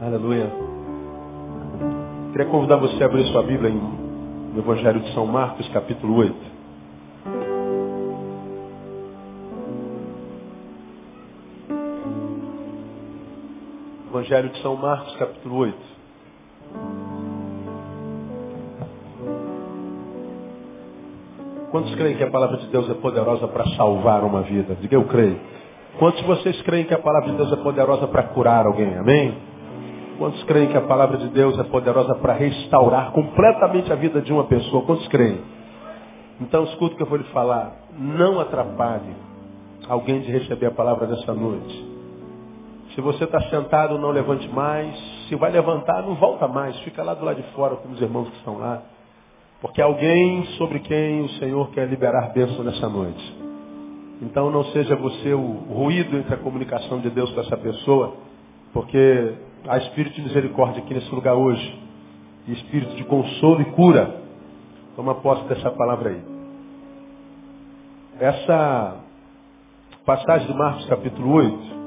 Aleluia. 0.00 0.48
Queria 2.30 2.46
convidar 2.46 2.76
você 2.76 3.02
a 3.02 3.06
abrir 3.06 3.24
sua 3.32 3.42
Bíblia 3.42 3.68
em, 3.68 3.74
no 3.74 4.60
Evangelho 4.60 5.00
de 5.00 5.12
São 5.12 5.26
Marcos, 5.26 5.68
capítulo 5.70 6.14
8. 6.18 6.36
Evangelho 14.08 14.50
de 14.50 14.62
São 14.62 14.76
Marcos, 14.76 15.16
capítulo 15.16 15.56
8. 15.56 15.78
Quantos 21.72 21.92
creem 21.96 22.16
que 22.16 22.22
a 22.22 22.30
palavra 22.30 22.58
de 22.58 22.68
Deus 22.68 22.88
é 22.88 22.94
poderosa 22.94 23.48
para 23.48 23.66
salvar 23.70 24.22
uma 24.22 24.42
vida? 24.42 24.76
Diga 24.80 24.94
eu 24.94 25.04
creio. 25.06 25.40
Quantos 25.98 26.20
de 26.20 26.26
vocês 26.26 26.62
creem 26.62 26.84
que 26.84 26.94
a 26.94 27.00
palavra 27.00 27.32
de 27.32 27.36
Deus 27.36 27.52
é 27.52 27.56
poderosa 27.56 28.06
para 28.06 28.22
curar 28.28 28.64
alguém? 28.64 28.96
Amém? 28.96 29.47
Quantos 30.18 30.42
creem 30.44 30.68
que 30.68 30.76
a 30.76 30.80
palavra 30.80 31.16
de 31.16 31.28
Deus 31.28 31.56
é 31.60 31.62
poderosa 31.62 32.16
para 32.16 32.32
restaurar 32.32 33.12
completamente 33.12 33.92
a 33.92 33.94
vida 33.94 34.20
de 34.20 34.32
uma 34.32 34.44
pessoa? 34.44 34.82
Quantos 34.82 35.06
creem? 35.06 35.40
Então 36.40 36.64
escuta 36.64 36.94
o 36.94 36.96
que 36.96 37.02
eu 37.04 37.06
vou 37.06 37.18
lhe 37.18 37.24
falar. 37.24 37.72
Não 37.96 38.40
atrapalhe 38.40 39.14
alguém 39.88 40.20
de 40.20 40.32
receber 40.32 40.66
a 40.66 40.70
palavra 40.72 41.06
dessa 41.06 41.32
noite. 41.32 41.86
Se 42.96 43.00
você 43.00 43.24
está 43.24 43.40
sentado, 43.42 43.96
não 43.96 44.10
levante 44.10 44.48
mais. 44.48 44.92
Se 45.28 45.36
vai 45.36 45.52
levantar, 45.52 46.02
não 46.02 46.16
volta 46.16 46.48
mais. 46.48 46.76
Fica 46.80 47.00
lá 47.04 47.14
do 47.14 47.24
lado 47.24 47.40
de 47.40 47.48
fora 47.52 47.76
com 47.76 47.88
os 47.90 48.00
irmãos 48.00 48.28
que 48.28 48.36
estão 48.38 48.58
lá. 48.58 48.82
Porque 49.60 49.80
alguém 49.80 50.44
sobre 50.56 50.80
quem 50.80 51.20
o 51.22 51.28
Senhor 51.30 51.70
quer 51.70 51.88
liberar 51.88 52.32
bênção 52.32 52.64
nessa 52.64 52.88
noite. 52.88 53.36
Então 54.20 54.50
não 54.50 54.64
seja 54.66 54.96
você 54.96 55.32
o 55.32 55.46
ruído 55.70 56.16
entre 56.16 56.34
a 56.34 56.38
comunicação 56.38 56.98
de 56.98 57.08
Deus 57.08 57.30
com 57.30 57.40
essa 57.40 57.56
pessoa, 57.56 58.14
porque 58.72 59.34
há 59.66 59.78
espírito 59.78 60.16
de 60.16 60.22
misericórdia 60.22 60.82
aqui 60.82 60.94
nesse 60.94 61.12
lugar 61.14 61.34
hoje. 61.34 61.82
Espírito 62.46 62.94
de 62.94 63.04
consolo 63.04 63.60
e 63.60 63.64
cura. 63.72 64.20
Toma 64.96 65.14
posse 65.16 65.44
dessa 65.48 65.70
palavra 65.70 66.10
aí. 66.10 66.22
Essa 68.20 68.96
passagem 70.04 70.46
de 70.48 70.54
Marcos 70.54 70.86
capítulo 70.86 71.32
8 71.32 71.78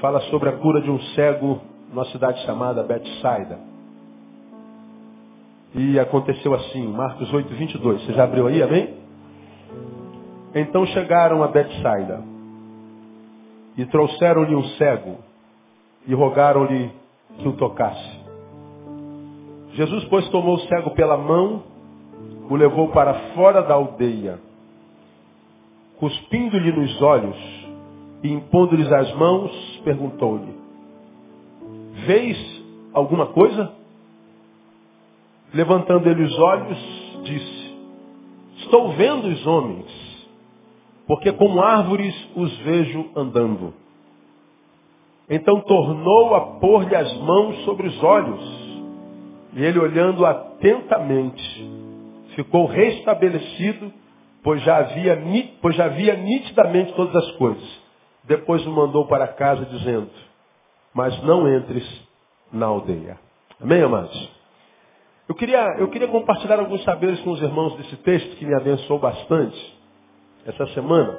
fala 0.00 0.20
sobre 0.22 0.48
a 0.48 0.52
cura 0.52 0.80
de 0.80 0.90
um 0.90 0.98
cego 1.14 1.60
numa 1.90 2.06
cidade 2.06 2.42
chamada 2.44 2.82
Betsaida. 2.82 3.58
E 5.74 6.00
aconteceu 6.00 6.52
assim, 6.54 6.86
Marcos 6.88 7.32
8, 7.32 7.54
22. 7.54 8.04
Você 8.04 8.12
já 8.14 8.24
abriu 8.24 8.46
aí, 8.46 8.62
amém? 8.62 8.94
Então 10.54 10.84
chegaram 10.86 11.42
a 11.44 11.48
Betsaida 11.48 12.24
e 13.76 13.86
trouxeram-lhe 13.86 14.54
um 14.54 14.64
cego 14.70 15.29
e 16.06 16.14
rogaram-lhe 16.14 16.90
que 17.38 17.48
o 17.48 17.52
tocasse. 17.52 18.20
Jesus, 19.74 20.04
pois, 20.04 20.28
tomou 20.30 20.56
o 20.56 20.60
cego 20.60 20.90
pela 20.90 21.16
mão, 21.16 21.62
o 22.48 22.56
levou 22.56 22.88
para 22.88 23.14
fora 23.34 23.62
da 23.62 23.74
aldeia, 23.74 24.38
cuspindo-lhe 25.98 26.72
nos 26.72 27.00
olhos 27.00 27.36
e 28.22 28.32
impondo-lhes 28.32 28.90
as 28.90 29.12
mãos, 29.14 29.80
perguntou-lhe: 29.84 30.52
Vês 32.06 32.62
alguma 32.92 33.26
coisa? 33.26 33.72
Levantando 35.54 36.08
ele 36.08 36.24
os 36.24 36.38
olhos, 36.38 36.78
disse: 37.24 37.76
Estou 38.58 38.92
vendo 38.92 39.28
os 39.28 39.46
homens, 39.46 39.86
porque 41.06 41.32
como 41.32 41.60
árvores 41.62 42.14
os 42.34 42.56
vejo 42.58 43.08
andando. 43.14 43.79
Então 45.30 45.60
tornou 45.60 46.34
a 46.34 46.40
pôr-lhe 46.58 46.96
as 46.96 47.16
mãos 47.18 47.64
sobre 47.64 47.86
os 47.86 48.02
olhos, 48.02 48.60
e 49.52 49.64
ele, 49.64 49.78
olhando 49.78 50.26
atentamente, 50.26 51.70
ficou 52.34 52.66
restabelecido, 52.66 53.92
pois 54.42 54.60
já 54.62 54.78
havia, 54.78 55.16
pois 55.62 55.76
já 55.76 55.86
via 55.86 56.16
nitidamente 56.16 56.92
todas 56.94 57.14
as 57.14 57.30
coisas. 57.36 57.80
Depois 58.24 58.66
o 58.66 58.72
mandou 58.72 59.06
para 59.06 59.28
casa, 59.28 59.64
dizendo: 59.66 60.10
Mas 60.92 61.20
não 61.22 61.48
entres 61.56 61.84
na 62.52 62.66
aldeia. 62.66 63.16
Amém, 63.60 63.82
amados? 63.82 64.40
Eu 65.28 65.34
queria, 65.36 65.64
eu 65.78 65.88
queria 65.88 66.08
compartilhar 66.08 66.58
alguns 66.58 66.82
saberes 66.82 67.20
com 67.20 67.30
os 67.30 67.40
irmãos 67.40 67.76
desse 67.76 67.96
texto 67.98 68.36
que 68.36 68.44
me 68.44 68.54
abençoou 68.54 68.98
bastante 68.98 69.78
essa 70.44 70.66
semana. 70.74 71.16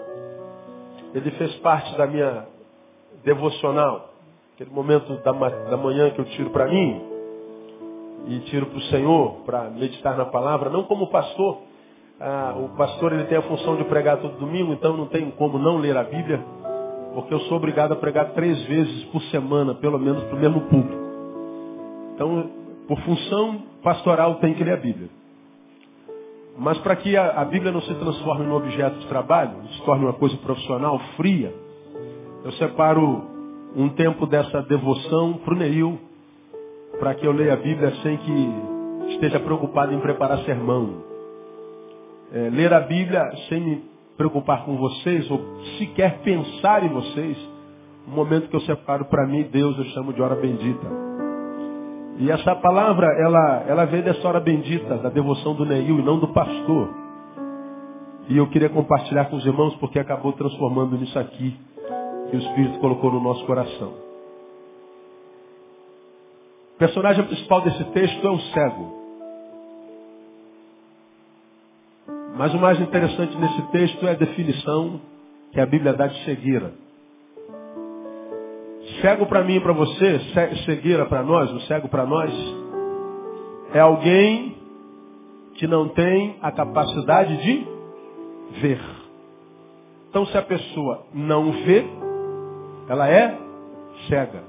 Ele 1.14 1.32
fez 1.32 1.56
parte 1.60 1.96
da 1.98 2.08
minha 2.08 2.51
devocional, 3.24 4.14
aquele 4.54 4.70
momento 4.72 5.14
da, 5.24 5.32
da 5.32 5.78
manhã 5.78 6.10
que 6.12 6.20
eu 6.20 6.26
tiro 6.26 6.50
para 6.50 6.68
mim 6.68 7.02
e 8.28 8.40
tiro 8.42 8.68
para 8.68 8.78
o 8.78 8.82
Senhor 8.84 9.42
para 9.46 9.70
meditar 9.70 10.16
na 10.18 10.26
palavra, 10.26 10.70
não 10.70 10.84
como 10.84 11.08
pastor. 11.08 11.60
Ah, 12.20 12.56
o 12.56 12.70
pastor 12.78 13.14
ele 13.14 13.24
tem 13.24 13.38
a 13.38 13.42
função 13.42 13.76
de 13.78 13.84
pregar 13.86 14.18
todo 14.18 14.38
domingo, 14.38 14.74
então 14.74 14.96
não 14.96 15.08
tem 15.08 15.32
como 15.32 15.58
não 15.58 15.78
ler 15.78 15.98
a 15.98 16.04
Bíblia, 16.04 16.44
porque 17.16 17.34
eu 17.34 17.40
sou 17.42 17.58
obrigado 17.58 17.94
a 17.94 17.96
pregar 17.96 18.34
três 18.34 18.62
vezes 18.66 19.06
por 19.06 19.22
semana, 19.24 19.74
pelo 19.76 19.98
menos 19.98 20.24
para 20.26 20.36
o 20.36 20.40
mesmo 20.40 20.62
público. 20.62 21.02
Então, 22.14 22.50
por 22.88 23.00
função 23.00 23.64
pastoral 23.82 24.36
tem 24.36 24.54
que 24.54 24.64
ler 24.64 24.74
a 24.74 24.78
Bíblia. 24.78 25.10
Mas 26.58 26.78
para 26.80 26.96
que 26.96 27.16
a, 27.18 27.42
a, 27.42 27.46
Bíblia 27.46 27.72
não 27.72 27.82
se 27.82 27.94
transforme 27.96 28.46
num 28.46 28.56
objeto 28.56 29.00
de 29.00 29.08
trabalho, 29.08 29.54
se 29.74 29.82
torne 29.84 30.06
uma 30.06 30.14
coisa 30.14 30.38
profissional, 30.38 31.00
fria, 31.16 31.52
eu 32.44 32.52
separo 32.54 33.24
um 33.76 33.90
tempo 33.90 34.26
dessa 34.26 34.62
devoção 34.64 35.34
para 35.34 35.54
o 35.54 35.58
Neil, 35.58 36.00
para 37.00 37.14
que 37.16 37.26
eu 37.26 37.32
leia 37.32 37.54
a 37.54 37.58
Bíblia 37.58 37.94
sem 38.02 38.18
que 38.18 39.12
esteja 39.14 39.40
preocupado 39.40 39.94
em 39.94 40.00
preparar 40.00 40.40
sermão. 40.40 41.04
É, 42.34 42.50
ler 42.50 42.74
a 42.74 42.80
Bíblia 42.80 43.24
sem 43.48 43.62
me 43.62 43.84
preocupar 44.18 44.66
com 44.66 44.76
vocês, 44.78 45.30
ou 45.30 45.40
sequer 45.78 46.20
pensar 46.20 46.84
em 46.84 46.90
vocês, 46.90 47.38
um 48.08 48.12
momento 48.12 48.50
que 48.50 48.56
eu 48.56 48.62
separo 48.62 49.06
para 49.06 49.28
mim, 49.28 49.44
Deus, 49.44 49.78
eu 49.78 49.86
chamo 49.86 50.12
de 50.12 50.22
hora 50.22 50.36
bendita. 50.36 50.88
E 52.18 52.30
essa 52.30 52.56
palavra, 52.56 53.08
ela, 53.20 53.64
ela 53.68 53.86
vem 53.86 54.02
dessa 54.02 54.28
hora 54.28 54.40
bendita, 54.40 54.98
da 54.98 55.10
devoção 55.10 55.56
do 55.56 55.66
Neil 55.66 56.00
e 56.00 56.04
não 56.04 56.20
do 56.20 56.28
pastor. 56.30 56.90
E 58.30 58.38
eu 58.38 58.48
queria 58.48 58.70
compartilhar 58.70 59.26
com 59.26 59.36
os 59.36 59.46
irmãos 59.46 59.76
porque 59.76 60.00
acabou 60.00 60.34
transformando 60.34 60.98
nisso 60.98 61.18
aqui 61.18 61.56
que 62.32 62.38
o 62.38 62.40
Espírito 62.40 62.80
colocou 62.80 63.12
no 63.12 63.20
nosso 63.20 63.46
coração. 63.46 63.94
O 66.76 66.78
personagem 66.80 67.26
principal 67.26 67.62
desse 67.62 67.84
texto 67.92 68.26
é 68.26 68.32
um 68.32 68.40
cego. 68.40 69.02
Mas 72.38 72.54
o 72.54 72.58
mais 72.58 72.80
interessante 72.80 73.38
nesse 73.38 73.62
texto 73.72 74.08
é 74.08 74.12
a 74.12 74.16
definição 74.16 75.02
que 75.52 75.60
a 75.60 75.66
Bíblia 75.66 75.94
dá 75.94 76.08
de 76.08 76.24
cegueira. 76.24 76.74
Cego 79.02 79.26
para 79.26 79.44
mim 79.44 79.58
e 79.58 79.60
para 79.60 79.74
você, 79.74 80.20
cegueira 80.66 81.06
para 81.06 81.22
nós, 81.22 81.52
o 81.52 81.60
cego 81.62 81.90
para 81.90 82.06
nós, 82.06 82.32
é 83.74 83.80
alguém 83.80 84.56
que 85.56 85.68
não 85.68 85.90
tem 85.90 86.38
a 86.42 86.52
capacidade 86.52 87.38
de 87.44 87.68
ver. 88.62 88.82
Então 90.10 90.26
se 90.26 90.38
a 90.38 90.42
pessoa 90.42 91.06
não 91.14 91.52
vê, 91.52 91.86
ela 92.88 93.10
é 93.10 93.38
cega. 94.08 94.44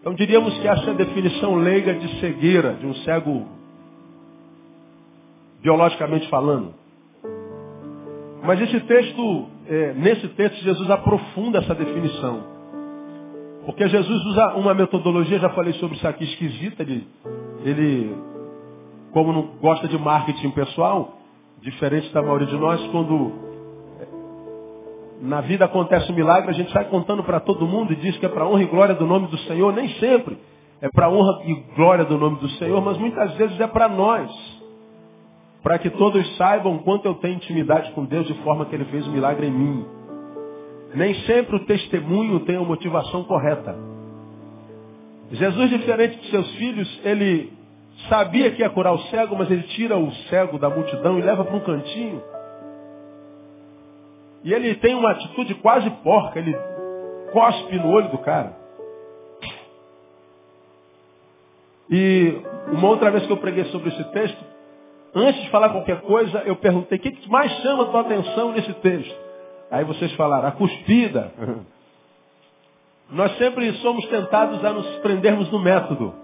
Então 0.00 0.14
diríamos 0.14 0.56
que 0.58 0.68
essa 0.68 0.84
é 0.84 0.90
a 0.90 0.96
definição 0.96 1.56
leiga 1.56 1.94
de 1.94 2.20
cegueira, 2.20 2.74
de 2.74 2.86
um 2.86 2.94
cego 2.96 3.46
biologicamente 5.60 6.28
falando. 6.28 6.74
Mas 8.44 8.60
esse 8.60 8.78
texto, 8.80 9.46
é, 9.66 9.94
nesse 9.94 10.28
texto, 10.28 10.62
Jesus 10.62 10.88
aprofunda 10.90 11.58
essa 11.58 11.74
definição. 11.74 12.44
Porque 13.64 13.88
Jesus 13.88 14.24
usa 14.26 14.54
uma 14.54 14.72
metodologia, 14.74 15.40
já 15.40 15.50
falei 15.50 15.72
sobre 15.72 15.96
isso 15.96 16.06
aqui, 16.06 16.22
esquisita. 16.22 16.84
Ele, 16.84 17.04
ele 17.64 18.16
como 19.12 19.32
não 19.32 19.42
gosta 19.60 19.88
de 19.88 19.98
marketing 19.98 20.50
pessoal, 20.50 21.18
diferente 21.60 22.12
da 22.12 22.22
maioria 22.22 22.46
de 22.46 22.56
nós, 22.56 22.80
quando 22.92 23.45
na 25.20 25.40
vida 25.40 25.64
acontece 25.64 26.10
um 26.12 26.14
milagre, 26.14 26.50
a 26.50 26.54
gente 26.54 26.72
sai 26.72 26.84
contando 26.86 27.22
para 27.22 27.40
todo 27.40 27.66
mundo 27.66 27.92
e 27.92 27.96
diz 27.96 28.16
que 28.18 28.26
é 28.26 28.28
para 28.28 28.46
honra 28.46 28.62
e 28.62 28.66
glória 28.66 28.94
do 28.94 29.06
nome 29.06 29.28
do 29.28 29.38
Senhor. 29.38 29.72
Nem 29.72 29.88
sempre 29.94 30.38
é 30.80 30.88
para 30.88 31.08
honra 31.08 31.42
e 31.44 31.54
glória 31.74 32.04
do 32.04 32.18
nome 32.18 32.38
do 32.38 32.48
Senhor, 32.50 32.80
mas 32.82 32.98
muitas 32.98 33.32
vezes 33.34 33.58
é 33.60 33.66
para 33.66 33.88
nós 33.88 34.30
para 35.66 35.80
que 35.80 35.90
todos 35.90 36.36
saibam 36.36 36.78
quanto 36.78 37.06
eu 37.06 37.14
tenho 37.14 37.34
intimidade 37.34 37.90
com 37.90 38.04
Deus 38.04 38.24
de 38.28 38.34
forma 38.44 38.66
que 38.66 38.74
Ele 38.76 38.84
fez 38.84 39.04
um 39.08 39.10
milagre 39.10 39.48
em 39.48 39.50
mim. 39.50 39.84
Nem 40.94 41.12
sempre 41.22 41.56
o 41.56 41.66
testemunho 41.66 42.38
tem 42.40 42.54
a 42.54 42.60
motivação 42.60 43.24
correta. 43.24 43.76
Jesus, 45.32 45.68
diferente 45.70 46.20
de 46.20 46.30
seus 46.30 46.48
filhos, 46.54 47.00
ele 47.04 47.52
sabia 48.08 48.52
que 48.52 48.62
ia 48.62 48.70
curar 48.70 48.92
o 48.92 48.98
cego, 49.08 49.34
mas 49.36 49.50
ele 49.50 49.64
tira 49.64 49.98
o 49.98 50.12
cego 50.30 50.56
da 50.56 50.70
multidão 50.70 51.18
e 51.18 51.22
leva 51.22 51.44
para 51.44 51.56
um 51.56 51.60
cantinho. 51.60 52.22
E 54.46 54.54
ele 54.54 54.76
tem 54.76 54.94
uma 54.94 55.10
atitude 55.10 55.56
quase 55.56 55.90
porca, 56.04 56.38
ele 56.38 56.56
cospe 57.32 57.76
no 57.80 57.90
olho 57.90 58.10
do 58.10 58.18
cara. 58.18 58.56
E 61.90 62.42
uma 62.68 62.88
outra 62.88 63.10
vez 63.10 63.26
que 63.26 63.32
eu 63.32 63.38
preguei 63.38 63.64
sobre 63.64 63.88
esse 63.88 64.04
texto, 64.12 64.38
antes 65.12 65.42
de 65.42 65.50
falar 65.50 65.70
qualquer 65.70 66.00
coisa, 66.02 66.44
eu 66.46 66.54
perguntei, 66.54 66.96
o 66.96 67.00
que 67.00 67.28
mais 67.28 67.50
chama 67.60 67.82
a 67.82 67.86
tua 67.86 68.02
atenção 68.02 68.52
nesse 68.52 68.72
texto? 68.74 69.16
Aí 69.68 69.82
vocês 69.82 70.12
falaram, 70.12 70.46
a 70.46 70.52
cuspida. 70.52 71.32
Nós 73.10 73.36
sempre 73.38 73.72
somos 73.78 74.06
tentados 74.06 74.64
a 74.64 74.72
nos 74.72 74.86
prendermos 74.98 75.50
no 75.50 75.58
método. 75.58 76.14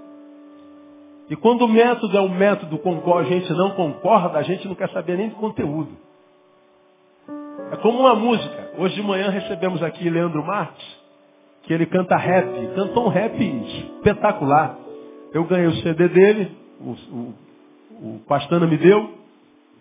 E 1.28 1.34
quando 1.34 1.62
o 1.62 1.68
método 1.68 2.16
é 2.16 2.20
um 2.20 2.28
método 2.28 2.78
com 2.78 2.98
o 2.98 3.00
qual 3.00 3.18
a 3.18 3.24
gente 3.24 3.52
não 3.52 3.72
concorda, 3.72 4.38
a 4.38 4.42
gente 4.44 4.68
não 4.68 4.76
quer 4.76 4.90
saber 4.90 5.16
nem 5.16 5.28
do 5.28 5.34
conteúdo. 5.34 6.11
É 7.72 7.76
como 7.76 8.00
uma 8.00 8.14
música. 8.14 8.72
Hoje 8.78 8.94
de 8.94 9.02
manhã 9.02 9.30
recebemos 9.30 9.82
aqui 9.82 10.08
Leandro 10.08 10.44
Marques, 10.44 10.84
que 11.62 11.72
ele 11.72 11.86
canta 11.86 12.16
rap. 12.16 12.48
Cantou 12.74 13.06
um 13.06 13.08
rap 13.08 13.38
espetacular. 13.40 14.76
Eu 15.32 15.44
ganhei 15.44 15.66
o 15.66 15.76
CD 15.76 16.08
dele, 16.08 16.56
o, 16.80 16.90
o, 16.90 17.34
o 18.00 18.20
Pastana 18.26 18.66
me 18.66 18.76
deu, 18.76 19.10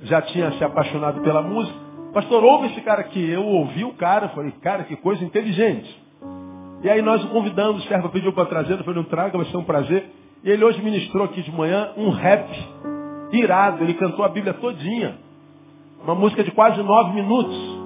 já 0.02 0.22
tinha 0.22 0.52
se 0.54 0.64
apaixonado 0.64 1.22
pela 1.22 1.42
música. 1.42 1.78
Pastor, 2.14 2.44
ouve 2.44 2.68
esse 2.68 2.82
cara 2.82 3.02
aqui. 3.02 3.30
Eu 3.30 3.44
ouvi 3.46 3.84
o 3.84 3.94
cara, 3.94 4.30
falei, 4.30 4.52
cara, 4.62 4.84
que 4.84 4.96
coisa 4.96 5.24
inteligente. 5.24 6.02
E 6.84 6.90
aí 6.90 7.02
nós 7.02 7.24
o 7.24 7.28
convidamos, 7.28 7.84
o 7.84 7.88
servo 7.88 8.10
pediu 8.10 8.34
para 8.34 8.46
trazer, 8.46 8.74
eu 8.74 8.84
falei, 8.84 9.02
não 9.02 9.10
traga, 9.10 9.38
vai 9.38 9.46
ser 9.48 9.58
um 9.58 9.64
prazer. 9.64 10.10
E 10.44 10.50
ele 10.50 10.64
hoje 10.64 10.82
ministrou 10.82 11.26
aqui 11.26 11.42
de 11.42 11.52
manhã 11.52 11.92
um 11.96 12.10
rap 12.10 12.50
irado, 13.32 13.84
ele 13.84 13.94
cantou 13.94 14.26
a 14.26 14.30
Bíblia 14.30 14.54
todinha. 14.56 15.18
Uma 16.04 16.16
música 16.16 16.44
de 16.44 16.52
quase 16.52 16.82
nove 16.82 17.14
minutos. 17.14 17.82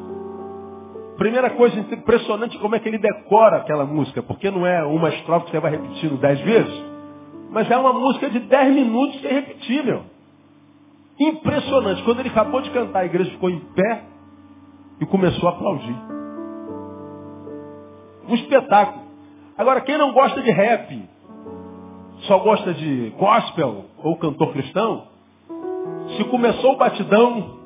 Primeira 1.18 1.50
coisa 1.52 1.80
impressionante 1.80 2.58
como 2.60 2.76
é 2.76 2.80
que 2.80 2.90
ele 2.90 2.98
decora 2.98 3.58
aquela 3.58 3.86
música, 3.86 4.22
porque 4.22 4.52
não 4.52 4.66
é 4.66 4.84
uma 4.84 5.10
estrofe 5.10 5.46
que 5.46 5.52
você 5.52 5.60
vai 5.60 5.72
repetindo 5.72 6.18
dez 6.18 6.40
vezes, 6.42 6.84
mas 7.52 7.70
é 7.72 7.78
uma 7.78 7.94
música 7.94 8.30
de 8.30 8.40
dez 8.40 8.74
minutos 8.74 9.22
sem 9.22 9.32
repetir, 9.32 9.84
meu. 9.84 10.04
Impressionante. 11.20 12.04
Quando 12.04 12.20
ele 12.20 12.30
acabou 12.30 12.62
de 12.62 12.70
cantar, 12.72 13.00
a 13.00 13.06
igreja 13.06 13.32
ficou 13.32 13.50
em 13.50 13.60
pé 13.60 14.04
e 15.00 15.06
começou 15.06 15.48
a 15.48 15.52
aplaudir. 15.54 15.96
Um 18.28 18.36
espetáculo. 18.36 19.06
Agora, 19.58 19.82
quem 19.82 19.98
não 19.98 20.12
gosta 20.12 20.42
de 20.42 20.52
rap, 20.52 21.10
só 22.24 22.40
gosta 22.40 22.74
de 22.74 23.14
gospel 23.18 23.86
ou 24.04 24.18
cantor 24.18 24.52
cristão, 24.52 25.08
se 26.18 26.24
começou 26.26 26.74
o 26.74 26.78
batidão, 26.78 27.65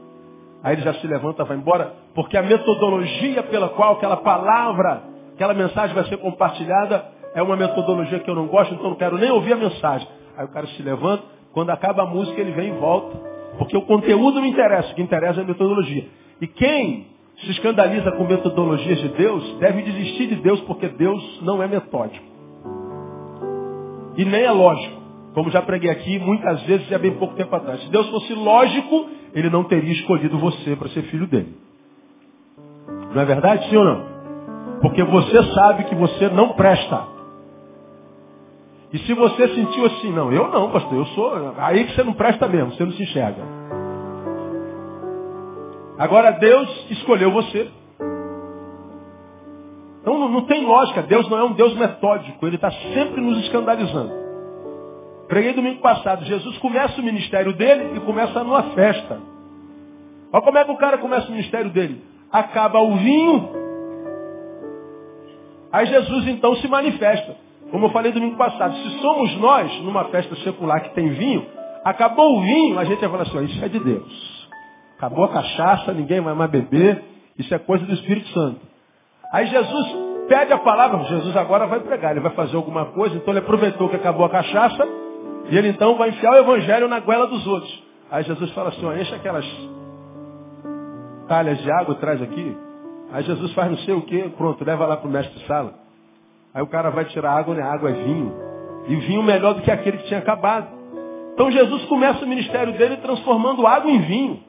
aí 0.64 0.76
ele 0.76 0.82
já 0.82 0.94
se 0.96 1.08
levanta, 1.08 1.44
vai 1.44 1.58
embora, 1.58 1.94
porque 2.14 2.38
a 2.38 2.42
metodologia 2.42 3.44
pela 3.44 3.70
qual 3.70 3.94
aquela 3.94 4.18
palavra, 4.18 5.04
aquela 5.34 5.54
mensagem 5.54 5.96
vai 5.96 6.06
ser 6.06 6.18
compartilhada, 6.18 7.06
é 7.34 7.42
uma 7.42 7.56
metodologia 7.56 8.20
que 8.20 8.30
eu 8.30 8.36
não 8.36 8.48
gosto, 8.48 8.74
então 8.74 8.90
não 8.90 8.96
quero 8.96 9.18
nem 9.18 9.32
ouvir 9.32 9.54
a 9.54 9.58
mensagem. 9.58 10.08
Aí 10.38 10.46
o 10.46 10.50
cara 10.50 10.68
se 10.68 10.82
levanta, 10.82 11.24
quando 11.54 11.70
acaba 11.70 12.04
a 12.04 12.06
música 12.06 12.40
ele 12.40 12.52
vem 12.52 12.70
e 12.70 12.80
volta. 12.80 13.18
Porque 13.58 13.76
o 13.76 13.82
conteúdo 13.82 14.40
não 14.40 14.46
interessa, 14.46 14.92
o 14.92 14.96
que 14.96 15.02
interessa 15.02 15.42
é 15.42 15.44
a 15.44 15.48
metodologia. 15.48 16.08
E 16.42 16.48
quem 16.48 17.08
se 17.42 17.52
escandaliza 17.52 18.12
com 18.14 18.24
metodologias 18.24 19.00
de 19.00 19.10
Deus, 19.10 19.58
deve 19.60 19.82
desistir 19.82 20.28
de 20.28 20.36
Deus, 20.36 20.60
porque 20.62 20.88
Deus 20.90 21.42
não 21.42 21.62
é 21.62 21.68
metódico. 21.68 22.26
E 24.18 24.26
nem 24.26 24.44
é 24.44 24.52
lógico. 24.52 24.99
Como 25.34 25.52
já 25.52 25.62
preguei 25.62 25.90
aqui 25.90 26.18
muitas 26.20 26.62
vezes 26.64 26.90
e 26.90 26.96
há 26.96 27.00
bem 27.00 27.12
pouco 27.16 27.36
tempo 27.36 27.56
atrás. 27.56 27.82
Se 27.82 27.90
Deus 27.90 28.10
fosse 28.10 28.34
lógico, 28.34 29.10
Ele 29.34 29.50
não 29.50 29.64
teria 29.64 29.94
escolhido 29.94 30.38
você 30.38 30.76
para 30.76 30.90
ser 30.90 31.04
filho 31.04 31.28
dele. 31.28 31.56
Não 33.14 33.22
é 33.22 33.26
verdade, 33.26 33.70
sim 33.70 33.78
ou 33.78 33.86
não? 33.86 34.04
Porque 34.82 35.04
você 35.04 35.44
sabe 35.54 35.84
que 35.86 35.96
você 35.96 36.30
não 36.30 36.50
presta. 36.54 37.08
E 38.92 38.98
se 39.00 39.14
você 39.14 39.48
sentiu 39.50 39.86
assim, 39.86 40.12
não, 40.12 40.32
eu 40.32 40.48
não, 40.50 40.72
pastor, 40.72 40.98
eu 40.98 41.06
sou. 41.08 41.54
Aí 41.58 41.86
que 41.86 41.94
você 41.94 42.04
não 42.04 42.14
presta 42.14 42.48
mesmo, 42.48 42.72
você 42.72 42.84
não 42.84 42.92
se 42.94 43.04
enxerga. 43.04 43.44
Agora 45.98 46.32
Deus 46.32 46.88
escolheu 46.92 47.32
você. 47.32 47.70
Então 50.02 50.18
não, 50.18 50.42
tem 50.46 50.66
lógica. 50.66 51.04
Deus 51.04 51.30
não 51.30 51.38
é 51.38 51.44
um 51.44 51.54
Deus 51.54 51.76
metódico. 51.76 52.48
Ele 52.48 52.56
está 52.56 52.72
sempre 52.72 53.22
nos 53.22 53.38
escandalizando. 53.40 54.29
Preguei 55.30 55.54
domingo 55.54 55.80
passado. 55.80 56.26
Jesus 56.26 56.58
começa 56.58 57.00
o 57.00 57.04
ministério 57.04 57.54
dele 57.54 57.96
e 57.96 58.00
começa 58.02 58.44
numa 58.44 58.64
festa. 58.72 59.22
Olha 60.34 60.44
como 60.44 60.58
é 60.58 60.66
que 60.66 60.72
o 60.72 60.78
cara 60.78 60.98
começa 60.98 61.28
o 61.28 61.32
ministério 61.32 61.70
dele. 61.70 62.04
Acaba 62.32 62.80
o 62.80 62.96
vinho. 62.98 63.50
Aí 65.72 65.86
Jesus 65.86 66.28
então 66.28 66.56
se 66.56 66.68
manifesta. 66.68 67.36
Como 67.70 67.86
eu 67.86 67.92
falei 67.92 68.12
domingo 68.12 68.38
passado. 68.38 68.76
Se 68.76 68.90
somos 69.02 69.38
nós, 69.38 69.72
numa 69.82 70.06
festa 70.06 70.36
secular 70.38 70.82
que 70.82 70.96
tem 70.96 71.10
vinho, 71.10 71.46
acabou 71.86 72.40
o 72.40 72.42
vinho, 72.42 72.80
a 72.80 72.84
gente 72.84 73.00
vai 73.00 73.10
falar 73.10 73.22
assim, 73.24 73.38
ó, 73.38 73.42
isso 73.42 73.64
é 73.64 73.68
de 73.68 73.80
Deus. 73.80 74.50
Acabou 74.98 75.26
a 75.26 75.30
cachaça, 75.30 75.94
ninguém 75.94 76.22
vai 76.22 76.34
mais 76.34 76.50
beber. 76.50 77.04
Isso 77.38 77.54
é 77.54 77.60
coisa 77.60 77.86
do 77.86 77.94
Espírito 77.94 78.28
Santo. 78.30 78.60
Aí 79.32 79.46
Jesus 79.46 79.96
pede 80.28 80.52
a 80.54 80.58
palavra, 80.58 81.04
Jesus 81.06 81.38
agora 81.38 81.68
vai 81.68 81.80
pregar, 81.82 82.12
ele 82.12 82.20
vai 82.20 82.32
fazer 82.32 82.56
alguma 82.56 82.86
coisa, 82.86 83.16
então 83.16 83.32
ele 83.32 83.40
aproveitou 83.40 83.90
que 83.90 83.96
acabou 83.96 84.26
a 84.26 84.30
cachaça, 84.30 84.88
e 85.50 85.58
ele 85.58 85.70
então 85.70 85.96
vai 85.98 86.10
enfiar 86.10 86.32
o 86.32 86.38
evangelho 86.38 86.88
na 86.88 87.00
goela 87.00 87.28
dos 87.28 87.46
outros. 87.48 87.84
Aí 88.12 88.24
Jesus 88.24 88.52
fala 88.52 88.70
assim, 88.70 88.86
ó, 88.86 88.94
enche 88.94 89.14
aquelas 89.14 89.46
talhas 91.28 91.58
de 91.60 91.72
água, 91.72 91.96
traz 91.96 92.22
aqui. 92.22 92.58
Aí 93.12 93.24
Jesus 93.24 93.54
faz 93.54 93.72
não 93.72 93.78
sei 93.80 93.94
o 93.94 94.02
que, 94.02 94.30
pronto, 94.30 94.64
leva 94.64 94.86
lá 94.86 94.98
para 94.98 95.08
o 95.08 95.12
mestre 95.12 95.40
de 95.40 95.46
sala. 95.46 95.74
Aí 96.54 96.62
o 96.62 96.68
cara 96.68 96.90
vai 96.90 97.06
tirar 97.06 97.32
água, 97.32 97.56
né? 97.56 97.62
Água 97.62 97.90
é 97.90 97.94
vinho. 97.94 98.34
E 98.88 98.96
vinho 98.96 99.24
melhor 99.24 99.54
do 99.54 99.62
que 99.62 99.72
aquele 99.72 99.98
que 99.98 100.08
tinha 100.08 100.20
acabado. 100.20 100.68
Então 101.34 101.52
Jesus 101.52 101.86
começa 101.86 102.26
o 102.26 102.28
ministério 102.28 102.74
dele 102.74 102.98
transformando 102.98 103.66
água 103.66 103.90
em 103.90 104.02
vinho. 104.02 104.44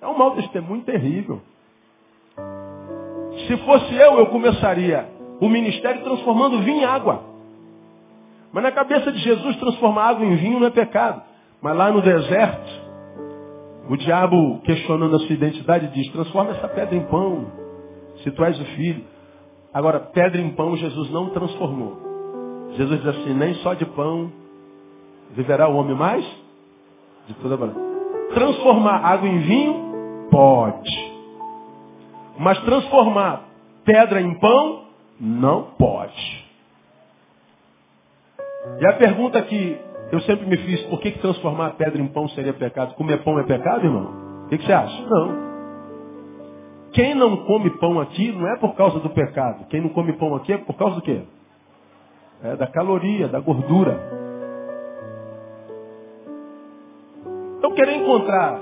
É 0.00 0.06
um 0.06 0.18
mau 0.18 0.32
testemunho 0.32 0.82
terrível. 0.82 1.40
Se 3.46 3.56
fosse 3.58 3.94
eu, 3.94 4.18
eu 4.18 4.26
começaria 4.26 5.08
o 5.40 5.48
ministério 5.48 6.02
transformando 6.02 6.62
vinho 6.62 6.80
em 6.80 6.84
água. 6.84 7.22
Mas 8.56 8.64
na 8.64 8.72
cabeça 8.72 9.12
de 9.12 9.18
Jesus, 9.18 9.54
transformar 9.56 10.04
água 10.08 10.24
em 10.24 10.34
vinho 10.36 10.58
não 10.58 10.68
é 10.68 10.70
pecado. 10.70 11.22
Mas 11.60 11.76
lá 11.76 11.92
no 11.92 12.00
deserto, 12.00 12.70
o 13.86 13.98
diabo, 13.98 14.60
questionando 14.60 15.14
a 15.14 15.18
sua 15.18 15.34
identidade, 15.34 15.88
diz: 15.88 16.10
transforma 16.10 16.52
essa 16.52 16.66
pedra 16.66 16.96
em 16.96 17.02
pão, 17.02 17.52
se 18.22 18.30
tu 18.30 18.42
és 18.42 18.58
o 18.58 18.64
filho. 18.64 19.04
Agora, 19.74 20.00
pedra 20.00 20.40
em 20.40 20.48
pão, 20.54 20.74
Jesus 20.74 21.10
não 21.10 21.28
transformou. 21.28 21.98
Jesus 22.78 22.98
diz 23.02 23.08
assim: 23.08 23.34
nem 23.34 23.56
só 23.56 23.74
de 23.74 23.84
pão 23.84 24.32
viverá 25.32 25.68
o 25.68 25.76
homem 25.76 25.94
mais 25.94 26.24
de 27.28 27.34
toda 27.34 27.58
maneira. 27.58 27.78
Transformar 28.32 29.04
água 29.04 29.28
em 29.28 29.38
vinho? 29.40 30.28
Pode. 30.30 31.12
Mas 32.38 32.58
transformar 32.60 33.42
pedra 33.84 34.22
em 34.22 34.32
pão, 34.38 34.84
não 35.20 35.62
pode. 35.78 36.35
E 38.80 38.86
a 38.86 38.92
pergunta 38.94 39.40
que 39.42 39.80
eu 40.12 40.20
sempre 40.20 40.46
me 40.46 40.56
fiz, 40.58 40.82
por 40.84 41.00
que, 41.00 41.12
que 41.12 41.18
transformar 41.18 41.70
pedra 41.70 42.00
em 42.00 42.06
pão 42.08 42.28
seria 42.30 42.52
pecado? 42.52 42.94
Comer 42.94 43.22
pão 43.24 43.38
é 43.38 43.44
pecado, 43.44 43.84
irmão? 43.84 44.44
O 44.44 44.48
que, 44.48 44.58
que 44.58 44.66
você 44.66 44.72
acha? 44.72 45.02
Não. 45.02 45.46
Quem 46.92 47.14
não 47.14 47.36
come 47.38 47.70
pão 47.78 48.00
aqui 48.00 48.32
não 48.32 48.46
é 48.48 48.56
por 48.56 48.74
causa 48.74 49.00
do 49.00 49.10
pecado. 49.10 49.66
Quem 49.68 49.80
não 49.80 49.90
come 49.90 50.12
pão 50.14 50.34
aqui 50.34 50.52
é 50.52 50.58
por 50.58 50.76
causa 50.76 50.96
do 50.96 51.02
quê? 51.02 51.22
É 52.42 52.56
da 52.56 52.66
caloria, 52.66 53.28
da 53.28 53.40
gordura. 53.40 54.00
Então 57.58 57.72
querer 57.72 57.96
encontrar 57.96 58.60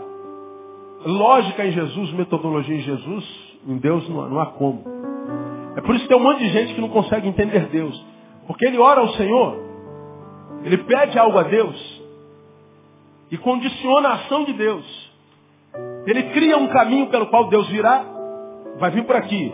lógica 1.04 1.66
em 1.66 1.72
Jesus, 1.72 2.12
metodologia 2.14 2.76
em 2.76 2.80
Jesus, 2.80 3.58
em 3.66 3.76
Deus 3.78 4.08
não, 4.08 4.28
não 4.30 4.40
há 4.40 4.46
como. 4.46 4.82
É 5.76 5.80
por 5.80 5.94
isso 5.94 6.04
que 6.04 6.08
tem 6.08 6.16
um 6.16 6.22
monte 6.22 6.38
de 6.38 6.48
gente 6.48 6.74
que 6.74 6.80
não 6.80 6.88
consegue 6.88 7.28
entender 7.28 7.68
Deus. 7.68 8.04
Porque 8.46 8.66
ele 8.66 8.78
ora 8.78 9.00
ao 9.00 9.08
Senhor, 9.10 9.63
ele 10.64 10.78
pede 10.78 11.18
algo 11.18 11.38
a 11.38 11.42
Deus 11.42 12.02
e 13.30 13.36
condiciona 13.36 14.08
a 14.08 14.14
ação 14.14 14.44
de 14.44 14.54
Deus. 14.54 15.12
Ele 16.06 16.22
cria 16.30 16.56
um 16.56 16.68
caminho 16.68 17.08
pelo 17.08 17.26
qual 17.26 17.48
Deus 17.48 17.68
virá, 17.68 18.04
vai 18.78 18.90
vir 18.90 19.04
por 19.04 19.16
aqui. 19.16 19.52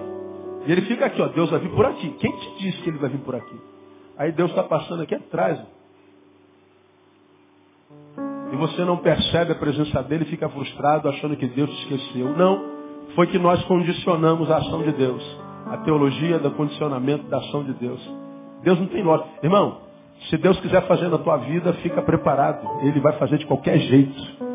E 0.67 0.73
ele 0.73 0.83
fica 0.83 1.07
aqui, 1.07 1.21
ó, 1.21 1.29
Deus 1.29 1.51
vai 1.51 1.59
vir 1.59 1.71
por 1.71 1.85
aqui. 1.87 2.11
Quem 2.21 2.31
te 2.37 2.59
disse 2.59 2.83
que 2.83 2.91
ele 2.91 2.99
vai 2.99 3.11
vir 3.11 3.21
por 3.21 3.35
aqui? 3.35 3.61
Aí 4.17 4.33
Deus 4.33 4.51
está 4.51 4.63
passando 4.63 5.03
aqui 5.03 5.15
atrás. 5.15 5.59
E 8.53 8.57
você 8.57 8.85
não 8.85 8.99
percebe 8.99 9.53
a 9.53 9.57
presença 9.57 10.03
dele 10.03 10.25
e 10.25 10.29
fica 10.29 10.49
frustrado 10.49 11.09
achando 11.09 11.37
que 11.37 11.47
Deus 11.47 11.71
te 11.71 11.83
esqueceu. 11.83 12.37
Não 12.37 12.71
foi 13.15 13.27
que 13.29 13.39
nós 13.39 13.63
condicionamos 13.65 14.51
a 14.51 14.59
ação 14.59 14.83
de 14.83 14.93
Deus. 14.93 15.23
A 15.67 15.79
teologia 15.79 16.39
do 16.39 16.51
condicionamento 16.53 17.25
da 17.29 17.39
ação 17.39 17.65
de 17.65 17.73
Deus. 17.75 18.01
Deus 18.63 18.79
não 18.79 18.87
tem 18.89 19.03
lógica. 19.03 19.29
Irmão, 19.43 19.90
se 20.29 20.37
Deus 20.37 20.61
quiser 20.61 20.83
fazer 20.87 21.09
na 21.09 21.19
tua 21.19 21.39
vida, 21.39 21.73
fica 21.75 22.03
preparado. 22.03 22.67
Ele 22.83 23.01
vai 23.01 23.15
fazer 23.15 23.39
de 23.39 23.47
qualquer 23.47 23.79
jeito. 23.79 24.51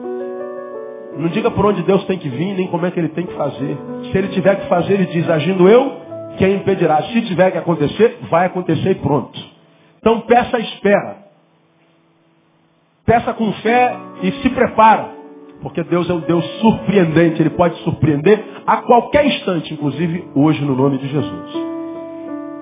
Não 1.18 1.30
diga 1.30 1.50
por 1.50 1.66
onde 1.66 1.82
Deus 1.84 2.04
tem 2.06 2.18
que 2.18 2.30
vir, 2.30 2.56
nem 2.56 2.68
como 2.68 2.86
é 2.86 2.92
que 2.92 3.00
ele 3.00 3.10
tem 3.10 3.26
que 3.26 3.34
fazer. 3.34 3.78
Se 4.12 4.18
ele 4.18 4.28
tiver 4.30 4.56
que 4.58 4.68
fazer, 4.68 4.94
ele 4.94 5.06
diz, 5.06 5.30
agindo 5.30 5.68
eu, 5.68 6.02
quem 6.38 6.56
impedirá? 6.56 7.02
Se 7.04 7.22
tiver 7.22 7.52
que 7.52 7.58
acontecer, 7.58 8.20
vai 8.30 8.46
acontecer 8.46 8.92
e 8.92 8.96
pronto. 8.96 9.40
Então 10.00 10.22
peça 10.22 10.58
a 10.58 10.60
espera. 10.60 11.18
Peça 13.06 13.34
com 13.34 13.52
fé 13.54 13.96
e 14.24 14.32
se 14.34 14.50
prepara. 14.50 15.16
Porque 15.62 15.84
Deus 15.84 16.10
é 16.10 16.14
um 16.14 16.20
Deus 16.20 16.46
surpreendente. 16.60 17.42
Ele 17.42 17.52
pode 17.52 17.76
surpreender 17.84 18.44
a 18.68 18.78
qualquer 18.78 19.26
instante, 19.26 19.74
inclusive 19.74 20.28
hoje, 20.36 20.64
no 20.64 20.76
nome 20.76 20.98
de 20.98 21.08
Jesus. 21.08 21.54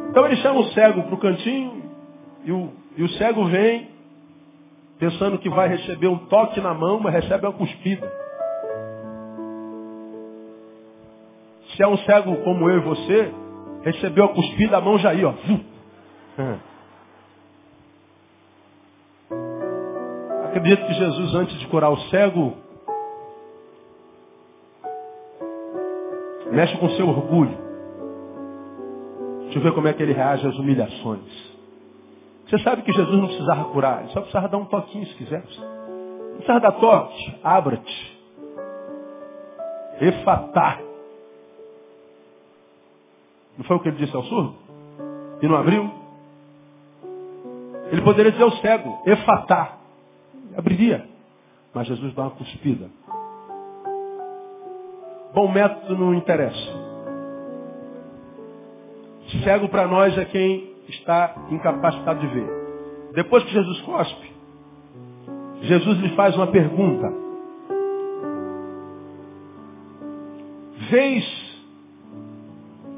Então 0.09 0.25
ele 0.25 0.35
chama 0.37 0.59
o 0.59 0.65
cego 0.65 1.03
para 1.03 1.15
o 1.15 1.17
cantinho 1.17 1.81
e 2.45 2.51
o, 2.51 2.69
e 2.95 3.03
o 3.03 3.09
cego 3.09 3.45
vem 3.45 3.89
pensando 4.99 5.37
que 5.39 5.49
vai 5.49 5.67
receber 5.67 6.07
um 6.07 6.17
toque 6.27 6.61
na 6.61 6.73
mão, 6.73 6.99
mas 6.99 7.13
recebe 7.13 7.45
uma 7.45 7.53
cuspida. 7.53 8.11
Se 11.75 11.83
é 11.83 11.87
um 11.87 11.97
cego 11.97 12.37
como 12.43 12.69
eu 12.69 12.77
e 12.77 12.81
você, 12.81 13.33
recebeu 13.83 14.25
a 14.25 14.29
cuspida, 14.29 14.77
a 14.77 14.81
mão 14.81 14.97
já 14.99 15.13
ia, 15.13 15.27
ó. 15.27 15.33
Acredito 20.45 20.85
que 20.85 20.93
Jesus, 20.93 21.33
antes 21.33 21.59
de 21.59 21.67
curar 21.67 21.89
o 21.89 21.97
cego, 22.09 22.53
mexe 26.51 26.77
com 26.77 26.89
seu 26.91 27.09
orgulho. 27.09 27.57
Deixa 29.45 29.57
eu 29.57 29.63
ver 29.63 29.73
como 29.73 29.87
é 29.87 29.93
que 29.93 30.03
ele 30.03 30.13
reage 30.13 30.47
às 30.47 30.55
humilhações. 30.57 31.42
Você 32.47 32.59
sabe 32.59 32.81
que 32.81 32.91
Jesus 32.91 33.17
não 33.17 33.27
precisava 33.27 33.65
curar, 33.65 34.01
ele 34.01 34.11
só 34.11 34.19
precisava 34.19 34.47
dar 34.47 34.57
um 34.57 34.65
toquinho 34.65 35.05
se 35.07 35.15
quisesse. 35.15 35.59
Não 35.59 36.35
precisava 36.35 36.59
dar 36.59 36.71
toque, 36.73 37.35
abra-te. 37.43 38.19
Efatá. 40.01 40.79
Não 43.57 43.63
foi 43.65 43.77
o 43.77 43.79
que 43.79 43.89
ele 43.89 43.97
disse 43.97 44.15
ao 44.15 44.23
surdo? 44.23 44.55
E 45.41 45.47
não 45.47 45.55
abriu? 45.55 45.89
Ele 47.91 48.01
poderia 48.01 48.31
dizer 48.31 48.43
ao 48.43 48.51
cego, 48.53 49.01
efatá. 49.05 49.77
Abriria. 50.57 51.07
Mas 51.73 51.87
Jesus 51.87 52.13
dá 52.13 52.23
uma 52.23 52.31
cuspida. 52.31 52.89
Bom 55.33 55.51
método 55.51 55.97
não 55.97 56.13
interessa. 56.13 56.93
Cego 59.43 59.67
para 59.67 59.87
nós 59.87 60.15
é 60.17 60.25
quem 60.25 60.72
está 60.89 61.35
incapacitado 61.49 62.19
de 62.19 62.27
ver. 62.27 62.63
Depois 63.13 63.43
que 63.43 63.51
Jesus 63.51 63.81
cospe, 63.81 64.31
Jesus 65.61 65.99
lhe 65.99 66.09
faz 66.15 66.35
uma 66.35 66.47
pergunta. 66.47 67.13
Vês 70.89 71.43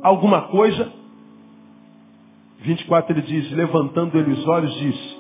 alguma 0.02 0.44
coisa. 0.48 0.92
24 2.60 3.14
ele 3.14 3.22
diz, 3.22 3.52
levantando 3.52 4.18
ele 4.18 4.32
os 4.32 4.48
olhos, 4.48 4.74
diz, 4.76 5.18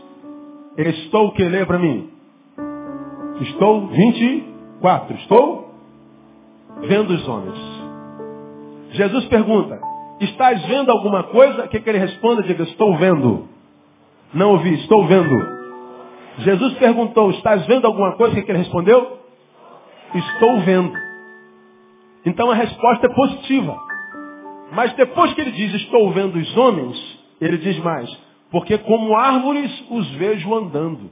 estou 0.77 1.31
que 1.33 1.43
lê 1.43 1.65
para 1.65 1.77
mim? 1.77 2.09
Estou 3.41 3.87
24, 3.87 5.15
estou 5.17 5.73
vendo 6.81 7.11
os 7.11 7.27
homens. 7.27 7.59
Jesus 8.91 9.25
pergunta, 9.25 9.79
estás 10.19 10.65
vendo 10.65 10.91
alguma 10.91 11.23
coisa? 11.23 11.65
O 11.65 11.67
que, 11.67 11.79
que 11.79 11.89
ele 11.89 11.99
responde? 11.99 12.47
Diga, 12.47 12.63
estou 12.63 12.95
vendo. 12.97 13.47
Não 14.33 14.51
ouvi, 14.51 14.73
estou 14.75 15.05
vendo. 15.07 15.55
Jesus 16.39 16.73
perguntou, 16.75 17.31
estás 17.31 17.65
vendo 17.65 17.85
alguma 17.85 18.15
coisa? 18.15 18.33
O 18.33 18.35
que, 18.35 18.43
que 18.43 18.51
ele 18.51 18.59
respondeu? 18.59 19.19
Estou 20.13 20.59
vendo. 20.61 20.93
Então 22.25 22.49
a 22.49 22.55
resposta 22.55 23.07
é 23.07 23.13
positiva. 23.13 23.77
Mas 24.71 24.93
depois 24.93 25.33
que 25.33 25.41
ele 25.41 25.51
diz, 25.51 25.73
estou 25.75 26.11
vendo 26.11 26.37
os 26.37 26.57
homens, 26.57 27.19
ele 27.39 27.57
diz 27.57 27.77
mais, 27.79 28.09
porque 28.51 28.77
como 28.79 29.15
árvores 29.15 29.71
os 29.89 30.09
vejo 30.11 30.53
andando. 30.53 31.11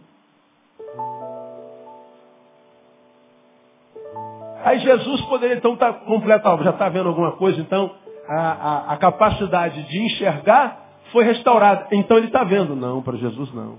Aí 4.65 4.79
Jesus 4.79 5.22
poderia 5.24 5.57
então 5.57 5.74
estar 5.74 5.93
completo, 6.05 6.63
já 6.63 6.69
está 6.72 6.89
vendo 6.89 7.10
alguma 7.10 7.33
coisa, 7.33 7.60
então 7.60 7.91
a, 8.27 8.36
a, 8.36 8.94
a 8.94 8.98
capacidade 8.98 9.84
de 9.84 10.00
enxergar 10.00 10.80
foi 11.12 11.24
restaurada. 11.24 11.88
Então 11.92 12.18
ele 12.18 12.27
está 12.27 12.44
vendo. 12.44 12.75
Não, 12.75 13.01
para 13.01 13.18
Jesus 13.18 13.53
não. 13.53 13.77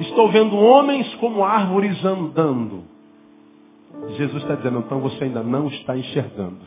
Estou 0.00 0.30
vendo 0.30 0.56
homens 0.56 1.14
como 1.16 1.44
árvores 1.44 2.02
andando. 2.04 2.84
Jesus 4.16 4.42
está 4.42 4.54
dizendo, 4.54 4.78
então 4.80 5.00
você 5.00 5.24
ainda 5.24 5.42
não 5.42 5.68
está 5.68 5.96
enxergando. 5.96 6.58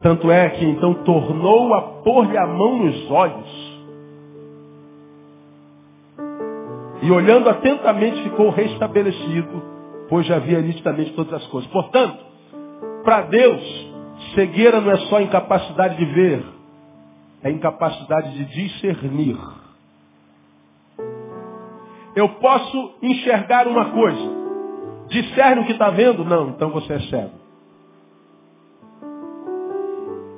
Tanto 0.00 0.30
é 0.30 0.50
que 0.50 0.64
então 0.64 0.94
tornou 1.04 1.72
a 1.74 1.82
pôr-lhe 2.02 2.36
a 2.36 2.46
mão 2.46 2.78
nos 2.84 3.10
olhos. 3.10 3.72
E 7.02 7.10
olhando 7.10 7.48
atentamente 7.48 8.22
ficou 8.22 8.50
restabelecido, 8.50 9.62
pois 10.08 10.26
já 10.26 10.38
via 10.38 10.60
nitidamente 10.60 11.12
todas 11.12 11.32
as 11.34 11.46
coisas. 11.46 11.70
Portanto, 11.70 12.18
para 13.04 13.22
Deus, 13.22 13.91
cegueira 14.34 14.80
não 14.80 14.90
é 14.90 14.96
só 15.08 15.20
incapacidade 15.20 15.96
de 15.96 16.04
ver, 16.04 16.44
é 17.42 17.50
incapacidade 17.50 18.32
de 18.34 18.44
discernir. 18.44 19.38
Eu 22.14 22.28
posso 22.28 22.94
enxergar 23.02 23.66
uma 23.66 23.90
coisa. 23.90 24.42
Discerne 25.08 25.62
o 25.62 25.66
que 25.66 25.72
está 25.72 25.90
vendo? 25.90 26.24
Não, 26.24 26.50
então 26.50 26.70
você 26.70 26.94
é 26.94 27.00
cego. 27.00 27.42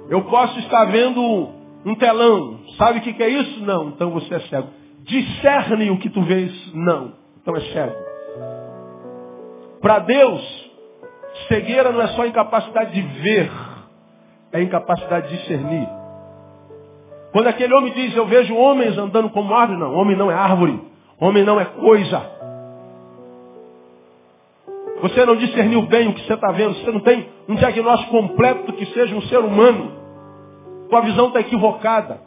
Eu 0.09 0.23
posso 0.25 0.59
estar 0.61 0.85
vendo 0.87 1.51
um 1.85 1.95
telão. 1.95 2.61
Sabe 2.77 2.99
o 2.99 3.03
que, 3.03 3.23
é 3.23 3.29
isso? 3.29 3.61
Não. 3.65 3.89
Então 3.89 4.11
você 4.11 4.35
é 4.35 4.41
cego. 4.41 4.69
Discerne 5.01 5.91
o 5.91 5.99
que 5.99 6.09
tu 6.09 6.23
vês? 6.23 6.73
Não. 6.75 7.13
Então 7.41 7.57
é 7.57 7.61
cego. 7.61 7.97
Para 9.81 9.99
Deus, 10.01 10.71
cegueira 11.49 11.93
não 11.93 12.01
é 12.01 12.09
só 12.09 12.25
incapacidade 12.27 12.93
de 12.93 13.03
ver, 13.21 13.51
é 14.55 14.63
incapacidade 14.63 15.29
de 15.29 15.37
discernir. 15.37 15.89
Quando 17.33 17.49
aquele 17.49 17.75
homem 17.75 17.93
diz, 17.93 18.15
eu 18.15 18.25
vejo 18.27 18.55
homens 18.55 18.97
andando 18.97 19.29
como 19.31 19.53
árvore, 19.53 19.81
não, 19.81 19.93
homem 19.95 20.17
não 20.17 20.31
é 20.31 20.35
árvore, 20.35 20.81
homem 21.21 21.43
não 21.43 21.61
é 21.61 21.65
coisa. 21.65 22.23
Você 25.03 25.27
não 25.27 25.37
discerniu 25.37 25.83
bem 25.83 26.09
o 26.09 26.15
que 26.15 26.25
você 26.25 26.35
está 26.35 26.53
vendo. 26.53 26.75
Você 26.77 26.91
não 26.91 27.01
tem 27.01 27.29
um 27.49 27.57
diagnóstico 27.57 28.13
completo 28.13 28.73
que 28.73 28.87
seja 28.87 29.15
um 29.15 29.23
ser 29.23 29.39
humano. 29.39 29.93
Sua 30.89 31.01
visão 31.01 31.27
está 31.27 31.41
equivocada. 31.41 32.21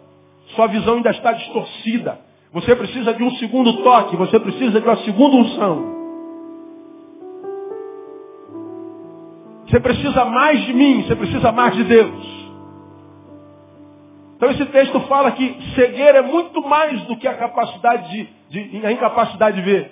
Sua 0.49 0.67
visão 0.67 0.95
ainda 0.95 1.09
está 1.09 1.31
distorcida. 1.31 2.19
Você 2.53 2.75
precisa 2.75 3.13
de 3.13 3.23
um 3.23 3.31
segundo 3.37 3.81
toque. 3.81 4.15
Você 4.17 4.39
precisa 4.39 4.79
de 4.79 4.85
uma 4.87 4.97
segunda 4.97 5.37
unção. 5.37 5.96
Você 9.67 9.79
precisa 9.79 10.25
mais 10.25 10.61
de 10.65 10.73
mim. 10.73 11.03
Você 11.03 11.15
precisa 11.15 11.51
mais 11.51 11.75
de 11.75 11.83
Deus. 11.83 12.37
Então 14.37 14.51
esse 14.51 14.65
texto 14.67 14.99
fala 15.01 15.31
que 15.31 15.57
cegueira 15.73 16.19
é 16.19 16.21
muito 16.21 16.61
mais 16.61 17.01
do 17.03 17.17
que 17.17 17.27
a 17.27 17.33
capacidade 17.33 18.29
de, 18.49 18.63
de 18.69 18.85
a 18.85 18.91
incapacidade 18.91 19.57
de 19.57 19.63
ver. 19.63 19.91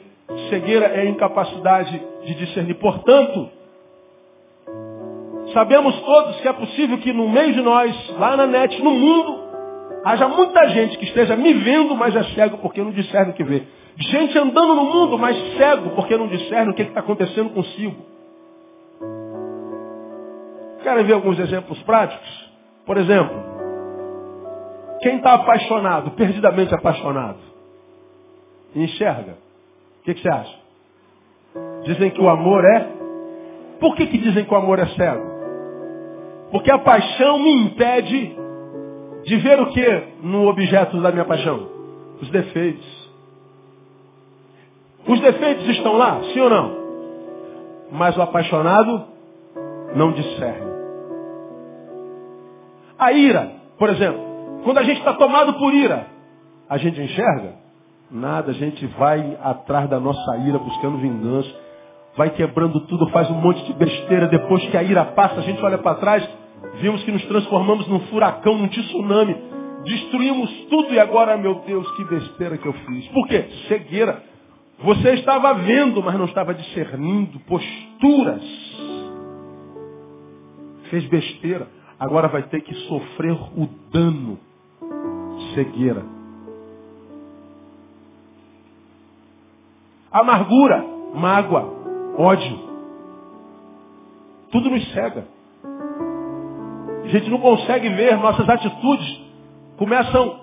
Cegueira 0.49 0.85
é 0.85 1.07
incapacidade 1.07 2.01
de 2.23 2.35
discernir. 2.35 2.75
Portanto, 2.75 3.49
sabemos 5.51 5.99
todos 6.01 6.39
que 6.41 6.47
é 6.47 6.53
possível 6.53 6.97
que 6.99 7.11
no 7.11 7.27
meio 7.27 7.53
de 7.53 7.61
nós, 7.61 8.13
lá 8.19 8.37
na 8.37 8.45
net, 8.45 8.81
no 8.83 8.91
mundo, 8.91 9.39
haja 10.03 10.27
muita 10.27 10.69
gente 10.69 10.97
que 10.99 11.05
esteja 11.05 11.35
me 11.35 11.53
vendo, 11.53 11.95
mas 11.95 12.15
é 12.15 12.23
cego 12.35 12.59
porque 12.59 12.81
não 12.83 12.91
discerne 12.91 13.31
o 13.31 13.33
que 13.33 13.43
vê. 13.43 13.63
Gente 13.97 14.37
andando 14.37 14.75
no 14.75 14.85
mundo, 14.85 15.17
mas 15.17 15.35
cego 15.57 15.89
porque 15.91 16.15
não 16.17 16.27
discerne 16.27 16.71
o 16.71 16.73
que 16.75 16.83
está 16.83 16.99
acontecendo 16.99 17.49
consigo. 17.49 18.14
Querem 20.85 21.03
ver 21.03 21.13
alguns 21.13 21.39
exemplos 21.39 21.81
práticos? 21.81 22.51
Por 22.85 22.95
exemplo, 22.97 23.35
quem 25.01 25.17
está 25.17 25.33
apaixonado, 25.33 26.11
perdidamente 26.11 26.75
apaixonado, 26.75 27.39
enxerga. 28.75 29.31
O 29.31 30.03
que, 30.03 30.13
que, 30.13 30.21
você 30.21 30.29
acha? 30.29 30.55
Dizem 31.85 32.11
que 32.11 32.21
o 32.21 32.29
amor 32.29 32.63
é. 32.63 32.87
Por 33.79 33.95
que, 33.95 34.05
que 34.05 34.19
dizem 34.19 34.45
que 34.45 34.53
o 34.53 34.57
amor 34.57 34.77
é 34.77 34.85
cego? 34.85 35.25
Porque 36.51 36.69
a 36.69 36.77
paixão 36.77 37.39
me 37.39 37.51
impede 37.63 38.35
de 39.23 39.37
ver 39.37 39.59
o 39.59 39.71
que 39.71 40.03
no 40.21 40.47
objeto 40.47 41.01
da 41.01 41.11
minha 41.11 41.25
paixão? 41.25 41.67
Os 42.21 42.29
defeitos. 42.29 43.09
Os 45.07 45.19
defeitos 45.19 45.67
estão 45.67 45.97
lá, 45.97 46.21
sim 46.31 46.39
ou 46.41 46.49
não? 46.51 46.77
Mas 47.91 48.15
o 48.15 48.21
apaixonado 48.21 49.07
não 49.95 50.11
discerne. 50.11 50.74
A 52.97 53.11
ira, 53.11 53.51
por 53.77 53.89
exemplo, 53.89 54.61
quando 54.63 54.77
a 54.77 54.83
gente 54.83 54.99
está 54.99 55.13
tomado 55.13 55.53
por 55.55 55.73
ira, 55.73 56.07
a 56.69 56.77
gente 56.77 56.99
enxerga? 56.99 57.55
Nada, 58.09 58.51
a 58.51 58.53
gente 58.53 58.85
vai 58.97 59.37
atrás 59.43 59.89
da 59.89 59.99
nossa 59.99 60.37
ira 60.37 60.57
buscando 60.57 60.97
vingança, 60.97 61.49
vai 62.15 62.29
quebrando 62.29 62.79
tudo, 62.81 63.09
faz 63.09 63.29
um 63.29 63.35
monte 63.35 63.63
de 63.65 63.73
besteira. 63.73 64.27
Depois 64.27 64.63
que 64.69 64.77
a 64.77 64.83
ira 64.83 65.03
passa, 65.05 65.39
a 65.39 65.43
gente 65.43 65.61
olha 65.63 65.77
para 65.77 65.97
trás, 65.97 66.29
vimos 66.75 67.03
que 67.03 67.11
nos 67.11 67.25
transformamos 67.25 67.87
num 67.87 67.99
furacão, 68.07 68.57
num 68.57 68.67
tsunami, 68.67 69.35
destruímos 69.83 70.49
tudo 70.69 70.93
e 70.93 70.99
agora, 70.99 71.35
meu 71.35 71.55
Deus, 71.65 71.89
que 71.97 72.03
besteira 72.05 72.57
que 72.57 72.65
eu 72.65 72.73
fiz. 72.73 73.07
Por 73.09 73.27
quê? 73.27 73.45
Cegueira. 73.67 74.23
Você 74.79 75.13
estava 75.15 75.53
vendo, 75.53 76.01
mas 76.03 76.15
não 76.15 76.25
estava 76.25 76.53
discernindo 76.53 77.39
posturas. 77.41 78.43
Fez 80.89 81.05
besteira. 81.05 81.67
Agora 81.99 82.27
vai 82.27 82.43
ter 82.43 82.61
que 82.61 82.73
sofrer 82.87 83.33
o 83.33 83.69
dano. 83.91 84.37
Cegueira. 85.53 86.03
Amargura, 90.11 90.85
mágoa, 91.13 91.73
ódio. 92.17 92.59
Tudo 94.51 94.69
nos 94.69 94.93
cega. 94.93 95.27
A 97.03 97.07
gente 97.07 97.29
não 97.29 97.37
consegue 97.37 97.89
ver 97.89 98.17
nossas 98.17 98.47
atitudes. 98.49 99.21
Começam 99.77 100.39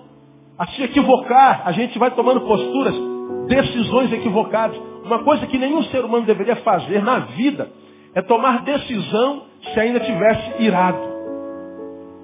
a 0.57 0.67
se 0.67 0.83
equivocar. 0.83 1.63
A 1.65 1.71
gente 1.71 1.97
vai 1.99 2.11
tomando 2.11 2.41
posturas, 2.41 2.95
decisões 3.47 4.11
equivocadas. 4.13 4.77
Uma 5.03 5.23
coisa 5.23 5.45
que 5.47 5.57
nenhum 5.57 5.83
ser 5.83 6.05
humano 6.05 6.25
deveria 6.25 6.55
fazer 6.57 7.03
na 7.03 7.19
vida 7.19 7.69
é 8.15 8.21
tomar 8.21 8.61
decisão 8.63 9.43
se 9.73 9.79
ainda 9.79 9.99
tivesse 9.99 10.63
irado. 10.63 11.12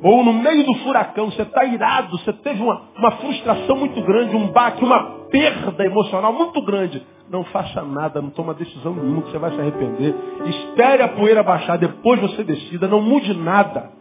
Ou 0.01 0.23
no 0.23 0.31
meio 0.33 0.65
do 0.65 0.73
furacão, 0.75 1.29
você 1.29 1.41
está 1.41 1.65
irado, 1.65 2.17
você 2.17 2.31
teve 2.31 2.61
uma, 2.61 2.83
uma 2.97 3.11
frustração 3.11 3.75
muito 3.75 4.01
grande, 4.01 4.35
um 4.35 4.47
baque, 4.47 4.83
uma 4.83 5.19
perda 5.29 5.85
emocional 5.85 6.31
muito 6.31 6.61
grande. 6.61 7.05
Não 7.29 7.43
faça 7.45 7.83
nada, 7.83 8.21
não 8.21 8.29
toma 8.29 8.53
decisão 8.53 8.93
nenhuma, 8.93 9.21
que 9.23 9.31
você 9.31 9.37
vai 9.37 9.51
se 9.51 9.59
arrepender. 9.59 10.15
Espere 10.45 11.03
a 11.03 11.09
poeira 11.09 11.43
baixar, 11.43 11.77
depois 11.77 12.19
você 12.21 12.43
decida, 12.43 12.87
não 12.87 13.01
mude 13.01 13.33
nada. 13.33 13.91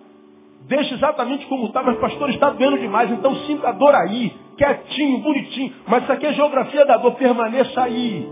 Deixe 0.69 0.95
exatamente 0.95 1.47
como 1.47 1.67
está, 1.67 1.83
mas 1.83 1.99
pastor, 1.99 2.31
está 2.31 2.51
doendo 2.51 2.79
demais, 2.79 3.11
então 3.11 3.35
sinta 3.47 3.71
a 3.71 3.73
dor 3.73 3.95
aí, 3.95 4.37
quietinho, 4.57 5.19
bonitinho. 5.19 5.73
Mas 5.89 6.05
isso 6.05 6.13
aqui 6.13 6.27
é 6.27 6.33
geografia 6.33 6.87
da 6.87 6.97
dor, 6.97 7.15
permaneça 7.15 7.83
aí. 7.83 8.29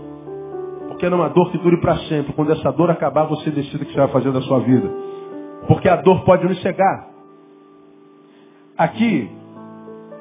Porque 0.87 1.09
não 1.09 1.23
é 1.25 1.29
dor 1.29 1.51
que 1.51 1.57
dure 1.57 1.81
para 1.81 1.97
sempre. 2.07 2.33
Quando 2.33 2.51
essa 2.53 2.71
dor 2.71 2.89
acabar, 2.89 3.25
você 3.25 3.51
decida 3.51 3.83
o 3.83 3.85
que 3.85 3.93
você 3.93 3.99
vai 3.99 4.07
fazer 4.07 4.31
da 4.31 4.41
sua 4.41 4.59
vida. 4.59 4.89
Porque 5.67 5.89
a 5.89 5.97
dor 5.97 6.23
pode 6.23 6.45
nos 6.45 6.59
cegar. 6.61 7.06
Aqui, 8.77 9.27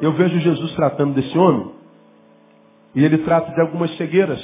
eu 0.00 0.12
vejo 0.12 0.40
Jesus 0.40 0.74
tratando 0.74 1.12
desse 1.12 1.36
homem, 1.36 1.72
e 2.94 3.04
ele 3.04 3.18
trata 3.18 3.52
de 3.52 3.60
algumas 3.60 3.94
cegueiras, 3.98 4.40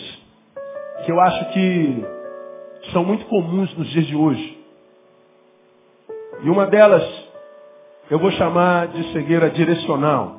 que 1.05 1.11
eu 1.11 1.19
acho 1.19 1.53
que 1.53 2.05
são 2.93 3.05
muito 3.05 3.25
comuns 3.25 3.75
nos 3.75 3.89
dias 3.89 4.07
de 4.07 4.15
hoje. 4.15 4.59
E 6.43 6.51
uma 6.51 6.67
delas, 6.67 7.03
eu 8.11 8.19
vou 8.19 8.31
chamar 8.33 8.89
de 8.89 9.13
cegueira 9.13 9.49
direcional. 9.49 10.37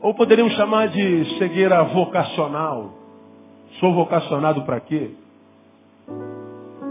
Ou 0.00 0.14
poderíamos 0.14 0.54
chamar 0.54 0.88
de 0.88 1.38
cegueira 1.38 1.82
vocacional. 1.82 2.94
Sou 3.78 3.92
vocacionado 3.92 4.62
para 4.62 4.80
quê? 4.80 5.10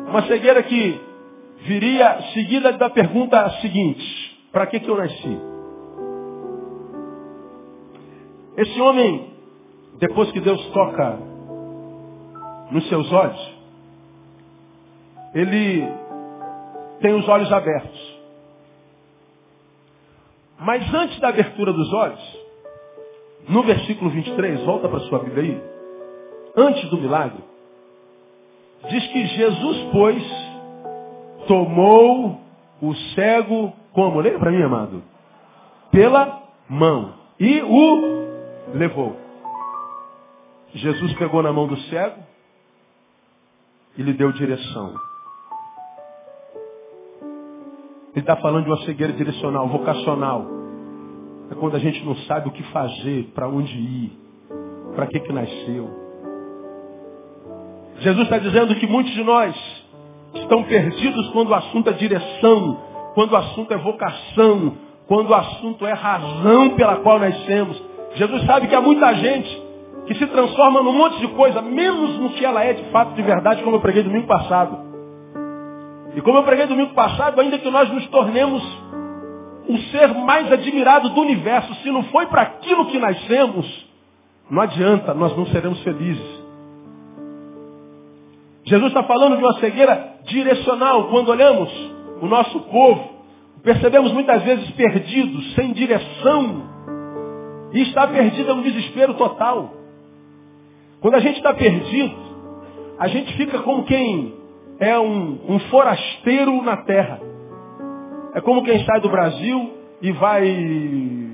Uma 0.08 0.22
cegueira 0.28 0.62
que 0.62 1.13
viria 1.64 2.22
seguida 2.34 2.74
da 2.74 2.90
pergunta 2.90 3.50
seguinte: 3.62 4.48
para 4.52 4.68
que, 4.68 4.80
que 4.80 4.90
eu 4.90 4.98
nasci? 4.98 5.38
Esse 8.58 8.80
homem, 8.82 9.34
depois 10.00 10.32
que 10.32 10.40
Deus 10.40 10.64
toca 10.68 11.20
nos 12.72 12.88
seus 12.88 13.12
olhos, 13.12 13.54
ele 15.34 15.88
tem 17.02 17.14
os 17.14 17.28
olhos 17.28 17.52
abertos. 17.52 18.14
Mas 20.60 20.94
antes 20.94 21.20
da 21.20 21.30
abertura 21.30 21.74
dos 21.74 21.92
olhos, 21.94 22.40
no 23.50 23.64
versículo 23.64 24.10
23, 24.12 24.62
volta 24.62 24.88
para 24.88 25.00
sua 25.00 25.20
Bíblia 25.20 25.44
aí, 25.44 25.62
antes 26.56 26.90
do 26.90 26.98
milagre, 26.98 27.44
diz 28.90 29.08
que 29.08 29.26
Jesus, 29.26 29.78
pois, 29.92 30.24
tomou 31.48 32.42
o 32.82 32.94
cego 33.16 33.74
como? 33.94 34.20
Leia 34.20 34.40
para 34.40 34.52
mim, 34.52 34.62
amado. 34.62 35.04
Pela 35.92 36.44
mão. 36.68 37.14
E 37.40 37.62
o 37.62 38.24
levou. 38.74 39.16
Jesus 40.74 41.14
pegou 41.14 41.44
na 41.44 41.54
mão 41.54 41.68
do 41.68 41.78
cego 41.78 42.20
e 43.98 44.02
lhe 44.02 44.14
deu 44.14 44.32
direção. 44.32 44.96
Ele 48.12 48.22
está 48.22 48.36
falando 48.38 48.66
de 48.66 48.70
uma 48.70 48.86
cegueira 48.86 49.14
direcional, 49.14 49.68
vocacional. 49.68 50.46
É 51.52 51.56
quando 51.56 51.76
a 51.76 51.80
gente 51.80 52.04
não 52.04 52.16
sabe 52.16 52.48
o 52.48 52.52
que 52.52 52.64
fazer, 52.64 53.32
para 53.36 53.48
onde 53.48 53.76
ir, 53.76 54.18
para 54.96 55.08
que, 55.08 55.20
que 55.20 55.34
nasceu. 55.34 55.90
Jesus 58.00 58.24
está 58.24 58.38
dizendo 58.40 58.76
que 58.76 58.88
muitos 58.88 59.14
de 59.14 59.24
nós 59.24 59.56
estão 60.34 60.64
perdidos 60.64 61.30
quando 61.30 61.50
o 61.50 61.56
assunto 61.56 61.90
é 61.90 61.94
direção, 61.94 62.78
quando 63.14 63.34
o 63.34 63.38
assunto 63.38 63.74
é 63.74 63.78
vocação, 63.78 64.74
quando 65.08 65.30
o 65.30 65.36
assunto 65.36 65.86
é 65.86 65.94
razão 65.94 66.72
pela 66.72 66.98
qual 66.98 67.20
nascemos. 67.20 67.82
Jesus 68.16 68.46
sabe 68.46 68.68
que 68.68 68.76
há 68.76 68.82
muita 68.82 69.14
gente 69.16 69.64
que 70.06 70.16
se 70.16 70.28
transforma 70.28 70.82
num 70.82 70.94
monte 70.94 71.20
de 71.20 71.28
coisa, 71.30 71.62
menos 71.62 72.20
no 72.20 72.32
que 72.32 72.46
ela 72.46 72.64
é 72.64 72.74
de 72.74 72.84
fato, 72.86 73.14
de 73.14 73.22
verdade, 73.22 73.64
como 73.64 73.78
eu 73.78 73.82
preguei 73.82 74.04
domingo 74.04 74.28
passado. 74.28 74.78
E 76.16 76.22
como 76.22 76.38
eu 76.38 76.44
preguei 76.44 76.68
domingo 76.68 76.94
passado, 76.94 77.40
ainda 77.40 77.58
que 77.58 77.70
nós 77.70 77.90
nos 77.90 78.06
tornemos 78.08 78.62
o 79.68 79.78
ser 79.92 80.14
mais 80.14 80.52
admirado 80.52 81.10
do 81.10 81.22
universo, 81.22 81.74
se 81.76 81.90
não 81.90 82.04
foi 82.04 82.26
para 82.28 82.42
aquilo 82.42 82.88
que 82.88 83.00
nascemos, 83.00 83.88
não 84.50 84.62
adianta, 84.62 85.14
nós 85.14 85.36
não 85.38 85.46
seremos 85.48 85.82
felizes. 85.84 86.44
Jesus 88.66 88.88
está 88.88 89.04
falando 89.04 89.38
de 89.38 89.44
uma 89.44 89.60
cegueira 89.60 90.13
direcional. 90.34 91.10
Quando 91.10 91.30
olhamos 91.30 91.70
o 92.22 92.26
nosso 92.26 92.60
povo, 92.62 93.10
percebemos 93.64 94.12
muitas 94.12 94.42
vezes 94.44 94.70
perdidos, 94.72 95.54
sem 95.54 95.72
direção. 95.74 96.64
E 97.72 97.82
está 97.84 98.08
perdido 98.08 98.52
é 98.52 98.54
um 98.54 98.62
desespero 98.62 99.14
total. 99.14 99.74
Quando 101.00 101.16
a 101.16 101.20
gente 101.20 101.38
está 101.38 101.54
perdido, 101.54 102.16
a 103.00 103.08
gente 103.08 103.36
fica 103.38 103.60
como 103.60 103.84
quem 103.84 104.34
é 104.80 104.98
um, 105.00 105.40
um 105.48 105.60
forasteiro 105.70 106.62
na 106.62 106.78
terra. 106.78 107.20
É 108.36 108.42
como 108.42 108.64
quem 108.64 108.84
sai 108.86 109.00
do 109.00 109.10
Brasil 109.10 109.72
e 110.02 110.12
vai 110.12 111.34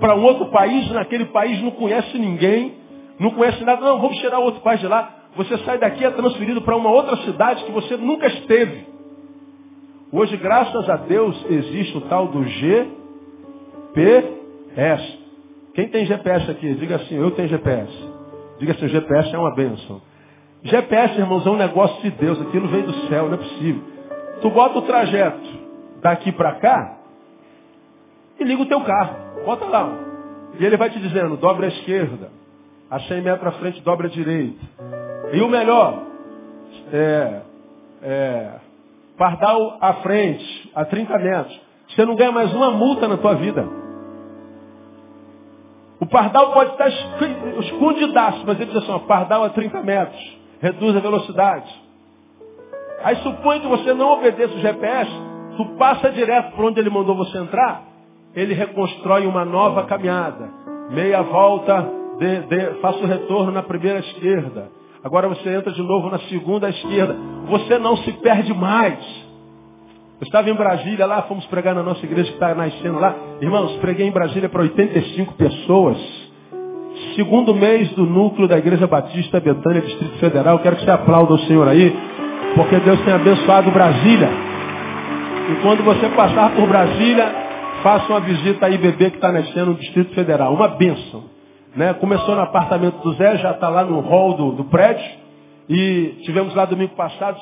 para 0.00 0.14
um 0.14 0.22
outro 0.22 0.46
país, 0.46 0.90
naquele 0.92 1.26
país 1.26 1.60
não 1.62 1.72
conhece 1.72 2.16
ninguém, 2.18 2.74
não 3.18 3.30
conhece 3.30 3.64
nada, 3.64 3.80
não, 3.80 4.00
vamos 4.00 4.18
tirar 4.18 4.38
outro 4.38 4.60
país 4.60 4.80
de 4.80 4.86
lá. 4.86 5.17
Você 5.36 5.58
sai 5.58 5.78
daqui 5.78 6.04
é 6.04 6.10
transferido 6.10 6.62
para 6.62 6.76
uma 6.76 6.90
outra 6.90 7.16
cidade 7.18 7.64
que 7.64 7.72
você 7.72 7.96
nunca 7.96 8.26
esteve. 8.26 8.86
Hoje, 10.10 10.36
graças 10.38 10.88
a 10.88 10.96
Deus, 10.96 11.44
existe 11.50 11.96
o 11.98 12.00
tal 12.02 12.28
do 12.28 12.42
GPS. 12.44 12.88
Quem 15.74 15.88
tem 15.88 16.06
GPS 16.06 16.50
aqui? 16.50 16.74
Diga 16.74 16.96
assim, 16.96 17.14
eu 17.16 17.30
tenho 17.32 17.48
GPS. 17.48 17.92
Diga 18.58 18.72
assim, 18.72 18.86
o 18.86 18.88
GPS 18.88 19.34
é 19.34 19.38
uma 19.38 19.54
bênção. 19.54 20.00
GPS, 20.62 21.18
irmãos, 21.18 21.46
é 21.46 21.50
um 21.50 21.56
negócio 21.56 22.02
de 22.02 22.10
Deus. 22.10 22.40
Aquilo 22.40 22.68
veio 22.68 22.86
do 22.86 23.08
céu, 23.08 23.26
não 23.26 23.34
é 23.34 23.36
possível. 23.36 23.82
Tu 24.40 24.50
bota 24.50 24.78
o 24.78 24.82
trajeto 24.82 25.48
daqui 26.00 26.32
para 26.32 26.54
cá 26.56 26.96
e 28.40 28.44
liga 28.44 28.62
o 28.62 28.66
teu 28.66 28.80
carro. 28.80 29.44
Bota 29.44 29.66
lá. 29.66 29.92
E 30.58 30.64
ele 30.64 30.76
vai 30.76 30.90
te 30.90 30.98
dizendo, 30.98 31.36
dobra 31.36 31.66
à 31.66 31.68
esquerda. 31.68 32.30
A 32.90 32.98
100 33.00 33.20
metros 33.20 33.46
à 33.46 33.52
frente, 33.58 33.82
dobra 33.82 34.06
à 34.06 34.10
direita. 34.10 34.58
E 35.32 35.40
o 35.40 35.48
melhor, 35.48 36.02
é, 36.92 37.40
é, 38.02 38.50
pardal 39.16 39.76
à 39.80 39.94
frente, 39.94 40.70
a 40.74 40.84
30 40.84 41.18
metros. 41.18 41.60
Você 41.88 42.04
não 42.04 42.14
ganha 42.14 42.32
mais 42.32 42.52
uma 42.54 42.70
multa 42.70 43.08
na 43.08 43.16
tua 43.16 43.34
vida. 43.34 43.66
O 46.00 46.06
pardal 46.06 46.52
pode 46.52 46.72
estar 46.72 46.88
escondidaço, 46.88 48.44
mas 48.46 48.60
ele 48.60 48.70
diz 48.70 48.82
assim, 48.82 48.92
ó, 48.92 49.00
pardal 49.00 49.44
a 49.44 49.50
30 49.50 49.82
metros. 49.82 50.38
Reduz 50.60 50.96
a 50.96 51.00
velocidade. 51.00 51.68
Aí 53.02 53.16
supõe 53.16 53.60
que 53.60 53.66
você 53.66 53.92
não 53.94 54.12
obedeça 54.12 54.54
o 54.54 54.60
GPS, 54.60 55.10
tu 55.56 55.64
passa 55.76 56.10
direto 56.10 56.54
por 56.54 56.64
onde 56.64 56.80
ele 56.80 56.90
mandou 56.90 57.16
você 57.16 57.38
entrar, 57.38 57.82
ele 58.34 58.54
reconstrói 58.54 59.26
uma 59.26 59.44
nova 59.44 59.84
caminhada. 59.84 60.48
Meia 60.90 61.22
volta, 61.22 61.88
de, 62.18 62.40
de, 62.42 62.80
faça 62.80 62.98
o 62.98 63.06
retorno 63.06 63.52
na 63.52 63.62
primeira 63.62 64.00
esquerda. 64.00 64.77
Agora 65.08 65.26
você 65.26 65.48
entra 65.48 65.72
de 65.72 65.82
novo 65.82 66.10
na 66.10 66.18
segunda 66.28 66.66
à 66.66 66.70
esquerda. 66.70 67.16
Você 67.48 67.78
não 67.78 67.96
se 67.96 68.12
perde 68.12 68.52
mais. 68.52 68.98
Eu 70.20 70.26
estava 70.26 70.50
em 70.50 70.54
Brasília 70.54 71.06
lá, 71.06 71.22
fomos 71.22 71.46
pregar 71.46 71.74
na 71.74 71.82
nossa 71.82 72.04
igreja 72.04 72.28
que 72.28 72.34
está 72.34 72.54
nascendo 72.54 72.98
lá. 72.98 73.16
Irmãos, 73.40 73.72
preguei 73.80 74.06
em 74.06 74.10
Brasília 74.10 74.50
para 74.50 74.60
85 74.60 75.32
pessoas. 75.32 75.96
Segundo 77.16 77.54
mês 77.54 77.88
do 77.92 78.04
núcleo 78.04 78.46
da 78.46 78.58
Igreja 78.58 78.86
Batista 78.86 79.40
Betânia, 79.40 79.80
Distrito 79.80 80.18
Federal. 80.18 80.58
Quero 80.58 80.76
que 80.76 80.84
você 80.84 80.90
aplaude 80.90 81.32
o 81.32 81.38
Senhor 81.46 81.66
aí, 81.66 81.90
porque 82.54 82.76
Deus 82.76 83.00
tem 83.00 83.14
abençoado 83.14 83.70
Brasília. 83.70 84.28
E 85.52 85.62
quando 85.62 85.82
você 85.84 86.06
passar 86.10 86.54
por 86.54 86.68
Brasília, 86.68 87.34
faça 87.82 88.12
uma 88.12 88.20
visita 88.20 88.66
aí, 88.66 88.76
bebê 88.76 89.08
que 89.08 89.16
está 89.16 89.32
nascendo 89.32 89.70
no 89.70 89.74
Distrito 89.76 90.14
Federal. 90.14 90.52
Uma 90.52 90.68
bênção. 90.68 91.37
Né? 91.76 91.94
Começou 91.94 92.34
no 92.34 92.42
apartamento 92.42 92.98
do 92.98 93.12
Zé, 93.14 93.36
já 93.38 93.52
está 93.52 93.68
lá 93.68 93.84
no 93.84 94.00
hall 94.00 94.34
do, 94.34 94.52
do 94.52 94.64
prédio. 94.64 95.04
E 95.68 96.20
tivemos 96.24 96.54
lá 96.54 96.64
domingo 96.64 96.94
passado, 96.94 97.38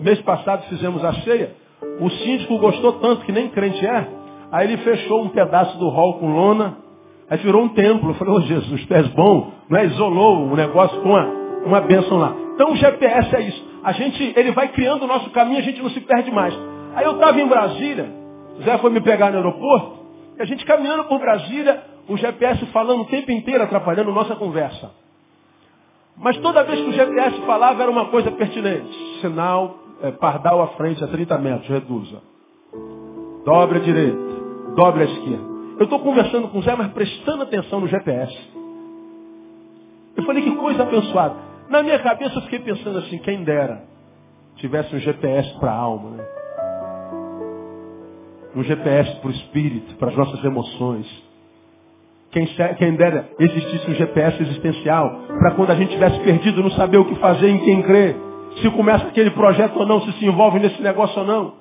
mês 0.00 0.20
passado 0.22 0.64
fizemos 0.68 1.04
a 1.04 1.14
ceia. 1.22 1.54
O 1.98 2.10
síndico 2.10 2.58
gostou 2.58 2.94
tanto 2.94 3.24
que 3.24 3.32
nem 3.32 3.48
crente 3.48 3.84
é. 3.86 4.06
Aí 4.52 4.66
ele 4.66 4.76
fechou 4.78 5.22
um 5.22 5.28
pedaço 5.28 5.78
do 5.78 5.88
hall 5.88 6.14
com 6.14 6.30
lona. 6.30 6.76
Aí 7.28 7.38
virou 7.38 7.62
um 7.62 7.68
templo. 7.70 8.10
Eu 8.10 8.14
falei, 8.14 8.34
ô 8.34 8.36
oh, 8.36 8.40
Jesus, 8.42 8.86
tu 8.86 8.94
és 8.94 9.06
bom. 9.08 9.50
Né? 9.70 9.86
Isolou 9.86 10.46
o 10.46 10.56
negócio 10.56 11.00
com 11.00 11.08
uma, 11.08 11.24
uma 11.64 11.80
bênção 11.80 12.18
lá. 12.18 12.34
Então 12.54 12.72
o 12.72 12.76
GPS 12.76 13.34
é 13.34 13.40
isso. 13.40 13.70
A 13.82 13.92
gente, 13.92 14.34
ele 14.36 14.52
vai 14.52 14.68
criando 14.68 15.04
o 15.04 15.06
nosso 15.06 15.30
caminho, 15.30 15.58
a 15.58 15.62
gente 15.62 15.80
não 15.80 15.90
se 15.90 16.00
perde 16.00 16.30
mais. 16.30 16.54
Aí 16.94 17.04
eu 17.04 17.12
estava 17.12 17.40
em 17.40 17.46
Brasília, 17.46 18.10
Zé 18.62 18.76
foi 18.78 18.90
me 18.90 19.00
pegar 19.00 19.30
no 19.30 19.38
aeroporto, 19.38 20.00
e 20.38 20.42
a 20.42 20.44
gente 20.44 20.64
caminhando 20.64 21.04
por 21.04 21.18
Brasília, 21.18 21.82
o 22.10 22.16
GPS 22.16 22.66
falando 22.66 23.02
o 23.02 23.06
tempo 23.06 23.30
inteiro, 23.30 23.62
atrapalhando 23.62 24.10
nossa 24.10 24.34
conversa. 24.34 24.90
Mas 26.16 26.36
toda 26.38 26.64
vez 26.64 26.80
que 26.80 26.90
o 26.90 26.92
GPS 26.92 27.40
falava 27.42 27.82
era 27.82 27.90
uma 27.90 28.06
coisa 28.06 28.32
pertinente. 28.32 29.20
Sinal, 29.20 29.78
é, 30.02 30.10
pardal 30.10 30.60
à 30.60 30.68
frente 30.68 31.02
a 31.04 31.06
30 31.06 31.38
metros, 31.38 31.68
reduza. 31.68 32.20
Dobre 33.44 33.78
a 33.78 33.80
direita, 33.80 34.18
dobre 34.74 35.04
a 35.04 35.06
esquerda. 35.06 35.50
Eu 35.78 35.84
estou 35.84 36.00
conversando 36.00 36.48
com 36.48 36.58
o 36.58 36.62
Zé, 36.62 36.74
mas 36.74 36.92
prestando 36.92 37.44
atenção 37.44 37.80
no 37.80 37.86
GPS. 37.86 38.36
Eu 40.16 40.24
falei, 40.24 40.42
que 40.42 40.56
coisa 40.56 40.82
abençoada. 40.82 41.36
Na 41.68 41.82
minha 41.82 41.98
cabeça 42.00 42.34
eu 42.34 42.42
fiquei 42.42 42.58
pensando 42.58 42.98
assim, 42.98 43.18
quem 43.18 43.44
dera 43.44 43.84
tivesse 44.56 44.94
um 44.94 44.98
GPS 44.98 45.58
para 45.58 45.70
a 45.70 45.76
alma, 45.76 46.10
né? 46.10 46.24
Um 48.56 48.64
GPS 48.64 49.14
para 49.20 49.28
o 49.28 49.30
espírito, 49.30 49.94
para 49.94 50.10
as 50.10 50.16
nossas 50.16 50.44
emoções. 50.44 51.29
Quem, 52.30 52.46
quem 52.78 52.94
dera 52.94 53.28
existisse 53.38 53.90
um 53.90 53.94
GPS 53.94 54.40
existencial, 54.40 55.22
para 55.38 55.50
quando 55.52 55.70
a 55.70 55.74
gente 55.74 55.90
tivesse 55.90 56.20
perdido, 56.20 56.62
não 56.62 56.70
saber 56.70 56.98
o 56.98 57.04
que 57.04 57.16
fazer, 57.16 57.48
em 57.48 57.58
quem 57.58 57.82
crer. 57.82 58.16
Se 58.62 58.70
começa 58.70 59.06
aquele 59.06 59.30
projeto 59.30 59.76
ou 59.76 59.86
não, 59.86 60.00
se 60.02 60.12
se 60.12 60.26
envolve 60.26 60.58
nesse 60.60 60.80
negócio 60.80 61.20
ou 61.20 61.26
não. 61.26 61.54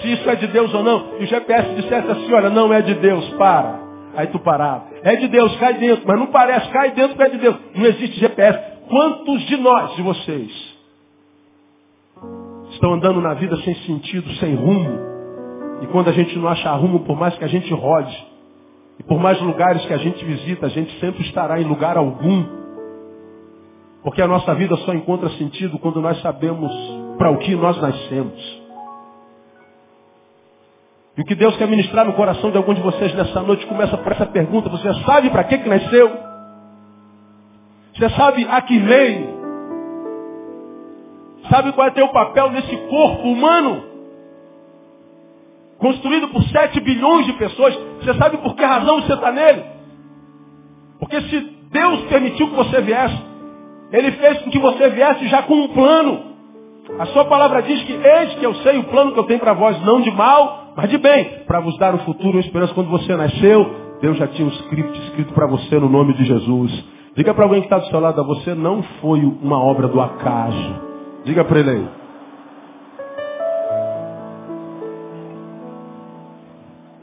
Se 0.00 0.12
isso 0.12 0.28
é 0.28 0.34
de 0.34 0.46
Deus 0.46 0.72
ou 0.72 0.82
não. 0.82 1.18
E 1.20 1.24
o 1.24 1.26
GPS 1.26 1.74
dissesse 1.74 2.10
assim, 2.10 2.32
olha, 2.32 2.48
não 2.48 2.72
é 2.72 2.80
de 2.80 2.94
Deus, 2.94 3.28
para. 3.34 3.80
Aí 4.16 4.28
tu 4.28 4.38
parava. 4.38 4.84
É 5.02 5.16
de 5.16 5.28
Deus, 5.28 5.54
cai 5.56 5.74
dentro. 5.74 6.04
Mas 6.06 6.18
não 6.18 6.26
parece, 6.28 6.68
cai 6.70 6.92
dentro, 6.92 7.22
é 7.22 7.28
de 7.28 7.38
Deus. 7.38 7.56
Não 7.74 7.84
existe 7.84 8.18
GPS. 8.18 8.58
Quantos 8.88 9.42
de 9.42 9.56
nós, 9.58 9.94
de 9.96 10.02
vocês, 10.02 10.74
estão 12.70 12.94
andando 12.94 13.20
na 13.20 13.34
vida 13.34 13.56
sem 13.58 13.74
sentido, 13.74 14.30
sem 14.34 14.54
rumo? 14.54 15.14
E 15.82 15.86
quando 15.88 16.08
a 16.08 16.12
gente 16.12 16.38
não 16.38 16.48
acha 16.48 16.70
rumo, 16.72 17.00
por 17.00 17.18
mais 17.18 17.36
que 17.36 17.44
a 17.44 17.48
gente 17.48 17.72
rode, 17.72 18.33
e 18.98 19.02
por 19.02 19.18
mais 19.18 19.40
lugares 19.40 19.84
que 19.86 19.92
a 19.92 19.98
gente 19.98 20.24
visita, 20.24 20.66
a 20.66 20.68
gente 20.68 20.98
sempre 21.00 21.22
estará 21.22 21.60
em 21.60 21.64
lugar 21.64 21.96
algum. 21.96 22.44
Porque 24.02 24.22
a 24.22 24.26
nossa 24.26 24.54
vida 24.54 24.76
só 24.78 24.92
encontra 24.92 25.28
sentido 25.30 25.78
quando 25.78 26.00
nós 26.00 26.20
sabemos 26.20 26.72
para 27.18 27.30
o 27.30 27.38
que 27.38 27.54
nós 27.56 27.80
nascemos. 27.80 28.62
E 31.16 31.22
o 31.22 31.24
que 31.24 31.34
Deus 31.34 31.56
quer 31.56 31.68
ministrar 31.68 32.04
no 32.04 32.12
coração 32.14 32.50
de 32.50 32.56
algum 32.56 32.74
de 32.74 32.82
vocês 32.82 33.14
nessa 33.14 33.40
noite 33.40 33.66
começa 33.66 33.96
por 33.96 34.12
essa 34.12 34.26
pergunta. 34.26 34.68
Você 34.68 34.92
sabe 35.04 35.30
para 35.30 35.44
que, 35.44 35.58
que 35.58 35.68
nasceu? 35.68 36.10
Você 37.94 38.10
sabe 38.10 38.46
a 38.50 38.60
que 38.60 38.78
veio? 38.78 39.34
Sabe 41.48 41.72
qual 41.72 41.86
é 41.86 41.90
teu 41.92 42.08
papel 42.08 42.50
nesse 42.50 42.76
corpo 42.88 43.28
humano? 43.28 43.93
Construído 45.84 46.28
por 46.28 46.42
7 46.44 46.80
bilhões 46.80 47.26
de 47.26 47.34
pessoas. 47.34 47.78
Você 48.00 48.14
sabe 48.14 48.38
por 48.38 48.56
que 48.56 48.64
razão 48.64 49.02
você 49.02 49.12
está 49.12 49.30
nele? 49.30 49.62
Porque 50.98 51.20
se 51.20 51.40
Deus 51.70 52.00
permitiu 52.04 52.48
que 52.48 52.54
você 52.54 52.80
viesse, 52.80 53.22
Ele 53.92 54.12
fez 54.12 54.38
com 54.38 54.50
que 54.50 54.58
você 54.58 54.88
viesse 54.88 55.28
já 55.28 55.42
com 55.42 55.54
um 55.54 55.68
plano. 55.68 56.22
A 56.98 57.04
sua 57.06 57.26
palavra 57.26 57.60
diz 57.60 57.82
que 57.82 57.92
eis 57.92 58.34
que 58.36 58.46
eu 58.46 58.54
sei 58.56 58.78
o 58.78 58.84
plano 58.84 59.12
que 59.12 59.18
eu 59.18 59.24
tenho 59.24 59.40
para 59.40 59.52
vós, 59.52 59.78
não 59.82 60.00
de 60.00 60.10
mal, 60.10 60.72
mas 60.74 60.88
de 60.88 60.96
bem, 60.96 61.42
para 61.46 61.60
vos 61.60 61.76
dar 61.76 61.94
um 61.94 61.98
futuro, 61.98 62.38
uma 62.38 62.40
esperança. 62.40 62.72
Quando 62.72 62.88
você 62.88 63.14
nasceu, 63.14 63.98
Deus 64.00 64.16
já 64.16 64.26
tinha 64.28 64.48
um 64.48 64.52
script 64.52 64.98
escrito 65.02 65.34
para 65.34 65.46
você 65.46 65.78
no 65.78 65.90
nome 65.90 66.14
de 66.14 66.24
Jesus. 66.24 66.84
Diga 67.14 67.34
para 67.34 67.44
alguém 67.44 67.60
que 67.60 67.66
está 67.66 67.76
do 67.76 67.86
seu 67.88 68.00
lado, 68.00 68.24
você 68.24 68.54
não 68.54 68.82
foi 69.02 69.20
uma 69.20 69.62
obra 69.62 69.86
do 69.86 70.00
acaso. 70.00 70.80
Diga 71.24 71.44
para 71.44 71.60
ele 71.60 71.70
aí. 71.70 72.03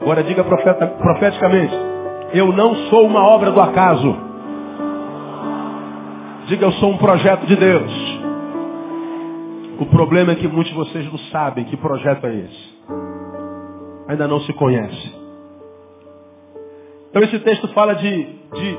Agora 0.02 0.24
diga 0.24 0.42
profeta, 0.42 0.84
profeticamente, 0.84 1.72
eu 2.34 2.52
não 2.52 2.74
sou 2.88 3.06
uma 3.06 3.24
obra 3.24 3.52
do 3.52 3.60
acaso. 3.60 4.16
Diga, 6.48 6.66
eu 6.66 6.72
sou 6.72 6.90
um 6.90 6.98
projeto 6.98 7.46
de 7.46 7.54
Deus. 7.54 7.92
O 9.78 9.86
problema 9.86 10.32
é 10.32 10.34
que 10.34 10.48
muitos 10.48 10.72
de 10.72 10.76
vocês 10.76 11.06
não 11.06 11.18
sabem 11.30 11.66
que 11.66 11.76
projeto 11.76 12.26
é 12.26 12.34
esse. 12.34 12.78
Ainda 14.08 14.26
não 14.26 14.40
se 14.40 14.52
conhece. 14.54 15.14
Então 17.10 17.22
esse 17.22 17.38
texto 17.38 17.68
fala 17.68 17.94
de, 17.94 18.24
de, 18.24 18.78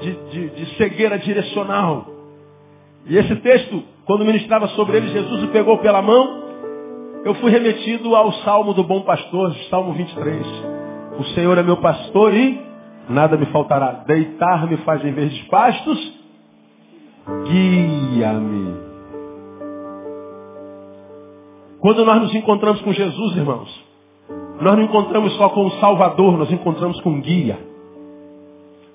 de, 0.00 0.48
de, 0.48 0.76
cegueira 0.78 1.18
direcional. 1.18 2.06
E 3.04 3.18
esse 3.18 3.36
texto, 3.36 3.82
quando 4.06 4.24
ministrava 4.24 4.68
sobre 4.68 4.96
ele, 4.96 5.08
Jesus 5.08 5.44
o 5.44 5.48
pegou 5.48 5.76
pela 5.78 6.00
mão 6.00 6.45
eu 7.24 7.34
fui 7.36 7.50
remetido 7.50 8.14
ao 8.14 8.32
Salmo 8.44 8.72
do 8.72 8.84
Bom 8.84 9.02
Pastor, 9.02 9.54
Salmo 9.70 9.92
23. 9.92 10.46
O 11.18 11.24
Senhor 11.34 11.56
é 11.58 11.62
meu 11.62 11.78
pastor 11.78 12.34
e 12.34 12.60
nada 13.08 13.36
me 13.36 13.46
faltará. 13.46 14.04
Deitar-me 14.06 14.76
faz 14.78 15.04
em 15.04 15.12
verdes 15.12 15.42
pastos, 15.48 16.12
guia-me. 17.44 18.86
Quando 21.80 22.04
nós 22.04 22.20
nos 22.22 22.34
encontramos 22.34 22.80
com 22.82 22.92
Jesus, 22.92 23.36
irmãos, 23.36 23.84
nós 24.60 24.76
não 24.76 24.82
encontramos 24.82 25.32
só 25.36 25.48
com 25.50 25.66
o 25.66 25.70
Salvador, 25.72 26.36
nós 26.36 26.50
encontramos 26.50 27.00
com 27.00 27.10
um 27.10 27.20
guia. 27.20 27.58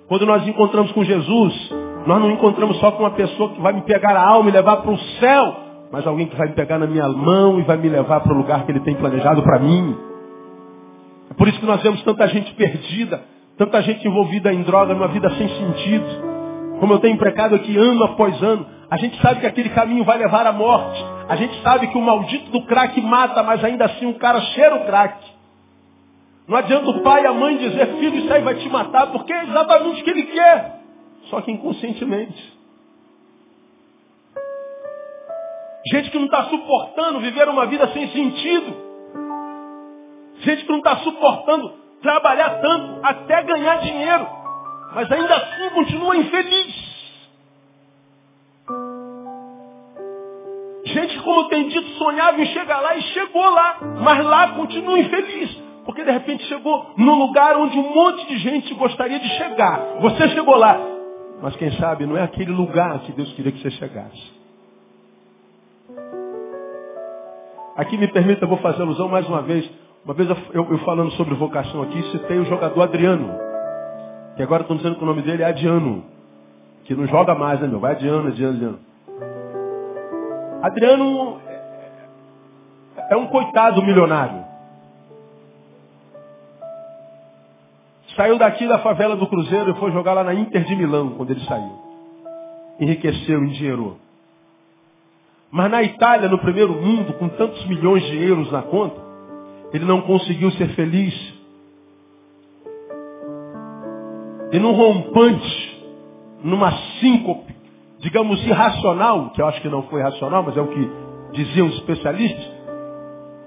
Quando 0.07 0.25
nós 0.25 0.45
encontramos 0.47 0.91
com 0.91 1.03
Jesus, 1.03 1.71
nós 2.05 2.19
não 2.19 2.31
encontramos 2.31 2.77
só 2.79 2.91
com 2.91 3.03
uma 3.03 3.11
pessoa 3.11 3.49
que 3.49 3.61
vai 3.61 3.73
me 3.73 3.81
pegar 3.83 4.15
a 4.15 4.27
alma 4.27 4.49
e 4.49 4.53
levar 4.53 4.77
para 4.77 4.91
o 4.91 4.97
céu 4.97 5.70
mas 5.91 6.07
alguém 6.07 6.27
que 6.27 6.35
vai 6.35 6.47
me 6.47 6.53
pegar 6.53 6.79
na 6.79 6.87
minha 6.87 7.07
mão 7.09 7.59
e 7.59 7.63
vai 7.63 7.77
me 7.77 7.89
levar 7.89 8.21
para 8.21 8.33
o 8.33 8.37
lugar 8.37 8.65
que 8.65 8.71
ele 8.71 8.79
tem 8.79 8.95
planejado 8.95 9.43
para 9.43 9.59
mim. 9.59 9.97
É 11.29 11.33
por 11.33 11.47
isso 11.47 11.59
que 11.59 11.65
nós 11.65 11.81
vemos 11.81 12.01
tanta 12.03 12.27
gente 12.29 12.53
perdida, 12.53 13.21
tanta 13.57 13.81
gente 13.81 14.07
envolvida 14.07 14.53
em 14.53 14.63
droga, 14.63 14.93
numa 14.93 15.09
vida 15.09 15.29
sem 15.31 15.49
sentido. 15.49 16.31
Como 16.79 16.93
eu 16.93 16.99
tenho 16.99 17.17
precado 17.17 17.55
aqui 17.55 17.77
ano 17.77 18.03
após 18.05 18.41
ano, 18.41 18.65
a 18.89 18.97
gente 18.97 19.21
sabe 19.21 19.41
que 19.41 19.47
aquele 19.47 19.69
caminho 19.69 20.03
vai 20.03 20.17
levar 20.17 20.47
à 20.47 20.51
morte. 20.51 21.03
A 21.27 21.35
gente 21.35 21.61
sabe 21.61 21.87
que 21.87 21.97
o 21.97 22.01
maldito 22.01 22.51
do 22.51 22.63
crack 22.63 22.99
mata, 23.01 23.43
mas 23.43 23.63
ainda 23.63 23.85
assim 23.85 24.05
o 24.07 24.15
cara 24.15 24.41
cheira 24.41 24.75
o 24.75 24.85
crack. 24.85 25.17
Não 26.47 26.57
adianta 26.57 26.89
o 26.89 27.01
pai 27.01 27.23
e 27.23 27.27
a 27.27 27.33
mãe 27.33 27.57
dizer, 27.57 27.87
filho, 27.97 28.15
isso 28.17 28.33
aí 28.33 28.41
vai 28.41 28.55
te 28.55 28.67
matar, 28.67 29.07
porque 29.07 29.31
é 29.31 29.43
exatamente 29.43 30.01
o 30.01 30.03
que 30.03 30.09
ele 30.09 30.23
quer. 30.23 30.81
Só 31.29 31.39
que 31.41 31.51
inconscientemente. 31.51 32.50
Gente 35.87 36.11
que 36.11 36.17
não 36.17 36.25
está 36.25 36.43
suportando 36.45 37.19
viver 37.19 37.47
uma 37.49 37.65
vida 37.65 37.87
sem 37.87 38.07
sentido. 38.09 38.75
Gente 40.41 40.63
que 40.63 40.69
não 40.69 40.77
está 40.77 40.97
suportando 40.97 41.73
trabalhar 42.01 42.61
tanto 42.61 42.99
até 43.03 43.41
ganhar 43.43 43.77
dinheiro. 43.77 44.27
Mas 44.93 45.11
ainda 45.11 45.35
assim 45.35 45.69
continua 45.69 46.17
infeliz. 46.17 46.91
Gente 50.85 51.15
que, 51.15 51.23
como 51.23 51.47
tem 51.47 51.69
dito, 51.69 51.87
sonhava 51.97 52.41
em 52.41 52.45
chegar 52.47 52.81
lá 52.81 52.95
e 52.95 53.01
chegou 53.01 53.49
lá. 53.49 53.77
Mas 54.03 54.25
lá 54.25 54.49
continua 54.49 54.99
infeliz. 54.99 55.49
Porque 55.85 56.03
de 56.03 56.11
repente 56.11 56.45
chegou 56.45 56.93
no 56.97 57.15
lugar 57.15 57.57
onde 57.57 57.77
um 57.77 57.93
monte 57.93 58.27
de 58.27 58.37
gente 58.37 58.73
gostaria 58.75 59.19
de 59.19 59.29
chegar. 59.29 59.79
Você 60.01 60.29
chegou 60.29 60.55
lá. 60.55 60.77
Mas 61.41 61.55
quem 61.55 61.71
sabe 61.77 62.05
não 62.05 62.17
é 62.17 62.23
aquele 62.23 62.51
lugar 62.51 62.99
que 62.99 63.11
Deus 63.13 63.31
queria 63.33 63.51
que 63.51 63.61
você 63.61 63.71
chegasse. 63.71 64.40
Aqui 67.81 67.97
me 67.97 68.07
permita, 68.07 68.45
eu 68.45 68.47
vou 68.47 68.59
fazer 68.59 68.83
alusão 68.83 69.07
mais 69.07 69.27
uma 69.27 69.41
vez. 69.41 69.67
Uma 70.05 70.13
vez 70.13 70.29
eu, 70.29 70.37
eu, 70.53 70.77
falando 70.85 71.09
sobre 71.13 71.33
vocação 71.33 71.81
aqui, 71.81 71.99
citei 72.11 72.37
o 72.37 72.45
jogador 72.45 72.79
Adriano. 72.79 73.33
Que 74.35 74.43
agora 74.43 74.61
estão 74.61 74.77
dizendo 74.77 74.97
que 74.97 75.03
o 75.03 75.05
nome 75.07 75.23
dele 75.23 75.41
é 75.41 75.47
Adiano. 75.47 76.03
Que 76.85 76.93
não 76.93 77.07
joga 77.07 77.33
mais, 77.33 77.59
né, 77.59 77.67
meu? 77.67 77.79
Vai 77.79 77.93
Adiano, 77.93 78.27
Adiano, 78.27 78.55
Adiano. 78.55 78.79
Adriano 80.61 81.39
é 83.09 83.17
um 83.17 83.25
coitado 83.25 83.81
milionário. 83.81 84.45
Saiu 88.15 88.37
daqui 88.37 88.67
da 88.67 88.77
favela 88.77 89.15
do 89.15 89.25
Cruzeiro 89.25 89.71
e 89.71 89.79
foi 89.79 89.91
jogar 89.91 90.13
lá 90.13 90.23
na 90.23 90.35
Inter 90.35 90.65
de 90.65 90.75
Milão 90.75 91.15
quando 91.17 91.31
ele 91.31 91.43
saiu. 91.45 91.79
Enriqueceu, 92.79 93.43
endinheirou. 93.43 93.97
Mas 95.51 95.69
na 95.69 95.83
Itália, 95.83 96.29
no 96.29 96.39
primeiro 96.39 96.73
mundo, 96.73 97.13
com 97.13 97.27
tantos 97.29 97.65
milhões 97.65 98.03
de 98.03 98.23
euros 98.23 98.51
na 98.51 98.61
conta, 98.61 99.01
ele 99.73 99.85
não 99.85 100.01
conseguiu 100.01 100.51
ser 100.51 100.69
feliz. 100.69 101.13
E 104.53 104.59
num 104.59 104.71
rompante 104.71 105.71
numa 106.43 106.71
síncope, 106.99 107.53
digamos, 107.99 108.43
irracional, 108.45 109.29
que 109.31 109.41
eu 109.41 109.47
acho 109.47 109.61
que 109.61 109.69
não 109.69 109.83
foi 109.83 110.01
racional, 110.01 110.43
mas 110.43 110.57
é 110.57 110.61
o 110.61 110.67
que 110.67 110.91
diziam 111.33 111.67
os 111.67 111.75
especialistas, 111.75 112.51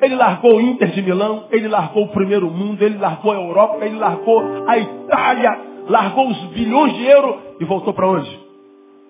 ele 0.01 0.17
largou 0.17 0.57
o 0.57 0.61
Inter 0.61 0.91
de 0.91 1.03
Milão, 1.03 1.45
ele 1.51 1.69
largou 1.69 2.05
o 2.05 2.09
primeiro 2.09 2.51
mundo, 2.51 2.83
ele 2.83 2.99
largou 2.99 3.33
a 3.33 3.37
Europa, 3.37 3.85
ele 3.85 3.97
largou 3.97 4.43
a 4.67 4.79
Itália, 4.79 5.61
largou 5.89 6.29
os 6.29 6.39
bilhões 6.47 6.95
de 6.95 7.05
euros 7.05 7.37
e 7.61 7.65
voltou 7.65 7.93
para 7.95 8.09
onde? 8.09 8.41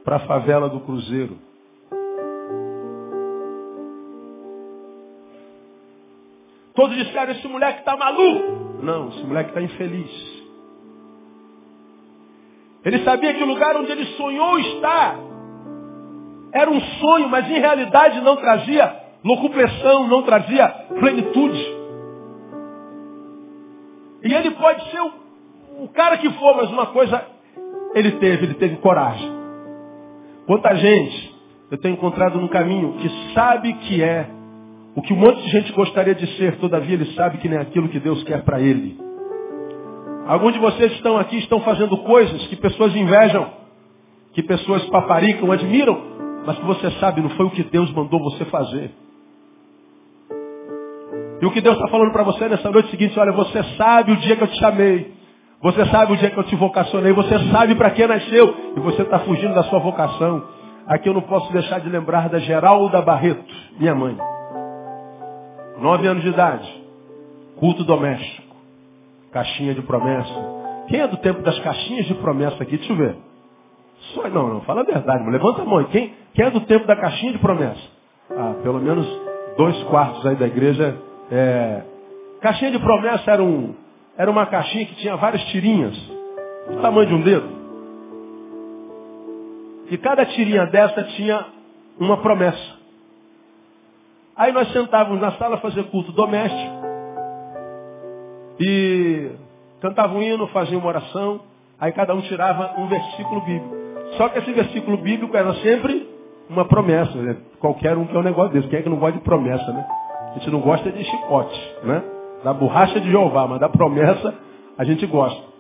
Para 0.05 0.17
a 0.17 0.21
favela 0.21 0.69
do 0.69 0.81
Cruzeiro. 0.81 1.37
Todos 6.75 6.97
disseram, 6.97 7.33
esse 7.33 7.47
moleque 7.47 7.81
está 7.81 7.97
maluco. 7.97 8.83
Não, 8.83 9.09
esse 9.09 9.25
moleque 9.25 9.51
está 9.51 9.63
infeliz. 9.63 10.35
Ele 12.85 13.03
sabia 13.05 13.33
que 13.33 13.43
o 13.43 13.47
lugar 13.47 13.77
onde 13.77 13.93
ele 13.93 14.05
sonhou 14.17 14.59
estar 14.59 15.17
era 16.53 16.71
um 16.71 16.81
sonho, 16.81 17.29
mas 17.29 17.49
em 17.51 17.59
realidade 17.59 18.21
não 18.21 18.37
trazia 18.37 19.01
locupressão, 19.25 20.07
não 20.07 20.23
trazia 20.23 20.69
plenitude. 21.01 21.75
E 24.23 24.33
ele 24.33 24.51
pode 24.53 24.91
ser 24.91 25.01
o, 25.01 25.13
o 25.85 25.89
cara 25.89 26.19
que 26.19 26.31
for, 26.33 26.57
mas 26.57 26.71
uma 26.71 26.87
coisa 26.87 27.25
ele 27.95 28.13
teve, 28.13 28.47
ele 28.47 28.55
teve 28.55 28.77
coragem. 28.77 29.33
Quanta 30.47 30.75
gente 30.75 31.35
eu 31.71 31.79
tenho 31.79 31.95
encontrado 31.95 32.39
no 32.39 32.49
caminho 32.49 32.99
que 32.99 33.09
sabe 33.33 33.73
que 33.75 34.03
é 34.03 34.29
o 34.97 35.03
que 35.03 35.13
um 35.13 35.17
monte 35.17 35.43
de 35.43 35.51
gente 35.51 35.73
gostaria 35.73 36.15
de 36.15 36.27
ser, 36.37 36.57
todavia 36.57 36.95
ele 36.95 37.07
sabe 37.15 37.39
que 37.39 37.49
nem 37.49 37.59
aquilo 37.59 37.89
que 37.89 37.99
Deus 37.99 38.23
quer 38.23 38.43
para 38.45 38.61
ele. 38.61 38.97
Alguns 40.27 40.55
de 40.55 40.59
vocês 40.59 40.93
estão 40.93 41.19
aqui, 41.19 41.39
estão 41.39 41.61
fazendo 41.61 41.97
coisas 41.99 42.47
que 42.47 42.57
pessoas 42.57 42.95
invejam, 42.95 43.47
que 44.33 44.43
pessoas 44.43 44.85
paparicam, 44.87 45.51
admiram, 45.51 46.01
mas 46.47 46.59
que 46.59 46.65
você 46.65 46.91
sabe 46.93 47.21
não 47.21 47.31
foi 47.31 47.47
o 47.47 47.51
que 47.51 47.63
Deus 47.65 47.93
mandou 47.93 48.21
você 48.21 48.45
fazer. 48.47 48.91
E 51.41 51.47
o 51.47 51.51
que 51.51 51.61
Deus 51.61 51.77
está 51.77 51.89
falando 51.89 52.13
para 52.13 52.23
você 52.23 52.49
nessa 52.49 52.71
noite 52.71 52.89
é 52.89 52.91
seguinte, 52.91 53.19
olha, 53.19 53.33
você 53.33 53.63
sabe 53.77 54.13
o 54.13 54.17
dia 54.17 54.37
que 54.37 54.43
eu 54.45 54.49
te 54.49 54.59
chamei. 54.59 55.13
Você 55.61 55.85
sabe 55.87 56.13
o 56.13 56.17
dia 56.17 56.31
que 56.31 56.39
eu 56.39 56.45
te 56.45 56.57
vocacionei. 56.57 57.13
Você 57.13 57.39
sabe 57.51 57.75
para 57.75 57.91
que 57.91 58.07
nasceu. 58.07 58.55
E 58.77 58.81
você 58.81 59.03
está 59.03 59.19
fugindo 59.21 59.55
da 59.55 59.65
sua 59.65 59.79
vocação. 59.79 60.43
Aqui 60.87 61.09
eu 61.09 61.15
não 61.15 61.23
posso 61.23 61.53
deixar 61.53 61.81
de 61.81 61.89
lembrar 61.89 62.29
da 62.29 62.39
Geralda 62.39 63.01
Barreto, 63.03 63.45
minha 63.79 63.95
mãe. 63.95 64.17
Nove 65.79 66.07
anos 66.07 66.23
de 66.23 66.29
idade. 66.29 66.85
Culto 67.57 67.85
doméstico. 67.85 68.55
Caixinha 69.33 69.75
de 69.75 69.83
promessa. 69.83 70.35
Quem 70.89 71.01
é 71.01 71.07
do 71.07 71.17
tempo 71.19 71.43
das 71.43 71.59
caixinhas 71.61 72.07
de 72.07 72.15
promessa 72.15 72.63
aqui? 72.63 72.77
Deixa 72.77 72.93
eu 72.93 72.97
ver. 72.97 73.17
Só, 74.13 74.29
não, 74.29 74.49
não, 74.49 74.61
fala 74.63 74.83
a 74.83 74.85
verdade, 74.85 75.29
levanta 75.31 75.63
a 75.63 75.65
mão. 75.65 75.83
Quem, 75.85 76.13
quem 76.35 76.45
é 76.45 76.51
do 76.51 76.61
tempo 76.63 76.87
da 76.87 76.95
caixinha 76.95 77.33
de 77.33 77.39
promessa? 77.39 77.81
Ah, 78.31 78.55
pelo 78.63 78.81
menos 78.81 79.07
dois 79.57 79.83
quartos 79.85 80.27
aí 80.27 80.37
da 80.37 80.47
igreja 80.47 80.97
é, 81.31 81.83
caixinha 82.41 82.71
de 82.71 82.79
promessa 82.79 83.31
era, 83.31 83.43
um, 83.43 83.75
era 84.17 84.31
uma 84.31 84.47
caixinha 84.47 84.85
que 84.87 84.97
tinha 84.97 85.17
várias 85.17 85.43
tirinhas, 85.45 85.97
do 86.69 86.81
tamanho 86.83 87.09
de 87.09 87.15
um 87.15 87.23
dedo. 87.23 87.49
E 89.91 89.99
cada 89.99 90.27
tirinha 90.27 90.67
dessa 90.67 91.03
tinha 91.05 91.47
uma 91.99 92.19
promessa. 92.19 92.84
Aí 94.37 94.53
nós 94.53 94.73
sentávamos 94.73 95.21
na 95.21 95.33
sala 95.33 95.59
fazer 95.59 95.85
culto 95.85 96.11
doméstico. 96.13 96.85
E 98.59 99.31
cantavam 99.81 100.19
um 100.19 100.23
hino, 100.23 100.47
faziam 100.49 100.81
uma 100.81 100.89
oração. 100.89 101.41
Aí 101.79 101.93
cada 101.93 102.15
um 102.15 102.21
tirava 102.23 102.81
um 102.81 102.89
versículo 102.89 103.41
bíblico. 103.43 103.75
Só 104.17 104.29
que 104.29 104.39
esse 104.39 104.53
versículo 104.53 104.97
bíblico 104.99 105.37
era 105.37 105.55
sempre 105.55 106.09
uma 106.49 106.65
promessa. 106.65 107.17
Né? 107.17 107.37
Qualquer 107.61 107.97
um 107.97 108.07
que 108.07 108.17
é 108.17 108.19
um 108.19 108.25
negócio 108.25 108.53
desse. 108.53 108.69
Quem 108.69 108.81
é 108.81 108.83
que 108.83 108.89
não 108.89 108.99
gosta 108.99 109.19
de 109.19 109.25
promessa, 109.25 109.73
né? 109.73 109.87
A 110.31 110.39
gente 110.39 110.51
não 110.51 110.61
gosta 110.61 110.91
de 110.91 111.05
chicote, 111.05 111.77
né? 111.85 112.03
Da 112.43 112.53
borracha 112.53 113.01
de 113.01 113.11
Jeová, 113.11 113.47
mas 113.47 113.61
da 113.61 113.69
promessa 113.69 114.35
a 114.77 114.85
gente 114.85 115.07
gosta. 115.07 115.55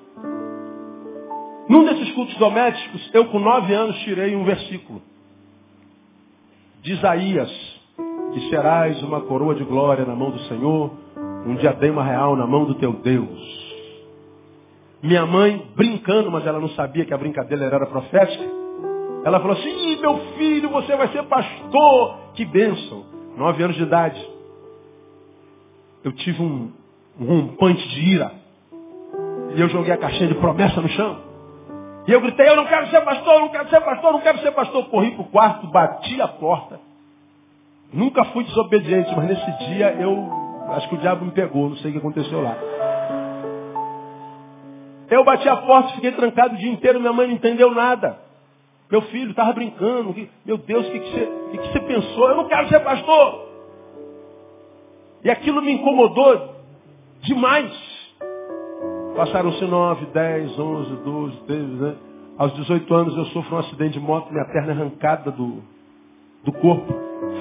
Num 1.69 1.85
desses 1.85 2.11
cultos 2.13 2.37
domésticos, 2.37 3.11
eu 3.15 3.27
com 3.27 3.39
nove 3.39 3.73
anos 3.73 3.97
tirei 4.01 4.35
um 4.37 4.45
versículo. 4.45 5.01
De 6.83 6.93
Isaías, 6.93 7.74
que 8.35 8.51
serás 8.51 9.03
uma 9.03 9.23
coroa 9.23 9.55
de 9.55 9.64
glória 9.64 10.05
na 10.05 10.14
mão 10.14 10.31
do 10.31 10.38
Senhor, 10.40 10.90
um 11.47 11.55
diadema 11.55 12.05
real 12.05 12.37
na 12.37 12.47
mão 12.47 12.64
do 12.64 12.75
teu 12.75 12.92
Deus. 12.92 13.64
Minha 15.03 15.25
mãe, 15.25 15.66
brincando, 15.75 16.31
mas 16.31 16.47
ela 16.47 16.61
não 16.61 16.68
sabia 16.70 17.05
que 17.05 17.14
a 17.14 17.18
brincadeira 17.18 17.64
era 17.64 17.87
profética, 17.87 18.44
ela 19.25 19.40
falou 19.40 19.57
assim, 19.57 20.01
meu 20.01 20.18
filho, 20.37 20.68
você 20.68 20.94
vai 20.97 21.09
ser 21.09 21.23
pastor. 21.25 22.18
Que 22.35 22.44
bênção. 22.44 23.05
Nove 23.37 23.62
anos 23.62 23.77
de 23.77 23.83
idade 23.83 24.35
eu 26.05 26.12
tive 26.12 26.42
um, 26.42 26.70
um 27.18 27.25
rompante 27.25 27.88
de 27.88 28.01
ira. 28.12 28.31
E 29.57 29.61
eu 29.61 29.68
joguei 29.70 29.92
a 29.92 29.97
caixinha 29.97 30.29
de 30.29 30.35
promessa 30.35 30.81
no 30.81 30.88
chão. 30.90 31.18
E 32.07 32.12
eu 32.12 32.20
gritei, 32.20 32.47
eu 32.47 32.57
não 32.57 32.66
quero 32.66 32.88
ser 32.88 33.01
pastor, 33.01 33.40
não 33.40 33.49
quero 33.49 33.70
ser 33.70 33.81
pastor, 33.81 34.12
não 34.12 34.20
quero 34.20 34.38
ser 34.40 34.53
pastor. 34.53 34.85
Corri 34.90 35.12
para 35.12 35.23
o 35.23 35.25
quarto, 35.25 35.66
bati 35.68 36.20
a 36.20 36.29
porta. 36.29 36.79
Nunca 37.94 38.24
fui 38.24 38.42
desobediente, 38.42 39.14
mas 39.14 39.28
nesse 39.28 39.66
dia 39.66 39.92
eu 40.00 40.28
acho 40.70 40.88
que 40.88 40.96
o 40.96 40.98
diabo 40.98 41.24
me 41.24 41.30
pegou, 41.30 41.68
não 41.68 41.76
sei 41.76 41.90
o 41.90 41.92
que 41.92 41.98
aconteceu 41.98 42.42
lá. 42.42 42.59
Eu 45.09 45.22
bati 45.22 45.48
a 45.48 45.59
porta, 45.59 45.92
fiquei 45.94 46.11
trancado 46.11 46.54
o 46.54 46.59
dia 46.59 46.72
inteiro, 46.72 46.98
minha 46.98 47.12
mãe 47.12 47.28
não 47.28 47.35
entendeu 47.35 47.72
nada. 47.72 48.18
Meu 48.90 49.00
filho 49.02 49.30
estava 49.30 49.52
brincando. 49.52 50.12
Meu 50.44 50.59
Deus, 50.59 50.88
o 50.88 50.90
que, 50.90 50.98
que, 50.98 51.11
você, 51.12 51.26
que, 51.52 51.59
que 51.59 51.72
você 51.72 51.80
pensou? 51.80 52.30
Eu 52.30 52.37
não 52.37 52.48
quero 52.48 52.68
ser 52.68 52.80
pastor. 52.80 53.48
E 55.22 55.30
aquilo 55.30 55.62
me 55.62 55.72
incomodou 55.72 56.57
demais. 57.22 57.72
Passaram-se 59.14 59.64
9, 59.64 60.07
10, 60.07 60.59
11, 60.59 60.96
12, 60.96 61.37
13, 61.46 61.62
né? 61.62 61.94
Aos 62.37 62.52
18 62.54 62.92
anos 62.92 63.16
eu 63.16 63.24
sofro 63.26 63.54
um 63.54 63.59
acidente 63.61 63.92
de 63.92 64.00
moto, 64.00 64.33
minha 64.33 64.44
perna 64.46 64.72
é 64.72 64.74
arrancada 64.74 65.30
do, 65.30 65.62
do 66.42 66.52
corpo, 66.54 66.92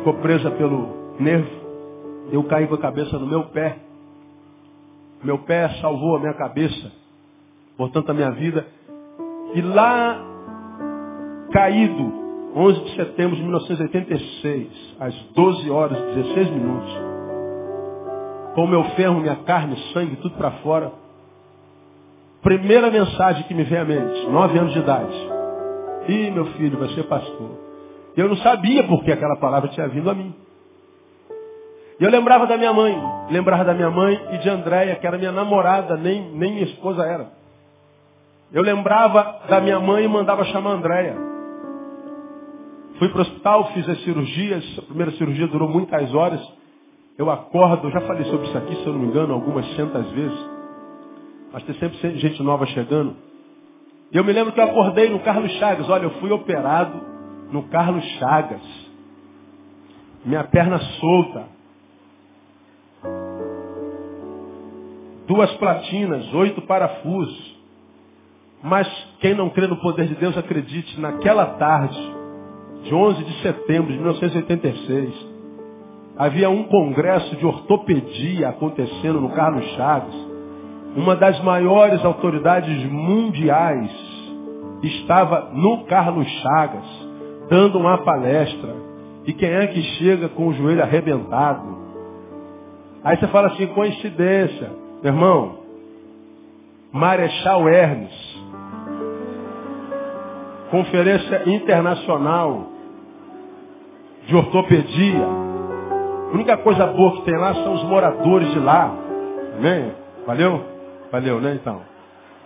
ficou 0.03 0.15
presa 0.15 0.51
pelo 0.51 1.15
nervo. 1.17 1.49
Eu 2.29 2.43
caí 2.43 2.67
com 2.67 2.75
a 2.75 2.79
cabeça 2.79 3.17
no 3.17 3.25
meu 3.25 3.45
pé. 3.45 3.77
Meu 5.23 5.39
pé 5.39 5.69
salvou 5.79 6.17
a 6.17 6.19
minha 6.19 6.33
cabeça, 6.33 6.91
portanto 7.77 8.09
a 8.09 8.13
minha 8.13 8.31
vida. 8.31 8.67
E 9.55 9.61
lá, 9.61 10.21
caído, 11.51 12.11
11 12.53 12.81
de 12.81 12.95
setembro 12.97 13.37
de 13.37 13.41
1986, 13.43 14.95
às 14.99 15.15
12 15.33 15.69
horas 15.69 15.97
e 15.97 16.21
16 16.21 16.49
minutos, 16.49 16.93
com 18.55 18.65
o 18.65 18.67
meu 18.67 18.83
ferro, 18.95 19.21
minha 19.21 19.37
carne, 19.37 19.77
sangue, 19.93 20.17
tudo 20.17 20.35
para 20.35 20.51
fora. 20.63 20.91
Primeira 22.41 22.91
mensagem 22.91 23.43
que 23.43 23.53
me 23.53 23.63
vem 23.63 23.79
à 23.79 23.85
mente, 23.85 24.27
nove 24.29 24.59
anos 24.59 24.73
de 24.73 24.79
idade. 24.79 25.29
Ih, 26.09 26.31
meu 26.31 26.45
filho, 26.47 26.77
vai 26.77 26.89
ser 26.89 27.03
pastor. 27.03 27.62
Eu 28.15 28.29
não 28.29 28.37
sabia 28.37 28.83
porque 28.83 29.11
aquela 29.11 29.35
palavra 29.37 29.69
tinha 29.69 29.87
vindo 29.87 30.09
a 30.09 30.13
mim. 30.13 30.33
E 31.99 32.03
eu 32.03 32.09
lembrava 32.09 32.45
da 32.47 32.57
minha 32.57 32.73
mãe, 32.73 32.99
lembrava 33.29 33.63
da 33.63 33.73
minha 33.73 33.89
mãe 33.89 34.19
e 34.33 34.37
de 34.39 34.49
Andréia, 34.49 34.95
que 34.95 35.05
era 35.05 35.17
minha 35.17 35.31
namorada, 35.31 35.95
nem, 35.95 36.21
nem 36.31 36.51
minha 36.53 36.65
esposa 36.65 37.03
era. 37.03 37.31
Eu 38.51 38.61
lembrava 38.61 39.41
da 39.47 39.59
minha 39.59 39.79
mãe 39.79 40.05
e 40.05 40.07
mandava 40.07 40.43
chamar 40.45 40.71
Andréia. 40.71 41.15
Fui 42.99 43.09
para 43.09 43.19
o 43.19 43.21
hospital, 43.21 43.71
fiz 43.73 43.87
as 43.89 44.03
cirurgias, 44.03 44.63
a 44.77 44.81
primeira 44.83 45.11
cirurgia 45.13 45.47
durou 45.47 45.67
muitas 45.67 46.13
horas. 46.13 46.41
Eu 47.17 47.29
acordo, 47.31 47.87
eu 47.87 47.91
já 47.91 48.01
falei 48.01 48.25
sobre 48.25 48.47
isso 48.47 48.57
aqui, 48.57 48.75
se 48.75 48.85
eu 48.85 48.93
não 48.93 48.99
me 48.99 49.07
engano, 49.07 49.33
algumas 49.33 49.65
centas 49.75 50.07
vezes. 50.11 50.49
Mas 51.51 51.63
tem 51.63 51.75
sempre 51.75 52.17
gente 52.17 52.41
nova 52.43 52.65
chegando. 52.67 53.15
E 54.11 54.17
eu 54.17 54.23
me 54.23 54.31
lembro 54.31 54.51
que 54.51 54.59
eu 54.59 54.65
acordei 54.65 55.09
no 55.09 55.19
Carlos 55.19 55.51
Chagas. 55.53 55.89
Olha, 55.89 56.03
eu 56.03 56.11
fui 56.19 56.31
operado 56.31 57.12
no 57.51 57.63
Carlos 57.63 58.03
Chagas. 58.19 58.61
Minha 60.25 60.43
perna 60.45 60.79
solta. 60.79 61.45
Duas 65.27 65.51
platinas, 65.55 66.33
oito 66.33 66.61
parafusos. 66.63 67.53
Mas 68.61 68.87
quem 69.19 69.35
não 69.35 69.49
crê 69.49 69.67
no 69.67 69.77
poder 69.77 70.07
de 70.07 70.15
Deus, 70.15 70.37
acredite, 70.37 70.99
naquela 70.99 71.45
tarde, 71.57 71.99
de 72.83 72.93
11 72.93 73.23
de 73.23 73.41
setembro 73.41 73.91
de 73.91 73.99
1986, 73.99 75.33
Havia 76.15 76.47
um 76.47 76.65
congresso 76.65 77.35
de 77.37 77.45
ortopedia 77.45 78.49
acontecendo 78.49 79.19
no 79.19 79.29
Carlos 79.29 79.65
Chaves. 79.75 80.13
Uma 80.95 81.15
das 81.15 81.41
maiores 81.41 82.05
autoridades 82.05 82.85
mundiais 82.85 83.91
estava 84.83 85.49
no 85.53 85.85
Carlos 85.85 86.27
Chagas, 86.27 87.02
dando 87.49 87.77
uma 87.77 87.99
palestra. 87.99 88.75
E 89.25 89.33
quem 89.33 89.49
é 89.49 89.67
que 89.67 89.81
chega 89.97 90.29
com 90.29 90.47
o 90.47 90.53
joelho 90.53 90.81
arrebentado? 90.81 91.77
Aí 93.03 93.17
você 93.17 93.27
fala 93.27 93.47
assim, 93.47 93.67
coincidência. 93.67 94.71
Meu 95.01 95.13
irmão, 95.13 95.57
Marechal 96.91 97.67
Hermes. 97.67 98.33
Conferência 100.71 101.49
Internacional 101.49 102.67
de 104.25 104.35
Ortopedia. 104.35 105.25
A 105.25 106.33
única 106.33 106.57
coisa 106.57 106.87
boa 106.87 107.17
que 107.17 107.21
tem 107.23 107.37
lá 107.37 107.53
são 107.55 107.73
os 107.73 107.83
moradores 107.83 108.51
de 108.51 108.59
lá. 108.59 108.91
Amém? 109.57 109.91
Valeu? 110.25 110.63
Valeu, 111.11 111.39
né, 111.39 111.57
então? 111.61 111.81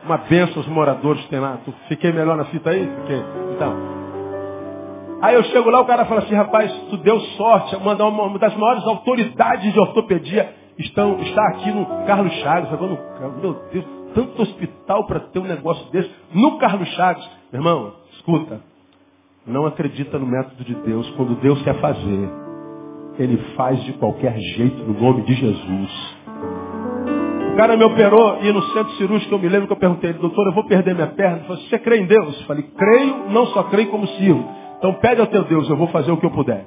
Uma 0.03 0.17
benção 0.17 0.61
os 0.61 0.67
moradores 0.67 1.21
que 1.23 1.29
tem 1.29 1.39
lá. 1.39 1.57
Fiquei 1.87 2.11
melhor 2.11 2.35
na 2.35 2.45
fita 2.45 2.69
aí? 2.69 2.89
Fiquei. 3.01 3.23
Então. 3.55 3.96
Aí 5.21 5.33
eu 5.33 5.43
chego 5.45 5.69
lá, 5.69 5.81
o 5.81 5.85
cara 5.85 6.05
fala 6.05 6.21
assim, 6.21 6.35
rapaz, 6.35 6.71
tu 6.89 6.97
deu 6.97 7.19
sorte, 7.19 7.75
uma, 7.75 7.95
uma 7.95 8.37
das 8.37 8.55
maiores 8.55 8.85
autoridades 8.85 9.73
de 9.73 9.79
ortopedia 9.79 10.53
estão, 10.77 11.19
está 11.19 11.41
aqui 11.49 11.71
no 11.71 11.85
Carlos 12.05 12.33
Chagas. 12.35 12.69
Falando, 12.69 12.99
meu 13.41 13.53
Deus, 13.71 13.85
tanto 14.13 14.41
hospital 14.41 15.05
para 15.05 15.21
ter 15.21 15.39
um 15.39 15.43
negócio 15.43 15.91
desse. 15.91 16.11
No 16.33 16.57
Carlos 16.59 16.87
Chagas. 16.89 17.27
Meu 17.51 17.61
irmão, 17.61 17.93
escuta. 18.13 18.61
Não 19.45 19.65
acredita 19.65 20.19
no 20.19 20.25
método 20.25 20.63
de 20.63 20.75
Deus. 20.75 21.09
Quando 21.11 21.39
Deus 21.41 21.61
quer 21.63 21.79
fazer, 21.79 22.29
Ele 23.17 23.37
faz 23.55 23.81
de 23.85 23.93
qualquer 23.93 24.37
jeito 24.37 24.83
no 24.83 24.99
nome 24.99 25.23
de 25.23 25.33
Jesus. 25.33 26.17
O 27.53 27.57
cara 27.57 27.75
me 27.75 27.83
operou 27.83 28.43
e 28.43 28.53
no 28.53 28.61
centro 28.61 28.91
cirúrgico 28.97 29.33
eu 29.33 29.39
me 29.39 29.49
lembro 29.49 29.65
que 29.65 29.73
eu 29.73 29.77
perguntei, 29.77 30.13
doutor, 30.13 30.45
eu 30.45 30.53
vou 30.53 30.65
perder 30.65 30.93
minha 30.93 31.07
perna? 31.07 31.37
Ele 31.37 31.47
falou, 31.47 31.61
você 31.63 31.79
crê 31.79 32.01
em 32.01 32.05
Deus? 32.05 32.39
Eu 32.41 32.45
falei, 32.45 32.63
creio, 32.77 33.29
não 33.29 33.47
só 33.47 33.63
creio 33.63 33.89
como 33.89 34.05
sirvo. 34.09 34.47
Então 34.77 34.93
pede 34.95 35.21
ao 35.21 35.27
teu 35.27 35.43
Deus, 35.45 35.69
eu 35.69 35.75
vou 35.75 35.87
fazer 35.87 36.11
o 36.11 36.17
que 36.17 36.25
eu 36.25 36.31
puder. 36.31 36.65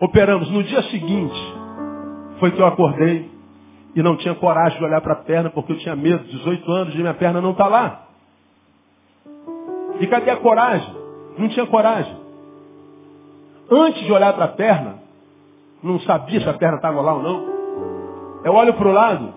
Operamos. 0.00 0.50
No 0.50 0.62
dia 0.62 0.82
seguinte, 0.84 1.54
foi 2.38 2.50
que 2.50 2.60
eu 2.60 2.66
acordei 2.66 3.30
e 3.94 4.02
não 4.02 4.16
tinha 4.16 4.34
coragem 4.34 4.78
de 4.78 4.84
olhar 4.84 5.00
para 5.00 5.12
a 5.12 5.16
perna 5.16 5.50
porque 5.50 5.72
eu 5.72 5.78
tinha 5.78 5.94
medo, 5.94 6.24
18 6.24 6.72
anos, 6.72 6.92
de 6.92 7.00
minha 7.00 7.14
perna 7.14 7.40
não 7.40 7.52
estar 7.52 7.64
tá 7.64 7.70
lá. 7.70 8.06
E 10.00 10.06
cadê 10.06 10.30
a 10.30 10.36
coragem? 10.36 10.94
Não 11.38 11.48
tinha 11.48 11.66
coragem. 11.66 12.16
Antes 13.70 14.04
de 14.04 14.12
olhar 14.12 14.32
para 14.32 14.46
a 14.46 14.48
perna, 14.48 14.98
não 15.82 16.00
sabia 16.00 16.40
se 16.40 16.48
a 16.48 16.54
perna 16.54 16.76
estava 16.76 17.00
lá 17.00 17.14
ou 17.14 17.22
não. 17.22 17.54
Eu 18.44 18.52
olho 18.52 18.74
para 18.74 18.88
o 18.88 18.92
lado, 18.92 19.32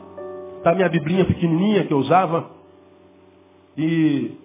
está 0.58 0.74
minha 0.74 0.90
biblinha 0.90 1.26
pequenininha 1.26 1.86
que 1.86 1.94
eu 1.94 1.98
usava, 1.98 2.50
e 3.78 4.38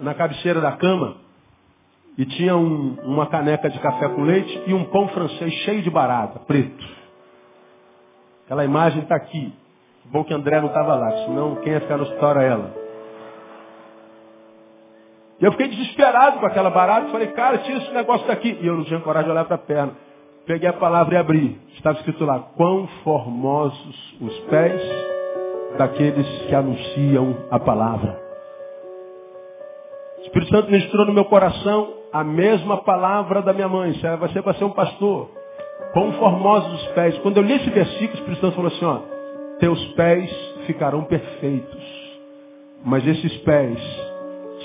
na 0.00 0.14
cabeceira 0.14 0.60
da 0.60 0.72
cama, 0.72 1.16
e 2.18 2.26
tinha 2.26 2.56
um, 2.56 2.96
uma 3.04 3.28
caneca 3.28 3.70
de 3.70 3.78
café 3.78 4.08
com 4.08 4.22
leite 4.22 4.64
e 4.66 4.74
um 4.74 4.84
pão 4.86 5.06
francês 5.08 5.52
cheio 5.64 5.82
de 5.82 5.88
barata, 5.88 6.40
preto. 6.40 6.84
Aquela 8.44 8.64
imagem 8.64 9.02
está 9.02 9.14
aqui. 9.14 9.54
Bom 10.06 10.24
que 10.24 10.34
André 10.34 10.60
não 10.60 10.66
estava 10.66 10.96
lá, 10.96 11.12
senão 11.24 11.56
quem 11.56 11.72
ia 11.72 11.80
ficar 11.80 11.96
no 11.96 12.02
hospital 12.02 12.30
era 12.32 12.42
ela. 12.42 12.74
E 15.40 15.44
eu 15.44 15.52
fiquei 15.52 15.68
desesperado 15.68 16.40
com 16.40 16.46
aquela 16.46 16.70
barata. 16.70 17.10
Falei, 17.10 17.28
cara, 17.28 17.58
tira 17.58 17.78
esse 17.78 17.92
negócio 17.92 18.26
daqui. 18.26 18.58
E 18.60 18.66
eu 18.66 18.74
não 18.74 18.82
tinha 18.82 18.98
coragem 18.98 19.26
de 19.26 19.30
olhar 19.30 19.44
para 19.44 19.54
a 19.54 19.58
perna. 19.58 19.92
Peguei 20.44 20.68
a 20.68 20.72
palavra 20.72 21.14
e 21.14 21.18
abri. 21.18 21.60
Estava 21.74 21.98
escrito 21.98 22.24
lá, 22.24 22.40
quão 22.56 22.88
formosos 23.04 24.16
os 24.20 24.36
pés 24.50 24.82
daqueles 25.76 26.26
que 26.48 26.54
anunciam 26.54 27.36
a 27.52 27.60
palavra. 27.60 28.20
O 30.18 30.22
Espírito 30.22 30.50
Santo 30.50 30.70
ministrou 30.72 31.06
no 31.06 31.12
meu 31.12 31.26
coração 31.26 31.97
a 32.12 32.24
mesma 32.24 32.78
palavra 32.78 33.42
da 33.42 33.52
minha 33.52 33.68
mãe. 33.68 33.92
Você 33.92 34.40
vai 34.40 34.54
ser 34.54 34.64
um 34.64 34.70
pastor. 34.70 35.30
Quão 35.92 36.12
formosos 36.12 36.82
os 36.82 36.88
pés. 36.88 37.18
Quando 37.18 37.38
eu 37.38 37.42
li 37.42 37.54
esse 37.54 37.70
versículo, 37.70 38.12
o 38.12 38.16
Espírito 38.16 38.40
Santo 38.40 38.56
falou 38.56 38.70
assim, 38.70 38.84
ó, 38.84 39.00
teus 39.58 39.84
pés 39.92 40.30
ficarão 40.66 41.04
perfeitos. 41.04 41.98
Mas 42.84 43.06
esses 43.06 43.36
pés 43.38 43.78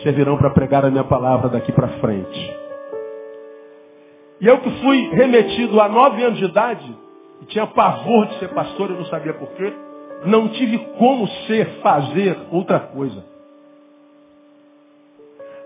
servirão 0.03 0.37
para 0.37 0.51
pregar 0.51 0.85
a 0.85 0.91
minha 0.91 1.03
palavra 1.03 1.49
daqui 1.49 1.71
para 1.71 1.87
frente. 1.99 2.57
E 4.41 4.47
eu 4.47 4.59
que 4.59 4.69
fui 4.81 5.09
remetido 5.13 5.79
a 5.79 5.87
nove 5.87 6.23
anos 6.23 6.37
de 6.37 6.45
idade, 6.45 6.97
e 7.41 7.45
tinha 7.45 7.65
pavor 7.67 8.27
de 8.27 8.39
ser 8.39 8.49
pastor, 8.49 8.89
eu 8.89 8.97
não 8.97 9.05
sabia 9.05 9.33
porquê, 9.33 9.73
não 10.25 10.49
tive 10.49 10.77
como 10.97 11.27
ser, 11.47 11.65
fazer 11.81 12.37
outra 12.51 12.79
coisa. 12.79 13.32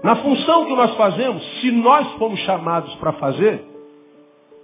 Na 0.04 0.16
função 0.18 0.66
que 0.66 0.76
nós 0.76 0.94
fazemos, 0.96 1.44
se 1.60 1.72
nós 1.72 2.08
fomos 2.14 2.40
chamados 2.42 2.94
para 2.96 3.14
fazer, 3.14 3.66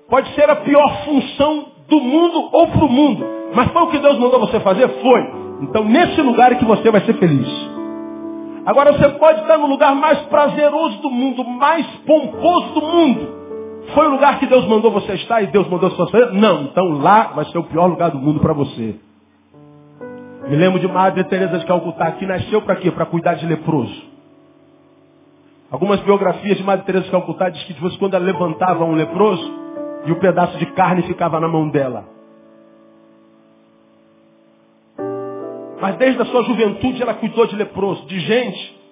pode 0.09 0.33
ser 0.35 0.49
a 0.49 0.57
pior 0.57 1.05
função 1.05 1.65
do 1.87 1.99
mundo 1.99 2.49
ou 2.51 2.67
para 2.67 2.85
o 2.85 2.89
mundo. 2.89 3.25
Mas 3.53 3.71
foi 3.71 3.81
o 3.81 3.87
que 3.87 3.99
Deus 3.99 4.17
mandou 4.19 4.39
você 4.39 4.59
fazer? 4.59 4.87
Foi. 4.87 5.21
Então 5.61 5.83
nesse 5.83 6.21
lugar 6.21 6.51
é 6.51 6.55
que 6.55 6.65
você 6.65 6.89
vai 6.91 7.01
ser 7.01 7.13
feliz. 7.15 7.47
Agora 8.65 8.93
você 8.93 9.09
pode 9.09 9.41
estar 9.41 9.57
no 9.57 9.67
lugar 9.67 9.93
mais 9.95 10.19
prazeroso 10.23 11.01
do 11.01 11.09
mundo, 11.09 11.43
mais 11.43 11.85
pomposo 12.05 12.73
do 12.73 12.81
mundo. 12.81 13.43
Foi 13.93 14.07
o 14.07 14.11
lugar 14.11 14.39
que 14.39 14.45
Deus 14.45 14.65
mandou 14.65 14.91
você 14.91 15.13
estar 15.13 15.41
e 15.41 15.47
Deus 15.47 15.67
mandou 15.67 15.89
você 15.89 16.11
fazer? 16.11 16.31
Não. 16.31 16.63
Então 16.63 16.89
lá 16.99 17.31
vai 17.35 17.45
ser 17.45 17.57
o 17.57 17.63
pior 17.63 17.87
lugar 17.87 18.11
do 18.11 18.17
mundo 18.17 18.39
para 18.39 18.53
você. 18.53 18.95
Me 20.47 20.55
lembro 20.55 20.79
de 20.79 20.87
Madre 20.87 21.23
Teresa 21.25 21.59
de 21.59 21.65
Calcutá, 21.65 22.11
que 22.13 22.25
nasceu 22.25 22.61
para 22.61 22.75
quê? 22.75 22.91
Para 22.91 23.05
cuidar 23.05 23.35
de 23.35 23.45
leproso. 23.45 24.12
Algumas 25.73 25.99
biografias 26.01 26.55
de 26.55 26.63
Madre 26.63 26.85
Teresa 26.85 27.05
de 27.05 27.09
Calcutá 27.09 27.49
diz 27.49 27.63
que 27.63 27.73
de 27.73 27.81
vez 27.81 27.97
quando 27.97 28.13
ela 28.13 28.23
levantava 28.23 28.85
um 28.85 28.93
leproso 28.93 29.51
e 30.05 30.11
o 30.11 30.19
pedaço 30.19 30.55
de 30.59 30.67
carne 30.67 31.01
ficava 31.01 31.39
na 31.39 31.47
mão 31.47 31.67
dela. 31.67 32.05
Mas 35.81 35.95
desde 35.95 36.21
a 36.21 36.25
sua 36.25 36.43
juventude 36.43 37.01
ela 37.01 37.15
cuidou 37.15 37.47
de 37.47 37.55
leproso, 37.55 38.05
de 38.05 38.19
gente 38.19 38.83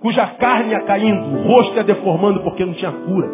cuja 0.00 0.26
carne 0.26 0.70
ia 0.70 0.80
caindo, 0.80 1.26
o 1.26 1.42
rosto 1.46 1.76
ia 1.76 1.84
deformando 1.84 2.40
porque 2.40 2.64
não 2.64 2.72
tinha 2.72 2.92
cura. 2.92 3.30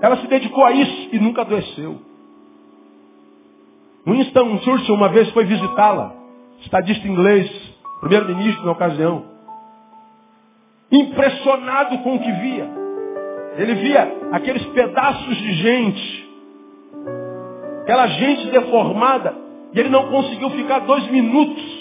Ela 0.00 0.16
se 0.16 0.26
dedicou 0.26 0.64
a 0.64 0.72
isso 0.72 1.08
e 1.12 1.20
nunca 1.20 1.42
adoeceu. 1.42 1.98
Winston 4.08 4.58
Churchill 4.58 4.94
uma 4.96 5.08
vez 5.08 5.30
foi 5.30 5.44
visitá-la, 5.44 6.14
estadista 6.62 7.06
inglês, 7.06 7.48
primeiro-ministro 8.00 8.66
na 8.66 8.72
ocasião 8.72 9.30
impressionado 10.90 11.98
com 11.98 12.16
o 12.16 12.18
que 12.18 12.32
via. 12.32 12.68
Ele 13.56 13.74
via 13.74 14.16
aqueles 14.32 14.64
pedaços 14.66 15.36
de 15.36 15.52
gente, 15.54 16.30
aquela 17.82 18.06
gente 18.06 18.50
deformada, 18.50 19.34
e 19.72 19.80
ele 19.80 19.88
não 19.88 20.08
conseguiu 20.08 20.50
ficar 20.50 20.80
dois 20.80 21.06
minutos. 21.10 21.80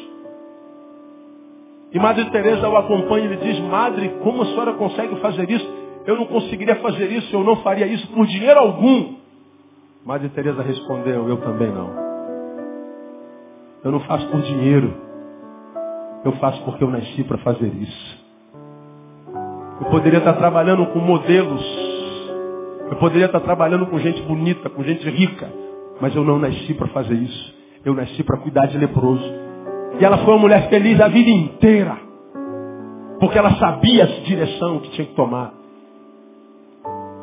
E 1.91 1.99
Madre 1.99 2.25
Teresa 2.29 2.69
o 2.69 2.77
acompanha 2.77 3.25
e 3.25 3.29
lhe 3.29 3.37
diz, 3.37 3.59
Madre, 3.61 4.09
como 4.21 4.43
a 4.43 4.45
senhora 4.45 4.73
consegue 4.73 5.15
fazer 5.17 5.49
isso? 5.49 5.79
Eu 6.05 6.15
não 6.15 6.25
conseguiria 6.25 6.75
fazer 6.77 7.11
isso, 7.11 7.35
eu 7.35 7.43
não 7.43 7.57
faria 7.57 7.87
isso 7.87 8.07
por 8.09 8.25
dinheiro 8.27 8.59
algum. 8.59 9.15
Madre 10.05 10.29
Teresa 10.29 10.61
respondeu, 10.61 11.27
eu 11.27 11.37
também 11.37 11.71
não. 11.71 12.09
Eu 13.83 13.91
não 13.91 13.99
faço 14.01 14.27
por 14.27 14.41
dinheiro. 14.41 14.93
Eu 16.25 16.33
faço 16.33 16.61
porque 16.63 16.83
eu 16.83 16.89
nasci 16.89 17.23
para 17.23 17.37
fazer 17.39 17.67
isso. 17.67 18.18
Eu 19.79 19.85
poderia 19.85 20.19
estar 20.19 20.33
trabalhando 20.33 20.85
com 20.87 20.99
modelos. 20.99 21.63
Eu 22.89 22.97
poderia 22.97 23.27
estar 23.27 23.39
trabalhando 23.39 23.85
com 23.87 23.97
gente 23.99 24.21
bonita, 24.23 24.69
com 24.69 24.83
gente 24.83 25.09
rica. 25.09 25.49
Mas 26.01 26.13
eu 26.15 26.23
não 26.23 26.37
nasci 26.37 26.73
para 26.73 26.87
fazer 26.87 27.13
isso. 27.13 27.55
Eu 27.85 27.93
nasci 27.93 28.21
para 28.23 28.37
cuidar 28.37 28.65
de 28.65 28.77
leproso. 28.77 29.23
E 29.99 30.03
ela 30.03 30.17
foi 30.19 30.33
uma 30.33 30.41
mulher 30.41 30.69
feliz 30.69 30.99
a 30.99 31.07
vida 31.07 31.29
inteira. 31.29 31.97
Porque 33.19 33.37
ela 33.37 33.51
sabia 33.55 34.03
a 34.03 34.07
direção 34.07 34.79
que 34.79 34.91
tinha 34.91 35.07
que 35.07 35.15
tomar. 35.15 35.53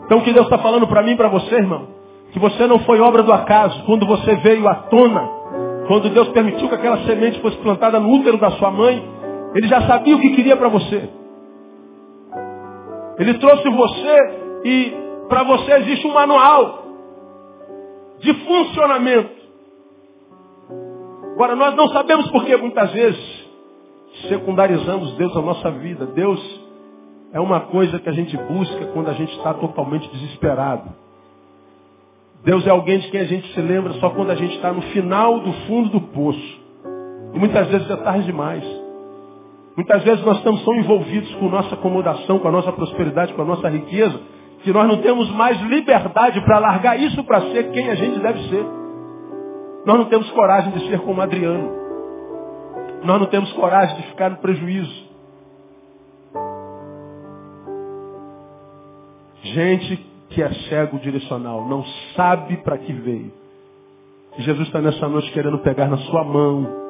Então 0.06 0.18
o 0.18 0.22
que 0.22 0.32
Deus 0.32 0.46
está 0.46 0.58
falando 0.58 0.86
para 0.86 1.02
mim 1.02 1.12
e 1.12 1.16
para 1.16 1.28
você, 1.28 1.56
irmão? 1.56 1.88
Que 2.32 2.38
você 2.38 2.66
não 2.66 2.78
foi 2.80 3.00
obra 3.00 3.22
do 3.22 3.32
acaso. 3.32 3.84
Quando 3.84 4.06
você 4.06 4.34
veio 4.36 4.66
à 4.66 4.74
tona, 4.74 5.28
quando 5.88 6.08
Deus 6.08 6.28
permitiu 6.28 6.68
que 6.68 6.74
aquela 6.74 6.98
semente 7.04 7.40
fosse 7.40 7.56
plantada 7.58 8.00
no 8.00 8.10
útero 8.10 8.38
da 8.38 8.50
sua 8.52 8.70
mãe, 8.70 9.02
Ele 9.54 9.68
já 9.68 9.82
sabia 9.82 10.16
o 10.16 10.20
que 10.20 10.30
queria 10.30 10.56
para 10.56 10.68
você. 10.68 11.15
Ele 13.18 13.34
trouxe 13.34 13.68
você 13.68 14.40
e 14.64 14.92
para 15.28 15.42
você 15.42 15.72
existe 15.78 16.06
um 16.06 16.12
manual 16.12 16.84
de 18.18 18.32
funcionamento. 18.34 19.36
Agora, 21.34 21.54
nós 21.54 21.74
não 21.74 21.88
sabemos 21.88 22.30
por 22.30 22.44
que 22.44 22.56
muitas 22.56 22.92
vezes 22.92 23.46
secundarizamos 24.28 25.12
Deus 25.16 25.34
na 25.34 25.42
nossa 25.42 25.70
vida. 25.70 26.06
Deus 26.06 26.60
é 27.32 27.40
uma 27.40 27.60
coisa 27.60 27.98
que 27.98 28.08
a 28.08 28.12
gente 28.12 28.36
busca 28.36 28.86
quando 28.86 29.08
a 29.08 29.12
gente 29.12 29.36
está 29.36 29.52
totalmente 29.52 30.08
desesperado. 30.08 30.88
Deus 32.42 32.66
é 32.66 32.70
alguém 32.70 32.98
de 32.98 33.10
quem 33.10 33.20
a 33.20 33.24
gente 33.24 33.52
se 33.52 33.60
lembra 33.60 33.92
só 33.94 34.10
quando 34.10 34.30
a 34.30 34.34
gente 34.34 34.54
está 34.56 34.72
no 34.72 34.82
final 34.82 35.40
do 35.40 35.52
fundo 35.66 35.90
do 35.90 36.00
poço. 36.00 36.60
E 37.34 37.38
muitas 37.38 37.68
vezes 37.68 37.90
é 37.90 37.96
tarde 37.96 38.24
demais. 38.24 38.64
Muitas 39.76 40.02
vezes 40.04 40.24
nós 40.24 40.38
estamos 40.38 40.64
tão 40.64 40.74
envolvidos 40.74 41.34
com 41.34 41.50
nossa 41.50 41.74
acomodação, 41.74 42.38
com 42.38 42.48
a 42.48 42.50
nossa 42.50 42.72
prosperidade, 42.72 43.34
com 43.34 43.42
a 43.42 43.44
nossa 43.44 43.68
riqueza, 43.68 44.18
que 44.62 44.72
nós 44.72 44.88
não 44.88 45.02
temos 45.02 45.30
mais 45.32 45.60
liberdade 45.60 46.40
para 46.40 46.58
largar 46.58 46.98
isso 46.98 47.22
para 47.24 47.42
ser 47.52 47.70
quem 47.72 47.90
a 47.90 47.94
gente 47.94 48.18
deve 48.18 48.48
ser. 48.48 48.64
Nós 49.84 49.98
não 49.98 50.06
temos 50.06 50.30
coragem 50.30 50.72
de 50.72 50.88
ser 50.88 50.98
como 51.00 51.20
Adriano. 51.20 51.70
Nós 53.04 53.20
não 53.20 53.26
temos 53.26 53.52
coragem 53.52 53.96
de 53.96 54.02
ficar 54.04 54.30
no 54.30 54.38
prejuízo. 54.38 55.06
Gente 59.42 59.96
que 60.30 60.42
é 60.42 60.52
cego 60.68 60.98
direcional, 60.98 61.68
não 61.68 61.84
sabe 62.16 62.56
para 62.58 62.78
que 62.78 62.92
veio. 62.92 63.30
Jesus 64.38 64.66
está 64.66 64.80
nessa 64.80 65.06
noite 65.06 65.30
querendo 65.32 65.58
pegar 65.58 65.86
na 65.86 65.98
sua 65.98 66.24
mão 66.24 66.85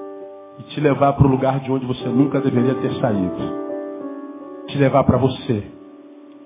e 0.58 0.62
te 0.64 0.80
levar 0.80 1.12
para 1.14 1.26
o 1.26 1.30
lugar 1.30 1.60
de 1.60 1.70
onde 1.70 1.86
você 1.86 2.08
nunca 2.08 2.40
deveria 2.40 2.74
ter 2.74 2.92
saído. 3.00 3.66
Te 4.68 4.78
levar 4.78 5.04
para 5.04 5.18
você. 5.18 5.64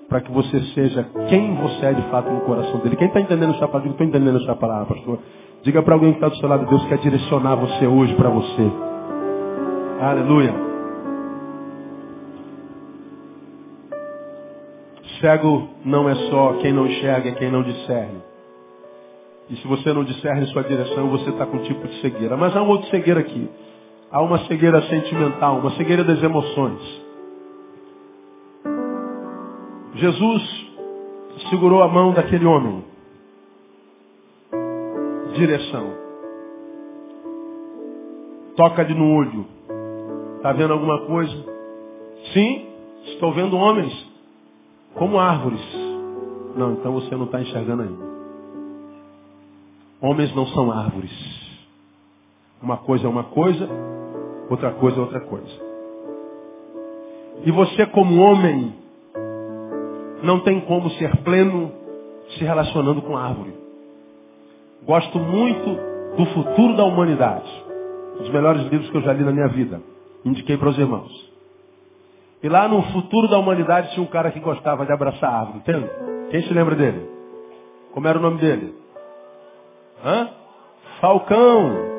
Para 0.09 0.21
que 0.21 0.31
você 0.31 0.59
seja 0.73 1.07
quem 1.29 1.55
você 1.55 1.85
é 1.85 1.93
de 1.93 2.01
fato 2.09 2.29
no 2.29 2.41
coração 2.41 2.79
dele. 2.79 2.97
Quem 2.97 3.07
está 3.07 3.21
entendendo 3.21 3.53
essa 3.55 3.67
palavra? 3.67 3.89
Estou 3.89 4.07
entendendo 4.07 4.37
essa 4.41 4.55
palavra, 4.55 4.95
pastor. 4.95 5.19
Diga 5.63 5.81
para 5.83 5.93
alguém 5.93 6.11
que 6.11 6.17
está 6.17 6.27
do 6.27 6.35
seu 6.37 6.49
lado, 6.49 6.65
Deus 6.65 6.85
quer 6.87 6.97
direcionar 6.97 7.55
você 7.55 7.85
hoje 7.85 8.13
para 8.15 8.29
você. 8.29 8.71
Aleluia. 10.01 10.71
Cego 15.21 15.69
não 15.85 16.09
é 16.09 16.15
só 16.15 16.53
quem 16.53 16.73
não 16.73 16.87
enxerga, 16.87 17.29
é 17.29 17.33
quem 17.33 17.51
não 17.51 17.61
discerne. 17.61 18.21
E 19.51 19.55
se 19.57 19.67
você 19.67 19.93
não 19.93 20.03
discerne 20.03 20.47
sua 20.47 20.63
direção, 20.63 21.09
você 21.09 21.29
está 21.29 21.45
com 21.45 21.57
um 21.57 21.63
tipo 21.63 21.87
de 21.87 22.01
cegueira. 22.01 22.35
Mas 22.35 22.55
há 22.55 22.63
um 22.63 22.69
outro 22.69 22.89
cegueira 22.89 23.19
aqui. 23.19 23.49
Há 24.11 24.21
uma 24.21 24.39
cegueira 24.45 24.81
sentimental, 24.83 25.59
uma 25.59 25.71
cegueira 25.71 26.03
das 26.03 26.21
emoções. 26.21 27.01
Jesus 29.95 30.71
segurou 31.49 31.81
a 31.81 31.87
mão 31.87 32.11
daquele 32.11 32.45
homem. 32.45 32.83
Direção. 35.33 35.93
Toca-lhe 38.57 38.93
no 38.93 39.13
olho. 39.13 39.45
Está 40.37 40.51
vendo 40.51 40.73
alguma 40.73 41.05
coisa? 41.05 41.45
Sim, 42.33 42.67
estou 43.05 43.31
vendo 43.33 43.55
homens 43.55 43.93
como 44.95 45.19
árvores. 45.19 45.61
Não, 46.55 46.73
então 46.73 46.91
você 46.91 47.15
não 47.15 47.25
está 47.25 47.41
enxergando 47.41 47.83
ainda. 47.83 48.11
Homens 50.01 50.35
não 50.35 50.47
são 50.47 50.71
árvores. 50.71 51.11
Uma 52.61 52.77
coisa 52.77 53.05
é 53.05 53.09
uma 53.09 53.23
coisa, 53.23 53.69
outra 54.51 54.71
coisa 54.71 54.97
é 54.97 55.01
outra 55.01 55.19
coisa. 55.21 55.71
E 57.43 57.51
você, 57.51 57.85
como 57.87 58.21
homem, 58.21 58.75
não 60.21 60.41
tem 60.41 60.59
como 60.61 60.89
ser 60.91 61.15
pleno 61.23 61.71
se 62.37 62.43
relacionando 62.43 63.01
com 63.01 63.17
árvore. 63.17 63.53
Gosto 64.83 65.19
muito 65.19 65.77
do 66.17 66.25
futuro 66.27 66.75
da 66.75 66.83
humanidade. 66.83 67.49
Um 68.15 68.17
dos 68.19 68.29
melhores 68.29 68.63
livros 68.63 68.89
que 68.89 68.97
eu 68.97 69.01
já 69.01 69.13
li 69.13 69.23
na 69.23 69.31
minha 69.31 69.47
vida. 69.47 69.81
Indiquei 70.23 70.57
para 70.57 70.69
os 70.69 70.77
irmãos. 70.77 71.31
E 72.43 72.49
lá 72.49 72.67
no 72.67 72.81
futuro 72.91 73.27
da 73.27 73.37
humanidade 73.37 73.91
tinha 73.93 74.03
um 74.03 74.09
cara 74.09 74.31
que 74.31 74.39
gostava 74.39 74.85
de 74.85 74.91
abraçar 74.91 75.31
árvore, 75.31 75.59
entende? 75.59 75.89
Quem 76.31 76.43
se 76.43 76.53
lembra 76.53 76.75
dele? 76.75 77.07
Como 77.93 78.07
era 78.07 78.17
o 78.17 78.21
nome 78.21 78.39
dele? 78.39 78.73
Hã? 80.03 80.29
Falcão. 80.99 81.90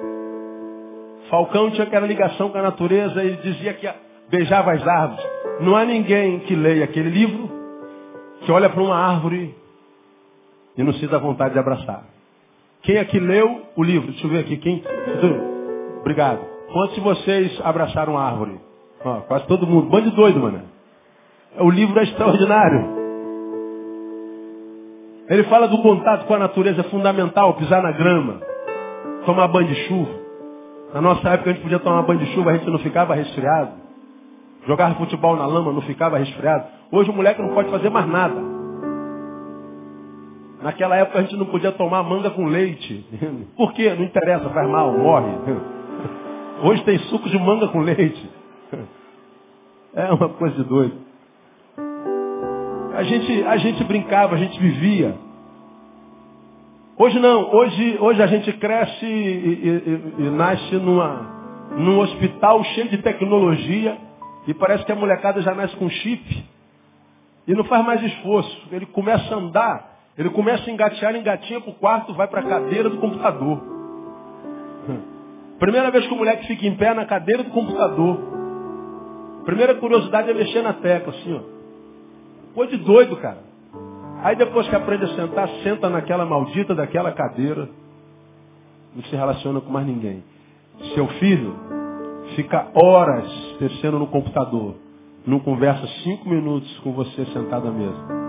Falcão 1.33 1.71
tinha 1.71 1.85
aquela 1.85 2.07
ligação 2.07 2.51
com 2.51 2.59
a 2.59 2.63
natureza, 2.63 3.25
ele 3.25 3.39
dizia 3.39 3.73
que 3.73 3.91
beijava 4.29 4.71
as 4.73 4.87
árvores. 4.87 5.25
Não 5.61 5.75
há 5.75 5.83
ninguém 5.83 6.41
que 6.41 6.55
leia 6.55 6.85
aquele 6.85 7.09
livro, 7.09 7.49
que 8.43 8.53
olha 8.53 8.69
para 8.69 8.83
uma 8.83 8.95
árvore 8.95 9.55
e 10.77 10.83
não 10.83 10.93
dá 10.93 11.17
vontade 11.17 11.55
de 11.55 11.59
abraçar. 11.59 12.05
Quem 12.83 12.99
aqui 12.99 13.19
leu 13.19 13.63
o 13.75 13.83
livro? 13.83 14.11
Deixa 14.11 14.27
eu 14.27 14.31
ver 14.31 14.41
aqui. 14.41 14.59
Quem? 14.59 14.85
Obrigado. 16.01 16.41
Quantos 16.71 16.97
de 16.97 17.01
vocês 17.01 17.61
abraçaram 17.65 18.19
a 18.19 18.25
árvore? 18.27 18.61
Ó, 19.03 19.21
quase 19.23 19.47
todo 19.47 19.67
mundo. 19.67 19.89
Bando 19.89 20.11
de 20.11 20.15
doido, 20.15 20.39
mano. 20.39 20.61
O 21.61 21.71
livro 21.71 21.99
é 21.99 22.03
extraordinário. 22.03 22.91
Ele 25.31 25.45
fala 25.45 25.67
do 25.67 25.81
contato 25.81 26.27
com 26.27 26.35
a 26.35 26.39
natureza 26.41 26.83
é 26.83 26.91
fundamental, 26.91 27.55
pisar 27.55 27.83
na 27.83 27.93
grama, 27.93 28.39
tomar 29.25 29.49
banho 29.49 29.69
de 29.69 29.77
chuva. 29.87 30.22
Na 30.93 31.01
nossa 31.01 31.29
época 31.31 31.51
a 31.51 31.53
gente 31.55 31.63
podia 31.63 31.79
tomar 31.79 32.03
banho 32.03 32.21
de 32.21 32.27
chuva, 32.35 32.51
a 32.51 32.57
gente 32.57 32.69
não 32.69 32.79
ficava 32.79 33.15
resfriado. 33.15 33.73
Jogar 34.67 34.95
futebol 34.97 35.37
na 35.37 35.47
lama, 35.47 35.73
não 35.73 35.83
ficava 35.83 36.19
resfriado. 36.19 36.67
Hoje 36.91 37.11
o 37.11 37.15
moleque 37.15 37.41
não 37.41 37.55
pode 37.55 37.71
fazer 37.71 37.89
mais 37.91 38.07
nada. 38.07 38.37
Naquela 40.63 40.97
época 40.97 41.19
a 41.19 41.23
gente 41.23 41.37
não 41.37 41.47
podia 41.47 41.73
tomar 41.73 42.03
manga 42.03 42.31
com 42.31 42.47
leite. 42.47 43.07
Por 43.57 43.73
quê? 43.73 43.93
Não 43.95 44.05
interessa, 44.05 44.49
faz 44.51 44.69
mal, 44.69 44.93
morre. 44.97 45.33
Hoje 46.63 46.85
tem 46.85 46.99
suco 46.99 47.29
de 47.29 47.39
manga 47.39 47.69
com 47.69 47.81
leite. 47.81 48.31
É 49.95 50.11
uma 50.11 50.31
coisa 50.31 50.57
de 50.57 50.65
doido. 50.65 50.95
A 52.95 53.03
gente, 53.03 53.45
a 53.45 53.59
gente 53.59 53.85
brincava, 53.85 54.35
a 54.35 54.39
gente 54.39 54.59
vivia. 54.59 55.15
Hoje 56.99 57.19
não, 57.19 57.55
hoje, 57.55 57.97
hoje 58.01 58.23
a 58.23 58.27
gente 58.27 58.53
cresce 58.53 59.07
e, 59.07 59.09
e, 59.09 60.25
e 60.25 60.31
nasce 60.31 60.75
numa, 60.77 61.71
num 61.77 61.99
hospital 61.99 62.63
cheio 62.65 62.89
de 62.91 62.99
tecnologia 62.99 63.97
e 64.47 64.53
parece 64.53 64.85
que 64.85 64.93
a 64.93 64.95
molecada 64.95 65.41
já 65.41 65.55
nasce 65.55 65.75
com 65.77 65.89
chip 65.89 66.45
e 67.49 67.55
não 67.55 67.65
faz 67.65 67.85
mais 67.85 68.03
esforço. 68.03 68.69
Ele 68.71 68.85
começa 68.87 69.35
a 69.35 69.39
andar, 69.39 69.99
ele 70.19 70.29
começa 70.31 70.69
a 70.69 70.73
engatear, 70.73 71.17
engatinha 71.17 71.61
para 71.63 71.71
o 71.71 71.75
quarto, 71.75 72.13
vai 72.15 72.29
para 72.29 72.41
a 72.41 72.45
cadeira 72.45 72.91
do 72.91 72.99
computador. 72.99 73.63
Primeira 75.59 75.91
vez 75.91 76.07
que 76.07 76.13
o 76.13 76.17
moleque 76.17 76.47
fica 76.47 76.67
em 76.67 76.77
pé 76.77 76.93
na 76.93 77.07
cadeira 77.07 77.43
do 77.43 77.51
computador. 77.51 78.21
Primeira 79.47 79.75
curiosidade 79.77 80.31
é 80.31 80.35
mexer 80.35 80.61
na 80.61 80.75
tecla, 80.75 81.13
assim, 81.15 81.35
ó. 81.35 81.41
Coisa 82.55 82.77
de 82.77 82.85
doido, 82.85 83.17
cara. 83.17 83.52
Aí 84.23 84.37
depois 84.37 84.69
que 84.69 84.77
aprende 84.77 85.05
a 85.05 85.15
sentar, 85.17 85.49
senta 85.65 85.91
naquela 85.91 86.25
maldita 86.25 86.75
daquela 86.75 87.11
cadeira. 87.11 87.69
Não 88.95 89.03
se 89.05 89.17
relaciona 89.17 89.61
com 89.61 89.71
mais 89.71 89.85
ninguém. 89.87 90.23
Seu 90.95 91.09
filho 91.09 91.55
fica 92.37 92.69
horas 92.73 93.27
descendo 93.59 93.99
no 93.99 94.07
computador. 94.07 94.77
Não 95.27 95.41
conversa 95.41 95.87
cinco 96.05 96.29
minutos 96.29 96.79
com 96.81 96.93
você 96.93 97.25
sentado 97.27 97.67
à 97.67 97.71
mesa. 97.73 98.23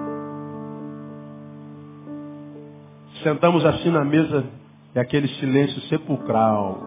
Sentamos 3.22 3.64
assim 3.64 3.90
na 3.90 4.04
mesa, 4.04 4.46
é 4.96 5.00
aquele 5.00 5.28
silêncio 5.28 5.80
sepulcral. 5.84 6.82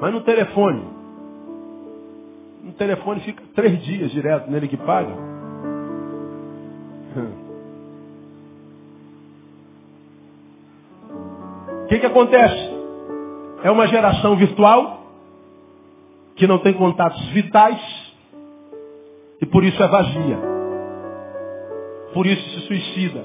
Mas 0.00 0.12
no 0.12 0.20
telefone, 0.20 0.84
no 2.62 2.72
telefone 2.72 3.20
fica 3.20 3.42
três 3.54 3.82
dias 3.84 4.10
direto 4.10 4.50
nele 4.50 4.68
que 4.68 4.76
paga. 4.76 5.14
Que, 11.94 12.00
que 12.00 12.06
acontece? 12.06 12.74
É 13.62 13.70
uma 13.70 13.86
geração 13.86 14.36
virtual 14.36 15.04
que 16.34 16.46
não 16.46 16.58
tem 16.58 16.72
contatos 16.72 17.24
vitais 17.28 17.80
e 19.40 19.46
por 19.46 19.62
isso 19.62 19.80
é 19.82 19.86
vazia. 19.86 20.38
Por 22.12 22.26
isso 22.26 22.42
se 22.50 22.66
suicida. 22.66 23.24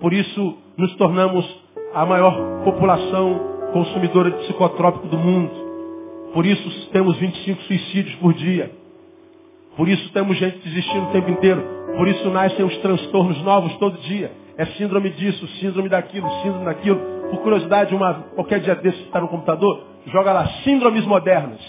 Por 0.00 0.12
isso 0.12 0.56
nos 0.76 0.94
tornamos 0.96 1.44
a 1.94 2.06
maior 2.06 2.62
população 2.64 3.40
consumidora 3.72 4.30
de 4.30 4.38
psicotrópico 4.44 5.08
do 5.08 5.18
mundo. 5.18 6.30
Por 6.32 6.46
isso 6.46 6.90
temos 6.90 7.16
25 7.16 7.62
suicídios 7.62 8.14
por 8.16 8.34
dia. 8.34 8.70
Por 9.76 9.88
isso 9.88 10.12
temos 10.12 10.36
gente 10.36 10.58
desistindo 10.58 11.08
o 11.08 11.12
tempo 11.12 11.30
inteiro. 11.30 11.62
Por 11.96 12.06
isso 12.06 12.28
nascem 12.30 12.64
os 12.64 12.76
transtornos 12.78 13.42
novos 13.42 13.74
todo 13.78 13.98
dia. 13.98 14.30
É 14.56 14.64
síndrome 14.66 15.10
disso, 15.10 15.46
síndrome 15.60 15.88
daquilo, 15.88 16.30
síndrome 16.42 16.64
daquilo. 16.64 17.15
Por 17.30 17.40
curiosidade, 17.42 17.94
uma, 17.94 18.14
qualquer 18.34 18.60
dia 18.60 18.74
desse 18.76 19.02
está 19.02 19.20
no 19.20 19.28
computador, 19.28 19.82
joga 20.06 20.32
lá 20.32 20.46
síndromes 20.64 21.04
modernas. 21.04 21.60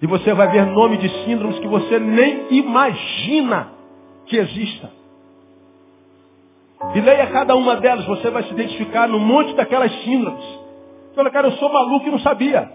E 0.00 0.06
você 0.06 0.34
vai 0.34 0.48
ver 0.48 0.66
nome 0.66 0.98
de 0.98 1.08
síndromes 1.24 1.58
que 1.58 1.66
você 1.66 1.98
nem 1.98 2.46
imagina 2.50 3.68
que 4.26 4.36
exista. 4.36 4.90
E 6.94 7.00
leia 7.00 7.26
cada 7.28 7.56
uma 7.56 7.76
delas, 7.76 8.04
você 8.06 8.28
vai 8.30 8.42
se 8.44 8.52
identificar 8.52 9.08
no 9.08 9.18
monte 9.18 9.54
daquelas 9.54 9.90
síndromes. 10.02 10.44
Fala, 11.14 11.30
cara, 11.30 11.48
eu 11.48 11.52
sou 11.52 11.72
maluco 11.72 12.06
e 12.06 12.10
não 12.10 12.18
sabia. 12.18 12.70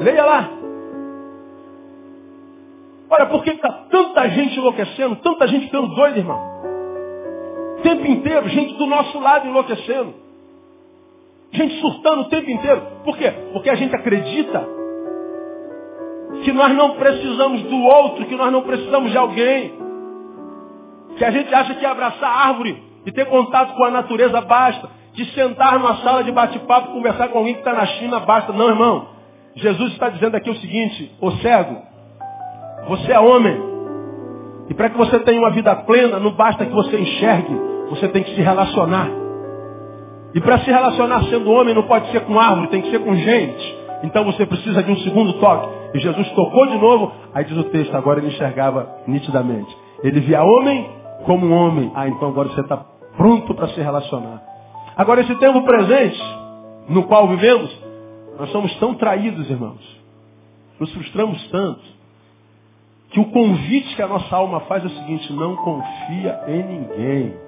Leia 0.00 0.24
lá. 0.24 0.50
Olha, 3.10 3.26
por 3.26 3.42
que 3.42 3.50
está 3.50 3.70
tanta 3.90 4.28
gente 4.30 4.58
enlouquecendo, 4.58 5.16
tanta 5.16 5.46
gente 5.48 5.66
ficando 5.66 5.94
doida, 5.94 6.18
irmão? 6.18 6.40
O 7.78 7.82
tempo 7.82 8.06
inteiro, 8.06 8.48
gente 8.48 8.74
do 8.74 8.86
nosso 8.86 9.18
lado 9.20 9.46
enlouquecendo. 9.46 10.14
Gente 11.50 11.80
surtando 11.80 12.22
o 12.22 12.28
tempo 12.28 12.50
inteiro. 12.50 12.82
Por 13.04 13.16
quê? 13.16 13.32
Porque 13.52 13.70
a 13.70 13.74
gente 13.74 13.94
acredita 13.94 14.66
que 16.42 16.52
nós 16.52 16.74
não 16.74 16.90
precisamos 16.96 17.62
do 17.62 17.76
outro, 17.76 18.26
que 18.26 18.36
nós 18.36 18.52
não 18.52 18.62
precisamos 18.62 19.10
de 19.10 19.18
alguém. 19.18 19.72
Que 21.16 21.24
a 21.24 21.30
gente 21.30 21.52
acha 21.54 21.74
que 21.74 21.86
abraçar 21.86 22.48
árvore 22.48 22.82
e 23.06 23.12
ter 23.12 23.26
contato 23.26 23.74
com 23.74 23.84
a 23.84 23.90
natureza 23.90 24.40
basta. 24.42 24.88
De 25.14 25.24
sentar 25.32 25.78
numa 25.78 25.96
sala 25.96 26.22
de 26.22 26.30
bate-papo, 26.30 26.92
conversar 26.92 27.28
com 27.28 27.38
alguém 27.38 27.54
que 27.54 27.60
está 27.60 27.72
na 27.72 27.86
China 27.86 28.20
basta. 28.20 28.52
Não, 28.52 28.68
irmão. 28.68 29.08
Jesus 29.56 29.92
está 29.92 30.08
dizendo 30.08 30.36
aqui 30.36 30.48
o 30.50 30.56
seguinte, 30.56 31.10
ô 31.20 31.32
cego, 31.32 31.82
você 32.86 33.12
é 33.12 33.18
homem, 33.18 33.60
E 34.68 34.74
para 34.74 34.90
que 34.90 34.98
você 34.98 35.18
tenha 35.20 35.40
uma 35.40 35.50
vida 35.50 35.74
plena, 35.74 36.20
não 36.20 36.32
basta 36.32 36.64
que 36.64 36.72
você 36.72 36.98
enxergue, 36.98 37.58
você 37.88 38.06
tem 38.08 38.22
que 38.22 38.34
se 38.34 38.40
relacionar. 38.42 39.17
E 40.34 40.40
para 40.40 40.58
se 40.58 40.70
relacionar 40.70 41.24
sendo 41.24 41.50
homem 41.50 41.74
não 41.74 41.84
pode 41.84 42.10
ser 42.10 42.20
com 42.20 42.38
árvore, 42.38 42.68
tem 42.68 42.82
que 42.82 42.90
ser 42.90 42.98
com 43.00 43.14
gente. 43.14 43.78
Então 44.02 44.24
você 44.24 44.46
precisa 44.46 44.82
de 44.82 44.90
um 44.90 44.96
segundo 44.98 45.34
toque. 45.34 45.68
E 45.94 45.98
Jesus 45.98 46.28
tocou 46.32 46.66
de 46.66 46.78
novo, 46.78 47.12
aí 47.34 47.44
diz 47.44 47.56
o 47.56 47.64
texto, 47.64 47.94
agora 47.96 48.20
ele 48.20 48.28
enxergava 48.28 48.88
nitidamente. 49.06 49.74
Ele 50.02 50.20
via 50.20 50.42
homem 50.42 50.88
como 51.24 51.46
um 51.46 51.52
homem. 51.52 51.90
Ah, 51.94 52.08
então 52.08 52.28
agora 52.28 52.48
você 52.48 52.60
está 52.60 52.76
pronto 53.16 53.54
para 53.54 53.68
se 53.68 53.80
relacionar. 53.80 54.42
Agora 54.96 55.20
esse 55.20 55.34
tempo 55.36 55.62
presente, 55.62 56.20
no 56.88 57.04
qual 57.04 57.26
vivemos, 57.28 57.70
nós 58.38 58.50
somos 58.50 58.74
tão 58.76 58.94
traídos, 58.94 59.50
irmãos. 59.50 59.98
Nos 60.78 60.92
frustramos 60.92 61.44
tanto. 61.50 61.98
Que 63.10 63.20
o 63.20 63.24
convite 63.26 63.96
que 63.96 64.02
a 64.02 64.06
nossa 64.06 64.36
alma 64.36 64.60
faz 64.60 64.84
é 64.84 64.86
o 64.86 64.90
seguinte, 64.90 65.32
não 65.32 65.56
confia 65.56 66.40
em 66.46 66.62
ninguém. 66.62 67.47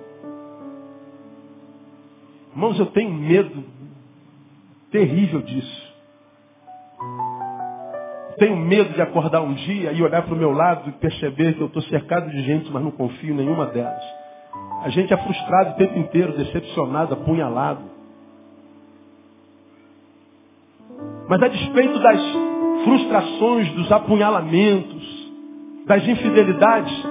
Irmãos, 2.53 2.79
eu 2.79 2.87
tenho 2.87 3.13
medo 3.13 3.65
terrível 4.91 5.41
disso. 5.43 5.91
Tenho 8.39 8.57
medo 8.57 8.95
de 8.95 9.03
acordar 9.03 9.43
um 9.43 9.55
dia 9.55 9.93
e 9.93 10.03
olhar 10.03 10.23
para 10.23 10.35
o 10.35 10.39
meu 10.39 10.51
lado 10.51 10.89
e 10.89 10.93
perceber 10.93 11.55
que 11.55 11.61
eu 11.61 11.67
estou 11.67 11.83
cercado 11.83 12.31
de 12.31 12.43
gente, 12.43 12.71
mas 12.73 12.83
não 12.83 12.91
confio 12.91 13.33
em 13.33 13.37
nenhuma 13.37 13.67
delas. 13.67 14.03
A 14.83 14.89
gente 14.89 15.13
é 15.13 15.17
frustrado 15.17 15.71
o 15.71 15.75
tempo 15.75 15.99
inteiro, 15.99 16.33
decepcionado, 16.33 17.13
apunhalado. 17.13 17.83
Mas 21.29 21.43
a 21.43 21.49
despeito 21.49 21.99
das 21.99 22.21
frustrações, 22.83 23.71
dos 23.73 23.93
apunhalamentos, 23.93 25.31
das 25.87 26.07
infidelidades, 26.09 27.07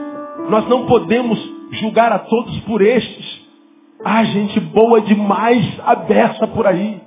nós 0.49 0.67
não 0.67 0.87
podemos 0.87 1.39
julgar 1.73 2.11
a 2.11 2.19
todos 2.19 2.59
por 2.61 2.81
estes. 2.81 3.28
Há 4.03 4.23
gente 4.23 4.59
boa 4.59 5.01
demais 5.01 5.79
aberta 5.85 6.47
por 6.47 6.65
aí. 6.65 7.01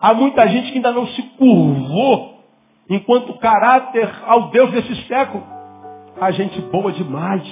Há 0.00 0.14
muita 0.14 0.46
gente 0.48 0.70
que 0.70 0.76
ainda 0.78 0.92
não 0.92 1.06
se 1.08 1.22
curvou 1.38 2.40
enquanto 2.88 3.38
caráter 3.38 4.08
ao 4.24 4.50
Deus 4.50 4.70
desse 4.70 4.94
século. 5.06 5.44
Há 6.20 6.30
gente 6.30 6.60
boa 6.62 6.92
demais. 6.92 7.46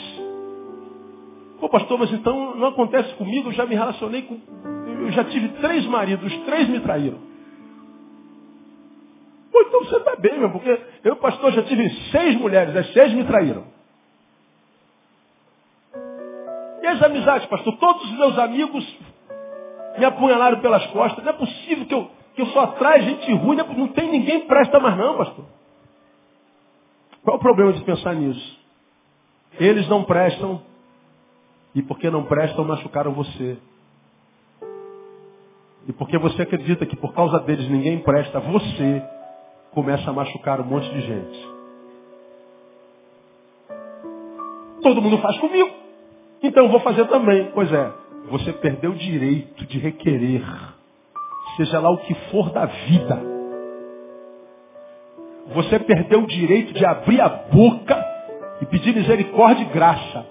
Pô, 1.60 1.68
pastor, 1.68 1.98
mas 1.98 2.12
então 2.12 2.56
não 2.56 2.68
acontece 2.68 3.14
comigo, 3.14 3.48
eu 3.48 3.52
já 3.52 3.66
me 3.66 3.74
relacionei 3.74 4.22
com. 4.22 4.38
Eu 5.00 5.12
já 5.12 5.24
tive 5.24 5.48
três 5.60 5.84
maridos, 5.86 6.32
os 6.32 6.44
três 6.44 6.68
me 6.68 6.80
traíram. 6.80 7.18
Pô, 9.52 9.60
então 9.60 9.80
você 9.84 9.96
está 9.96 10.16
bem, 10.16 10.38
meu, 10.38 10.50
porque 10.50 10.80
eu, 11.04 11.16
pastor, 11.16 11.52
já 11.52 11.62
tive 11.62 11.88
seis 12.10 12.36
mulheres, 12.40 12.74
as 12.74 12.92
seis 12.92 13.12
me 13.12 13.24
traíram. 13.24 13.73
E 16.84 16.86
as 16.86 17.02
amizades, 17.02 17.48
pastor? 17.48 17.78
Todos 17.78 18.02
os 18.04 18.18
meus 18.18 18.38
amigos 18.38 18.86
me 19.98 20.04
apunhalaram 20.04 20.60
pelas 20.60 20.86
costas. 20.88 21.24
Não 21.24 21.32
é 21.32 21.34
possível 21.34 21.86
que 21.86 21.94
eu, 21.94 22.10
que 22.34 22.42
eu 22.42 22.46
só 22.48 22.64
atraia 22.64 23.00
gente 23.04 23.32
ruim, 23.32 23.56
não, 23.56 23.64
é 23.64 23.74
não 23.74 23.88
tem 23.88 24.10
ninguém 24.10 24.46
presta 24.46 24.78
mais 24.78 24.94
não, 24.94 25.16
pastor. 25.16 25.46
Qual 27.22 27.38
o 27.38 27.40
problema 27.40 27.72
de 27.72 27.82
pensar 27.84 28.14
nisso? 28.14 28.60
Eles 29.58 29.88
não 29.88 30.04
prestam, 30.04 30.60
e 31.74 31.80
porque 31.80 32.10
não 32.10 32.24
prestam, 32.24 32.66
machucaram 32.66 33.14
você. 33.14 33.56
E 35.88 35.92
porque 35.94 36.18
você 36.18 36.42
acredita 36.42 36.84
que 36.84 36.96
por 36.96 37.14
causa 37.14 37.40
deles 37.40 37.66
ninguém 37.70 37.98
presta, 38.00 38.40
você 38.40 39.02
começa 39.70 40.10
a 40.10 40.12
machucar 40.12 40.60
um 40.60 40.64
monte 40.64 40.90
de 40.90 41.00
gente. 41.00 41.48
Todo 44.82 45.00
mundo 45.00 45.16
faz 45.22 45.38
comigo. 45.38 45.83
Então 46.44 46.68
vou 46.68 46.80
fazer 46.80 47.06
também. 47.06 47.50
Pois 47.52 47.72
é, 47.72 47.90
você 48.30 48.52
perdeu 48.52 48.92
o 48.92 48.96
direito 48.96 49.66
de 49.66 49.78
requerer 49.78 50.44
seja 51.56 51.78
lá 51.78 51.90
o 51.90 51.98
que 51.98 52.14
for 52.30 52.50
da 52.50 52.66
vida. 52.66 53.22
Você 55.54 55.78
perdeu 55.78 56.22
o 56.22 56.26
direito 56.26 56.72
de 56.72 56.84
abrir 56.84 57.20
a 57.20 57.28
boca 57.28 58.04
e 58.60 58.66
pedir 58.66 58.94
misericórdia 58.94 59.62
e 59.62 59.66
graça. 59.66 60.26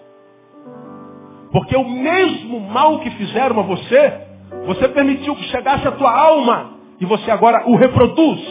Porque 1.52 1.76
o 1.76 1.88
mesmo 1.88 2.60
mal 2.60 3.00
que 3.00 3.12
fizeram 3.12 3.60
a 3.60 3.64
você, 3.64 4.22
você 4.66 4.90
permitiu 4.90 5.36
que 5.36 5.44
chegasse 5.44 5.88
à 5.88 5.92
tua 5.92 6.12
alma 6.12 6.74
e 7.00 7.06
você 7.06 7.30
agora 7.30 7.70
o 7.70 7.76
reproduz, 7.76 8.42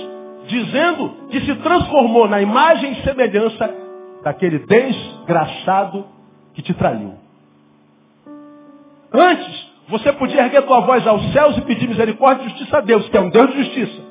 dizendo 0.46 1.10
que 1.30 1.40
se 1.40 1.54
transformou 1.56 2.28
na 2.28 2.40
imagem 2.40 2.92
e 2.92 3.02
semelhança 3.02 3.74
daquele 4.22 4.60
desgraçado 4.60 6.06
que 6.54 6.62
te 6.62 6.72
traiu. 6.74 7.14
Antes, 9.12 9.72
você 9.88 10.12
podia 10.12 10.42
erguer 10.42 10.62
tua 10.62 10.80
voz 10.80 11.06
aos 11.06 11.32
céus 11.32 11.56
e 11.58 11.60
pedir 11.62 11.88
misericórdia 11.88 12.44
e 12.44 12.48
justiça 12.48 12.78
a 12.78 12.80
Deus, 12.80 13.08
que 13.08 13.16
é 13.16 13.20
um 13.20 13.28
Deus 13.28 13.50
de 13.50 13.64
justiça. 13.64 14.02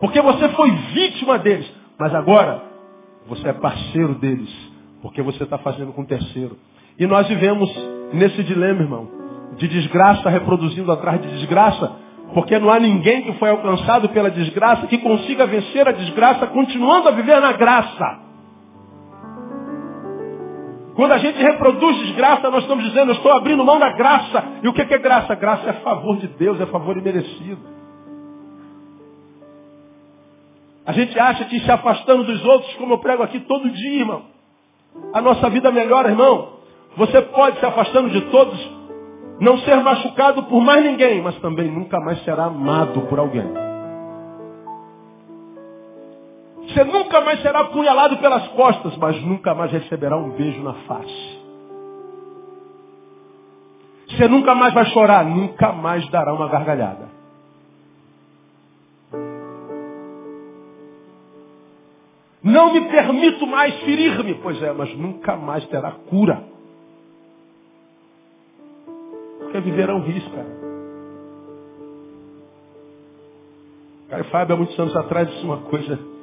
Porque 0.00 0.20
você 0.20 0.48
foi 0.50 0.70
vítima 0.70 1.38
deles. 1.38 1.70
Mas 1.98 2.14
agora, 2.14 2.62
você 3.26 3.48
é 3.48 3.52
parceiro 3.52 4.14
deles. 4.14 4.50
Porque 5.02 5.22
você 5.22 5.42
está 5.44 5.58
fazendo 5.58 5.92
com 5.92 6.02
o 6.02 6.06
terceiro. 6.06 6.56
E 6.98 7.06
nós 7.06 7.26
vivemos 7.28 7.70
nesse 8.12 8.42
dilema, 8.42 8.82
irmão. 8.82 9.08
De 9.56 9.66
desgraça 9.66 10.28
reproduzindo 10.28 10.90
atrás 10.92 11.20
de 11.20 11.28
desgraça. 11.28 11.92
Porque 12.34 12.58
não 12.58 12.70
há 12.70 12.78
ninguém 12.78 13.22
que 13.22 13.32
foi 13.34 13.50
alcançado 13.50 14.08
pela 14.10 14.30
desgraça 14.30 14.86
que 14.86 14.98
consiga 14.98 15.46
vencer 15.46 15.88
a 15.88 15.92
desgraça 15.92 16.46
continuando 16.48 17.08
a 17.08 17.12
viver 17.12 17.40
na 17.40 17.52
graça. 17.52 18.27
Quando 20.98 21.12
a 21.12 21.18
gente 21.18 21.40
reproduz 21.40 21.96
desgraça, 21.98 22.50
nós 22.50 22.64
estamos 22.64 22.82
dizendo, 22.82 23.12
eu 23.12 23.14
estou 23.14 23.30
abrindo 23.30 23.64
mão 23.64 23.78
da 23.78 23.88
graça. 23.90 24.42
E 24.64 24.66
o 24.66 24.72
que 24.72 24.82
é 24.82 24.98
graça? 24.98 25.32
Graça 25.36 25.70
é 25.70 25.74
favor 25.74 26.16
de 26.16 26.26
Deus, 26.26 26.60
é 26.60 26.66
favor 26.66 26.96
imerecido. 26.96 27.60
A 30.84 30.90
gente 30.90 31.16
acha 31.16 31.44
que 31.44 31.60
se 31.60 31.70
afastando 31.70 32.24
dos 32.24 32.44
outros, 32.44 32.74
como 32.74 32.94
eu 32.94 32.98
prego 32.98 33.22
aqui 33.22 33.38
todo 33.38 33.70
dia, 33.70 34.00
irmão, 34.00 34.22
a 35.14 35.20
nossa 35.20 35.48
vida 35.48 35.70
melhora, 35.70 36.08
irmão. 36.08 36.54
Você 36.96 37.22
pode 37.22 37.60
se 37.60 37.64
afastando 37.64 38.10
de 38.10 38.22
todos, 38.22 38.58
não 39.38 39.56
ser 39.58 39.76
machucado 39.76 40.42
por 40.46 40.60
mais 40.60 40.82
ninguém, 40.82 41.22
mas 41.22 41.36
também 41.36 41.70
nunca 41.70 42.00
mais 42.00 42.24
será 42.24 42.46
amado 42.46 43.02
por 43.02 43.20
alguém. 43.20 43.67
Você 46.68 46.84
nunca 46.84 47.20
mais 47.22 47.40
será 47.40 47.60
apunhalado 47.60 48.18
pelas 48.18 48.46
costas, 48.48 48.94
mas 48.98 49.20
nunca 49.22 49.54
mais 49.54 49.72
receberá 49.72 50.16
um 50.16 50.30
beijo 50.30 50.62
na 50.62 50.74
face. 50.74 51.38
Você 54.10 54.28
nunca 54.28 54.54
mais 54.54 54.74
vai 54.74 54.84
chorar, 54.86 55.24
nunca 55.24 55.72
mais 55.72 56.06
dará 56.10 56.32
uma 56.32 56.48
gargalhada. 56.48 57.08
Não 62.42 62.72
me 62.72 62.82
permito 62.82 63.46
mais 63.46 63.74
ferir-me. 63.80 64.34
Pois 64.34 64.62
é, 64.62 64.72
mas 64.72 64.94
nunca 64.96 65.36
mais 65.36 65.66
terá 65.66 65.92
cura. 66.10 66.44
Porque 69.38 69.60
viver 69.60 69.90
um 69.90 70.00
risco, 70.00 70.30
cara. 70.30 70.58
Caio 74.10 74.24
Fábio, 74.24 74.54
há 74.54 74.58
muitos 74.58 74.78
anos 74.78 74.96
atrás, 74.96 75.28
disse 75.28 75.44
uma 75.44 75.58
coisa 75.58 76.17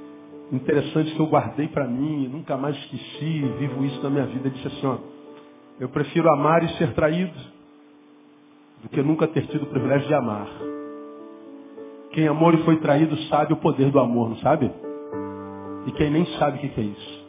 interessante 0.51 1.13
que 1.13 1.19
eu 1.19 1.27
guardei 1.27 1.67
para 1.67 1.87
mim, 1.87 2.27
nunca 2.27 2.57
mais 2.57 2.75
esqueci, 2.75 3.41
vivo 3.59 3.83
isso 3.85 4.01
na 4.03 4.09
minha 4.09 4.25
vida. 4.25 4.47
Ele 4.47 4.55
disse 4.55 4.67
assim, 4.67 4.85
ó, 4.85 4.97
eu 5.79 5.89
prefiro 5.89 6.29
amar 6.31 6.63
e 6.63 6.69
ser 6.77 6.93
traído 6.93 7.33
do 8.83 8.89
que 8.89 9.01
nunca 9.01 9.27
ter 9.27 9.47
tido 9.47 9.63
o 9.63 9.67
privilégio 9.67 10.07
de 10.07 10.13
amar. 10.13 10.47
Quem 12.11 12.27
amou 12.27 12.53
e 12.53 12.63
foi 12.63 12.77
traído 12.77 13.17
sabe 13.23 13.53
o 13.53 13.57
poder 13.57 13.91
do 13.91 13.99
amor, 13.99 14.29
não 14.29 14.37
sabe? 14.37 14.71
E 15.87 15.91
quem 15.91 16.09
nem 16.09 16.25
sabe 16.37 16.57
o 16.57 16.69
que 16.69 16.79
é 16.79 16.83
isso. 16.83 17.25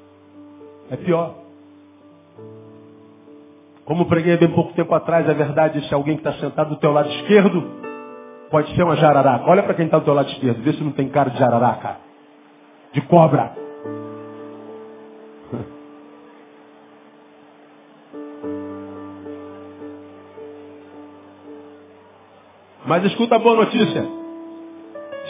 É 0.90 0.96
pior. 0.96 1.34
Como 3.84 4.06
preguei 4.06 4.36
bem 4.36 4.50
pouco 4.50 4.72
tempo 4.74 4.94
atrás, 4.94 5.28
é 5.28 5.34
verdade, 5.34 5.86
se 5.88 5.94
alguém 5.94 6.16
que 6.16 6.28
está 6.28 6.40
sentado 6.40 6.70
do 6.70 6.76
teu 6.76 6.92
lado 6.92 7.08
esquerdo 7.08 7.62
pode 8.50 8.74
ser 8.74 8.82
uma 8.82 8.96
jararaca. 8.96 9.48
Olha 9.48 9.62
para 9.62 9.74
quem 9.74 9.86
está 9.86 9.98
do 9.98 10.04
teu 10.04 10.14
lado 10.14 10.28
esquerdo, 10.30 10.62
vê 10.62 10.72
se 10.72 10.82
não 10.82 10.92
tem 10.92 11.08
cara 11.08 11.30
de 11.30 11.38
jararaca 11.38 12.05
de 12.96 13.02
cobra. 13.02 13.52
Mas 22.86 23.04
escuta 23.04 23.36
a 23.36 23.38
boa 23.38 23.56
notícia. 23.56 24.02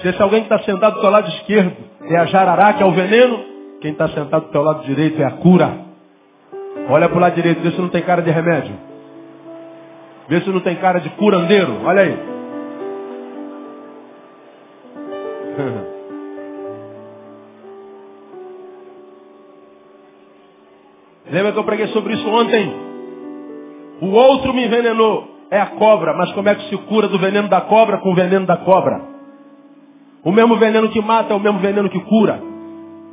Se 0.01 0.07
esse 0.09 0.23
alguém 0.23 0.45
que 0.45 0.55
está 0.55 0.65
sentado 0.65 0.95
do 0.95 1.01
teu 1.01 1.11
lado 1.11 1.29
esquerdo 1.29 1.77
é 2.05 2.17
a 2.17 2.27
jarará, 2.27 2.73
que 2.75 2.85
é 2.85 2.87
o 2.87 2.93
veneno, 2.93 3.45
quem 3.81 3.91
está 3.91 4.09
sentado 4.11 4.47
do 4.47 4.53
teu 4.53 4.63
lado 4.63 4.85
direito 4.85 5.21
é 5.21 5.25
a 5.25 5.33
cura. 5.33 5.87
Olha 6.89 7.09
para 7.09 7.19
o 7.19 7.21
lado 7.21 7.35
direito, 7.35 7.61
vê 7.63 7.73
se 7.73 7.81
não 7.81 7.89
tem 7.89 8.03
cara 8.03 8.23
de 8.23 8.31
remédio. 8.31 8.77
Vê 10.29 10.41
se 10.41 10.51
não 10.51 10.61
tem 10.61 10.77
cara 10.77 11.01
de 11.01 11.11
curandeiro. 11.11 11.85
Olha 11.85 12.03
aí. 12.03 12.36
Lembra 21.47 21.53
que 21.53 21.59
eu 21.59 21.65
preguei 21.65 21.87
sobre 21.89 22.15
isso 22.15 22.29
ontem? 22.29 22.75
O 24.01 24.11
outro 24.11 24.53
me 24.53 24.65
envenenou. 24.65 25.37
É 25.49 25.61
a 25.61 25.67
cobra, 25.67 26.13
mas 26.13 26.33
como 26.33 26.49
é 26.49 26.57
que 26.57 26.69
se 26.69 26.77
cura 26.77 27.07
do 27.07 27.21
veneno 27.21 27.47
da 27.47 27.61
cobra 27.61 27.99
com 27.99 28.11
o 28.11 28.15
veneno 28.17 28.45
da 28.45 28.57
cobra? 28.57 29.01
O 30.25 30.33
mesmo 30.33 30.57
veneno 30.57 30.89
que 30.89 31.01
mata 31.01 31.33
é 31.33 31.37
o 31.37 31.41
mesmo 31.41 31.61
veneno 31.61 31.89
que 31.89 32.01
cura. 32.01 32.43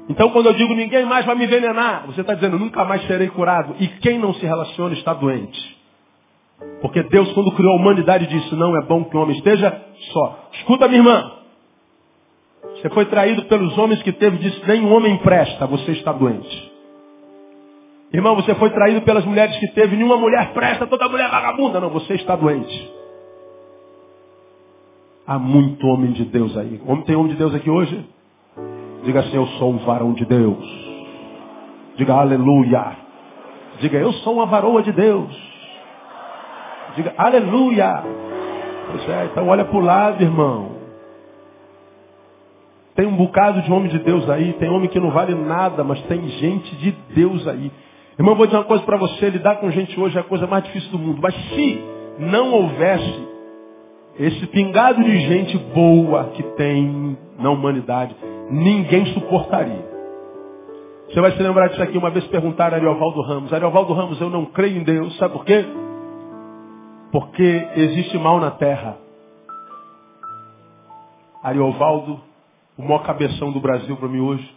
Então 0.09 0.31
quando 0.31 0.47
eu 0.47 0.53
digo 0.53 0.73
ninguém 0.73 1.05
mais 1.05 1.27
vai 1.27 1.35
me 1.35 1.43
envenenar, 1.45 2.07
você 2.07 2.21
está 2.21 2.33
dizendo 2.33 2.57
nunca 2.57 2.83
mais 2.83 3.05
serei 3.05 3.27
curado. 3.27 3.75
E 3.79 3.87
quem 3.87 4.17
não 4.17 4.33
se 4.33 4.43
relaciona 4.43 4.95
está 4.95 5.13
doente. 5.13 5.77
Porque 6.81 7.03
Deus, 7.03 7.31
quando 7.33 7.51
criou 7.51 7.73
a 7.73 7.75
humanidade, 7.75 8.25
disse, 8.25 8.55
não 8.55 8.75
é 8.75 8.81
bom 8.81 9.03
que 9.03 9.15
o 9.15 9.21
homem 9.21 9.35
esteja 9.35 9.79
só. 10.11 10.49
Escuta, 10.53 10.87
minha 10.87 11.01
irmã. 11.01 11.31
Você 12.77 12.89
foi 12.89 13.05
traído 13.05 13.43
pelos 13.43 13.77
homens 13.77 14.01
que 14.01 14.11
teve, 14.11 14.37
disse, 14.37 14.59
nem 14.65 14.81
um 14.81 14.91
homem 14.91 15.17
presta, 15.17 15.67
você 15.67 15.91
está 15.91 16.11
doente. 16.11 16.72
Irmão, 18.13 18.35
você 18.35 18.53
foi 18.55 18.69
traído 18.69 19.01
pelas 19.01 19.25
mulheres 19.25 19.57
que 19.57 19.67
teve, 19.69 19.95
nenhuma 19.95 20.17
mulher 20.17 20.53
presta, 20.53 20.85
toda 20.85 21.09
mulher 21.09 21.29
vagabunda. 21.31 21.79
Não, 21.79 21.89
você 21.89 22.13
está 22.13 22.35
doente. 22.35 22.93
Há 25.25 25.39
muito 25.39 25.87
homem 25.87 26.11
de 26.11 26.25
Deus 26.25 26.55
aí. 26.55 26.79
Tem 27.07 27.15
homem 27.15 27.31
de 27.31 27.37
Deus 27.37 27.55
aqui 27.55 27.69
hoje? 27.69 28.07
Diga 29.03 29.21
assim, 29.21 29.35
eu 29.35 29.47
sou 29.57 29.71
um 29.71 29.77
varão 29.79 30.13
de 30.13 30.25
Deus. 30.25 30.63
Diga 31.95 32.13
aleluia. 32.13 32.97
Diga, 33.79 33.97
eu 33.97 34.13
sou 34.13 34.35
uma 34.35 34.45
varoa 34.45 34.83
de 34.83 34.91
Deus. 34.91 35.35
Diga 36.95 37.15
aleluia. 37.17 38.03
Pois 38.91 39.09
é, 39.09 39.25
então 39.25 39.47
olha 39.47 39.65
para 39.65 39.77
o 39.77 39.81
lado, 39.81 40.21
irmão. 40.21 40.73
Tem 42.95 43.07
um 43.07 43.15
bocado 43.15 43.61
de 43.63 43.71
homem 43.71 43.89
de 43.89 43.97
Deus 43.99 44.29
aí, 44.29 44.53
tem 44.53 44.69
homem 44.69 44.87
que 44.87 44.99
não 44.99 45.09
vale 45.09 45.33
nada, 45.33 45.83
mas 45.83 45.99
tem 46.03 46.27
gente 46.27 46.75
de 46.75 46.91
Deus 47.15 47.47
aí. 47.47 47.71
Irmão, 48.17 48.35
vou 48.35 48.45
dizer 48.45 48.57
uma 48.57 48.65
coisa 48.65 48.83
para 48.83 48.97
você, 48.97 49.29
lidar 49.29 49.55
com 49.55 49.71
gente 49.71 49.99
hoje 49.99 50.15
é 50.17 50.21
a 50.21 50.23
coisa 50.23 50.45
mais 50.45 50.63
difícil 50.65 50.91
do 50.91 50.99
mundo. 50.99 51.19
Mas 51.21 51.33
se 51.33 51.83
não 52.19 52.51
houvesse 52.53 53.27
esse 54.19 54.45
pingado 54.47 55.03
de 55.03 55.19
gente 55.21 55.57
boa 55.57 56.25
que 56.35 56.43
tem 56.55 57.17
na 57.39 57.49
humanidade, 57.49 58.15
ninguém 58.51 59.07
suportaria. 59.07 59.91
Você 61.09 61.19
vai 61.19 61.31
se 61.31 61.41
lembrar 61.41 61.69
disso 61.69 61.81
aqui, 61.81 61.97
uma 61.97 62.11
vez 62.11 62.25
perguntaram 62.27 62.75
a 62.75 62.79
Ariovaldo 62.79 63.21
Ramos. 63.21 63.51
Ariovaldo 63.51 63.93
Ramos, 63.93 64.21
eu 64.21 64.29
não 64.29 64.45
creio 64.45 64.77
em 64.77 64.83
Deus, 64.83 65.15
sabe 65.17 65.33
por 65.33 65.43
quê? 65.43 65.65
Porque 67.11 67.67
existe 67.75 68.17
mal 68.19 68.39
na 68.39 68.51
terra. 68.51 68.97
Ariovaldo, 71.43 72.19
o 72.77 72.83
maior 72.83 73.03
cabeção 73.03 73.51
do 73.51 73.59
Brasil 73.59 73.97
para 73.97 74.07
mim 74.07 74.19
hoje, 74.19 74.52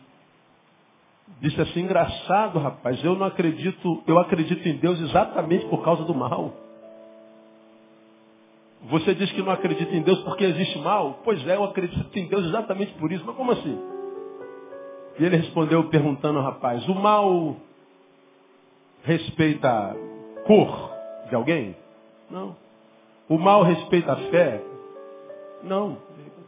disse 1.40 1.60
assim, 1.60 1.80
engraçado 1.80 2.58
rapaz, 2.58 3.02
eu 3.04 3.14
não 3.14 3.26
acredito, 3.26 4.02
eu 4.06 4.18
acredito 4.18 4.66
em 4.66 4.76
Deus 4.76 5.00
exatamente 5.00 5.66
por 5.66 5.82
causa 5.84 6.04
do 6.04 6.14
mal. 6.14 6.52
Você 8.88 9.14
diz 9.14 9.30
que 9.32 9.42
não 9.42 9.52
acredita 9.52 9.94
em 9.94 10.02
Deus 10.02 10.20
porque 10.20 10.44
existe 10.44 10.78
mal? 10.78 11.20
Pois 11.24 11.44
é, 11.46 11.56
eu 11.56 11.64
acredito 11.64 12.16
em 12.16 12.26
Deus 12.26 12.46
exatamente 12.46 12.92
por 12.94 13.10
isso. 13.10 13.24
Mas 13.26 13.34
como 13.34 13.52
assim? 13.52 13.78
E 15.18 15.24
ele 15.24 15.36
respondeu 15.36 15.88
perguntando 15.88 16.38
ao 16.38 16.44
rapaz, 16.44 16.86
o 16.88 16.94
mal 16.94 17.56
respeita 19.02 19.68
a 19.68 19.94
cor 20.46 20.90
de 21.28 21.34
alguém? 21.34 21.76
Não. 22.30 22.56
O 23.28 23.38
mal 23.38 23.62
respeita 23.62 24.12
a 24.12 24.16
fé? 24.16 24.62
Não. 25.62 25.98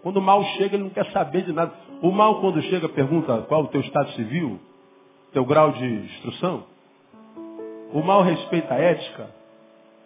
Quando 0.03 0.19
o 0.19 0.23
mal 0.23 0.43
chega, 0.57 0.77
ele 0.77 0.85
não 0.85 0.91
quer 0.91 1.07
saber 1.13 1.43
de 1.43 1.53
nada. 1.53 1.73
O 2.03 2.11
mal, 2.11 2.41
quando 2.41 2.63
chega, 2.63 2.89
pergunta 2.89 3.45
qual 3.49 3.63
o 3.63 3.69
teu 3.69 3.81
estado 3.81 4.11
civil, 4.13 4.59
teu 5.33 5.45
grau 5.45 5.73
de 5.73 5.85
instrução. 5.85 6.65
O 7.93 8.03
mal 8.03 8.23
respeita 8.23 8.75
a 8.75 8.79
ética. 8.79 9.31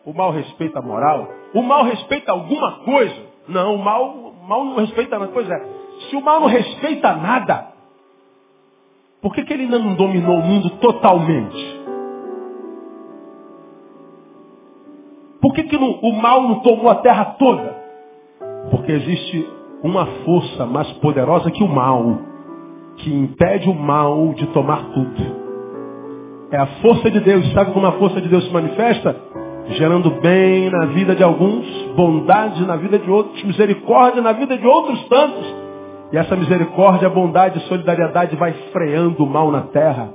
O 0.04 0.12
mal 0.12 0.30
respeita 0.30 0.78
a 0.78 0.82
moral. 0.82 1.28
O 1.54 1.62
mal 1.62 1.84
respeita 1.84 2.32
alguma 2.32 2.78
coisa. 2.80 3.32
Não, 3.48 3.74
o 3.74 3.78
mal, 3.78 4.08
o 4.08 4.44
mal 4.44 4.64
não 4.64 4.76
respeita 4.76 5.18
nada. 5.18 5.30
Pois 5.32 5.48
é, 5.48 5.66
se 6.08 6.16
o 6.16 6.20
mal 6.20 6.40
não 6.40 6.48
respeita 6.48 7.14
nada, 7.14 7.72
por 9.20 9.34
que, 9.34 9.44
que 9.44 9.52
ele 9.52 9.66
não 9.66 9.94
dominou 9.94 10.36
o 10.36 10.42
mundo 10.42 10.70
totalmente? 10.78 11.82
Por 15.40 15.52
que, 15.54 15.64
que 15.64 15.76
o 15.76 16.12
mal 16.12 16.42
não 16.42 16.60
tomou 16.60 16.88
a 16.88 16.96
terra 16.96 17.36
toda? 17.38 17.82
Porque 18.70 18.92
existe 18.92 19.48
uma 19.82 20.06
força 20.24 20.66
mais 20.66 20.90
poderosa 20.94 21.50
que 21.50 21.62
o 21.62 21.68
mal, 21.68 22.18
que 22.96 23.12
impede 23.12 23.68
o 23.68 23.74
mal 23.74 24.32
de 24.34 24.46
tomar 24.48 24.84
tudo. 24.92 25.42
É 26.50 26.56
a 26.56 26.66
força 26.66 27.10
de 27.10 27.20
Deus. 27.20 27.50
Sabe 27.52 27.72
como 27.72 27.86
a 27.86 27.92
força 27.92 28.20
de 28.20 28.28
Deus 28.28 28.44
se 28.44 28.52
manifesta? 28.52 29.32
gerando 29.68 30.10
bem 30.20 30.70
na 30.70 30.86
vida 30.86 31.14
de 31.14 31.22
alguns, 31.22 31.66
bondade 31.94 32.64
na 32.66 32.76
vida 32.76 32.98
de 32.98 33.10
outros, 33.10 33.42
misericórdia 33.44 34.22
na 34.22 34.32
vida 34.32 34.56
de 34.56 34.66
outros 34.66 35.02
tantos. 35.08 35.54
E 36.12 36.16
essa 36.16 36.36
misericórdia, 36.36 37.08
bondade 37.08 37.58
e 37.58 37.62
solidariedade 37.62 38.36
vai 38.36 38.52
freando 38.72 39.24
o 39.24 39.26
mal 39.26 39.50
na 39.50 39.62
terra. 39.62 40.10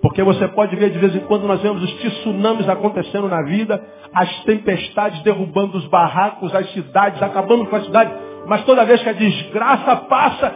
Porque 0.00 0.22
você 0.22 0.46
pode 0.48 0.76
ver 0.76 0.90
de 0.90 0.98
vez 0.98 1.14
em 1.14 1.20
quando 1.20 1.46
nós 1.46 1.60
vemos 1.60 1.82
os 1.82 1.92
tsunamis 1.94 2.68
acontecendo 2.68 3.28
na 3.28 3.42
vida, 3.42 3.82
as 4.14 4.44
tempestades 4.44 5.20
derrubando 5.22 5.76
os 5.76 5.86
barracos, 5.86 6.54
as 6.54 6.70
cidades, 6.72 7.20
acabando 7.22 7.66
com 7.66 7.76
a 7.76 7.80
cidade. 7.82 8.10
Mas 8.46 8.64
toda 8.64 8.84
vez 8.84 9.02
que 9.02 9.08
a 9.08 9.12
desgraça 9.12 9.96
passa, 9.96 10.54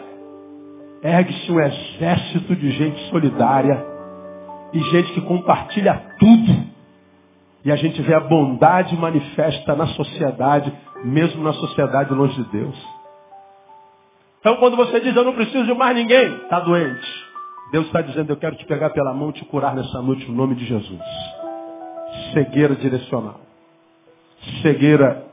ergue-se 1.03 1.53
um 1.53 1.61
exército 1.61 2.57
de 2.57 2.71
gente 2.71 3.01
solidária 3.11 3.85
e 4.73 4.81
gente 4.81 5.13
que 5.13 5.21
compartilha 5.21 6.03
tudo 6.19 6.75
e 7.65 7.73
a 7.73 7.77
gente 7.77 8.01
vê 8.03 8.15
a 8.15 8.21
bondade 8.21 8.95
manifesta 8.95 9.75
na 9.75 9.87
sociedade, 9.89 10.73
mesmo 11.03 11.43
na 11.43 11.55
sociedade 11.55 12.13
longe 12.13 12.35
de 12.35 12.51
Deus. 12.51 12.77
Então 14.41 14.57
quando 14.57 14.77
você 14.77 15.01
diz, 15.01 15.17
eu 15.17 15.25
não 15.25 15.33
preciso 15.33 15.65
de 15.65 15.73
mais 15.73 15.97
ninguém, 15.97 16.35
está 16.43 16.61
doente. 16.61 17.25
Deus 17.73 17.87
está 17.87 18.03
dizendo, 18.03 18.31
eu 18.31 18.37
quero 18.37 18.57
te 18.57 18.67
pegar 18.67 18.91
pela 18.91 19.15
mão 19.15 19.31
e 19.31 19.33
te 19.33 19.45
curar 19.47 19.75
nessa 19.75 20.03
noite 20.03 20.31
no 20.31 20.37
nome 20.37 20.55
de 20.55 20.67
Jesus. 20.67 21.01
Cegueira 22.35 22.77
direcional. 22.77 23.41
Cegueira 24.61 25.25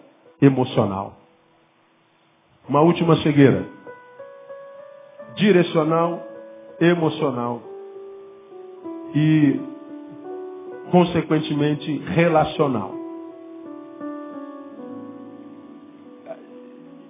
emocional. 0.41 1.18
Uma 2.68 2.82
última 2.82 3.16
cegueira. 3.18 3.68
Direcional, 5.36 6.24
emocional. 6.80 7.62
E 9.16 9.59
consequentemente 10.91 11.97
relacional. 11.99 13.01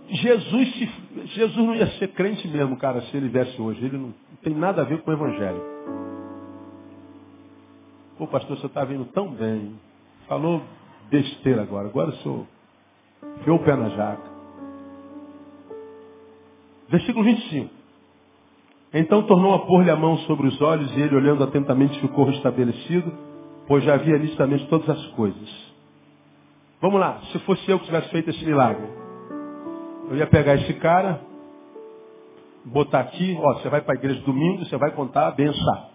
Jesus, 0.09 0.73
se, 0.73 0.89
Jesus 1.35 1.57
não 1.57 1.73
ia 1.73 1.87
ser 1.97 2.09
crente 2.09 2.47
mesmo, 2.47 2.75
cara, 2.77 3.01
se 3.01 3.17
ele 3.17 3.29
viesse 3.29 3.59
hoje. 3.61 3.85
Ele 3.85 3.97
não, 3.97 4.07
não 4.07 4.37
tem 4.43 4.53
nada 4.53 4.81
a 4.81 4.85
ver 4.85 5.01
com 5.01 5.09
o 5.09 5.13
Evangelho. 5.13 5.61
Pô, 8.17 8.27
pastor, 8.27 8.57
você 8.57 8.67
está 8.67 8.83
vindo 8.83 9.05
tão 9.05 9.29
bem. 9.31 9.73
Falou 10.27 10.61
besteira 11.09 11.61
agora. 11.61 11.87
Agora 11.87 12.09
o 12.09 12.13
senhor 12.17 12.45
o 13.47 13.59
pé 13.59 13.75
na 13.75 13.89
jaca. 13.89 14.30
Versículo 16.91 17.25
25. 17.25 17.69
Então 18.93 19.23
tornou 19.23 19.55
a 19.55 19.59
pôr-lhe 19.65 19.89
a 19.89 19.95
mão 19.95 20.17
sobre 20.19 20.47
os 20.47 20.61
olhos 20.61 20.95
e 20.95 20.99
ele, 20.99 21.15
olhando 21.15 21.43
atentamente, 21.43 21.99
ficou 21.99 22.25
restabelecido 22.25 23.11
pois 23.71 23.85
já 23.85 23.93
havia 23.93 24.17
nitidamente 24.17 24.67
todas 24.67 24.89
as 24.89 25.05
coisas. 25.13 25.71
Vamos 26.81 26.99
lá, 26.99 27.21
se 27.31 27.39
fosse 27.39 27.69
eu 27.71 27.79
que 27.79 27.85
tivesse 27.85 28.09
feito 28.09 28.29
esse 28.29 28.43
milagre, 28.43 28.85
eu 30.09 30.17
ia 30.17 30.27
pegar 30.27 30.55
esse 30.55 30.73
cara, 30.73 31.21
botar 32.65 32.99
aqui, 32.99 33.37
ó, 33.39 33.53
você 33.53 33.69
vai 33.69 33.79
para 33.79 33.93
a 33.93 33.97
igreja 33.97 34.19
domingo, 34.25 34.65
você 34.65 34.75
vai 34.75 34.91
contar 34.91 35.27
a 35.27 35.31
benção. 35.31 35.85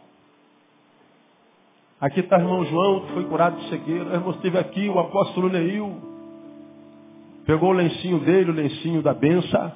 Aqui 2.01 2.21
está 2.21 2.39
o 2.39 2.41
irmão 2.41 2.65
João, 2.65 3.01
que 3.01 3.13
foi 3.13 3.25
curado 3.25 3.57
de 3.57 3.69
cegueira. 3.69 4.05
O 4.05 4.15
irmão 4.15 4.31
esteve 4.31 4.57
aqui, 4.57 4.89
o 4.89 4.99
apóstolo 4.99 5.51
Neil. 5.51 6.01
Pegou 7.45 7.71
o 7.71 7.75
lencinho 7.75 8.21
dele, 8.21 8.51
o 8.51 8.55
lencinho 8.55 9.03
da 9.03 9.13
benção. 9.13 9.73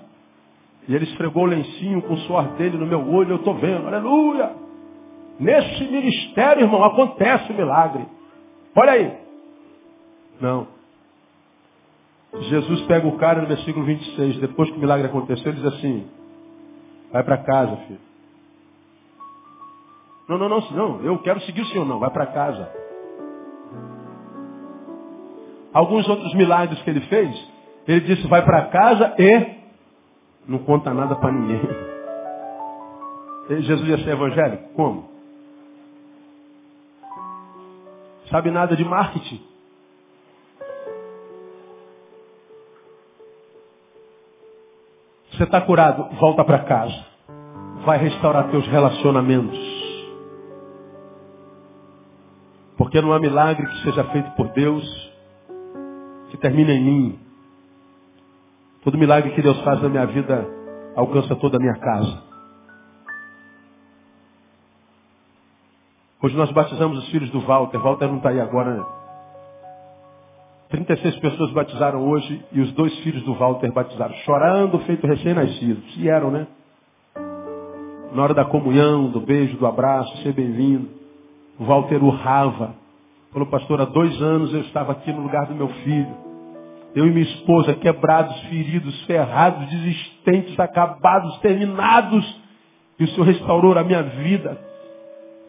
E 0.89 0.95
ele 0.95 1.05
esfregou 1.05 1.45
o 1.45 1.47
lencinho 1.47 2.03
com 2.03 2.14
o 2.14 2.18
suor 2.18 2.49
dele 2.57 2.76
no 2.76 2.87
meu 2.87 3.07
olho, 3.12 3.33
eu 3.33 3.37
estou 3.37 3.55
vendo. 3.55 3.87
Aleluia! 3.87 4.53
Nesse 5.39 5.85
ministério, 5.85 6.64
irmão, 6.64 6.85
acontece 6.85 7.53
milagre. 7.53 8.05
Olha 8.76 8.93
aí. 8.93 9.12
Não. 10.41 10.66
Jesus 12.35 12.83
pega 12.83 13.07
o 13.07 13.16
cara 13.16 13.41
no 13.41 13.49
versículo 13.49 13.85
26, 13.85 14.39
depois 14.39 14.70
que 14.70 14.76
o 14.76 14.81
milagre 14.81 15.07
aconteceu, 15.07 15.51
ele 15.51 15.61
diz 15.61 15.74
assim, 15.74 16.07
vai 17.11 17.24
para 17.24 17.39
casa, 17.39 17.76
filho. 17.89 17.99
Não, 20.28 20.39
não, 20.39 20.49
não, 20.49 20.61
não, 20.70 21.01
eu 21.03 21.18
quero 21.18 21.41
seguir 21.41 21.62
o 21.62 21.66
Senhor, 21.66 21.85
não, 21.85 21.99
vai 21.99 22.11
para 22.11 22.26
casa. 22.26 22.70
Alguns 25.72 26.09
outros 26.09 26.33
milagres 26.35 26.81
que 26.83 26.91
ele 26.91 27.01
fez, 27.03 27.49
ele 27.89 28.01
disse, 28.03 28.28
vai 28.28 28.45
para 28.45 28.66
casa 28.66 29.14
e 29.18 29.59
não 30.47 30.59
conta 30.59 30.93
nada 30.93 31.14
para 31.16 31.32
ninguém. 31.32 31.61
Jesus 33.62 33.88
ia 33.88 33.99
ser 33.99 34.11
evangélico? 34.11 34.74
Como? 34.74 35.11
sabe 38.30 38.51
nada 38.51 38.76
de 38.76 38.84
marketing. 38.84 39.43
Você 45.32 45.45
está 45.45 45.61
curado, 45.61 46.14
volta 46.16 46.45
para 46.45 46.61
casa. 46.61 47.07
Vai 47.84 47.99
restaurar 47.99 48.51
teus 48.51 48.66
relacionamentos. 48.68 49.59
Porque 52.76 53.01
não 53.01 53.12
há 53.12 53.18
milagre 53.18 53.66
que 53.66 53.82
seja 53.82 54.05
feito 54.05 54.30
por 54.32 54.49
Deus 54.49 55.11
que 56.30 56.36
termine 56.36 56.72
em 56.72 56.84
mim. 56.84 57.20
Todo 58.83 58.97
milagre 58.97 59.33
que 59.33 59.43
Deus 59.43 59.61
faz 59.62 59.83
na 59.83 59.89
minha 59.89 60.07
vida 60.07 60.47
alcança 60.97 61.37
toda 61.37 61.59
a 61.59 61.61
minha 61.61 61.76
casa. 61.76 62.22
Hoje 66.22 66.37
nós 66.37 66.51
batizamos 66.51 66.99
os 66.99 67.09
filhos 67.11 67.31
do 67.31 67.41
Walter. 67.41 67.78
Walter 67.78 68.09
não 68.09 68.16
está 68.16 68.31
aí 68.31 68.41
agora, 68.41 68.74
né? 68.74 68.85
36 70.70 71.16
pessoas 71.16 71.51
batizaram 71.51 72.09
hoje 72.09 72.45
e 72.53 72.61
os 72.61 72.72
dois 72.72 72.97
filhos 73.01 73.22
do 73.24 73.35
Walter 73.35 73.72
batizaram, 73.72 74.14
chorando, 74.24 74.78
feito 74.81 75.07
recém-nascidos. 75.07 75.97
E 75.97 76.09
eram, 76.09 76.31
né? 76.31 76.47
Na 78.12 78.22
hora 78.22 78.35
da 78.35 78.45
comunhão, 78.45 79.11
do 79.11 79.20
beijo, 79.20 79.57
do 79.57 79.66
abraço, 79.66 80.16
ser 80.22 80.33
bem-vindo. 80.33 80.89
O 81.59 81.64
Walter 81.64 82.03
urrava. 82.03 82.74
Falou, 83.33 83.49
pastor, 83.49 83.81
há 83.81 83.85
dois 83.85 84.20
anos 84.22 84.53
eu 84.55 84.61
estava 84.61 84.93
aqui 84.93 85.12
no 85.12 85.22
lugar 85.22 85.47
do 85.47 85.55
meu 85.55 85.68
filho. 85.68 86.30
Eu 86.95 87.07
e 87.07 87.11
minha 87.11 87.24
esposa, 87.24 87.74
quebrados, 87.74 88.36
feridos, 88.43 89.01
ferrados, 89.05 89.68
desistentes, 89.68 90.59
acabados, 90.59 91.38
terminados. 91.38 92.41
E 92.99 93.05
o 93.05 93.09
Senhor 93.09 93.24
restaurou 93.24 93.78
a 93.78 93.84
minha 93.84 94.03
vida. 94.03 94.59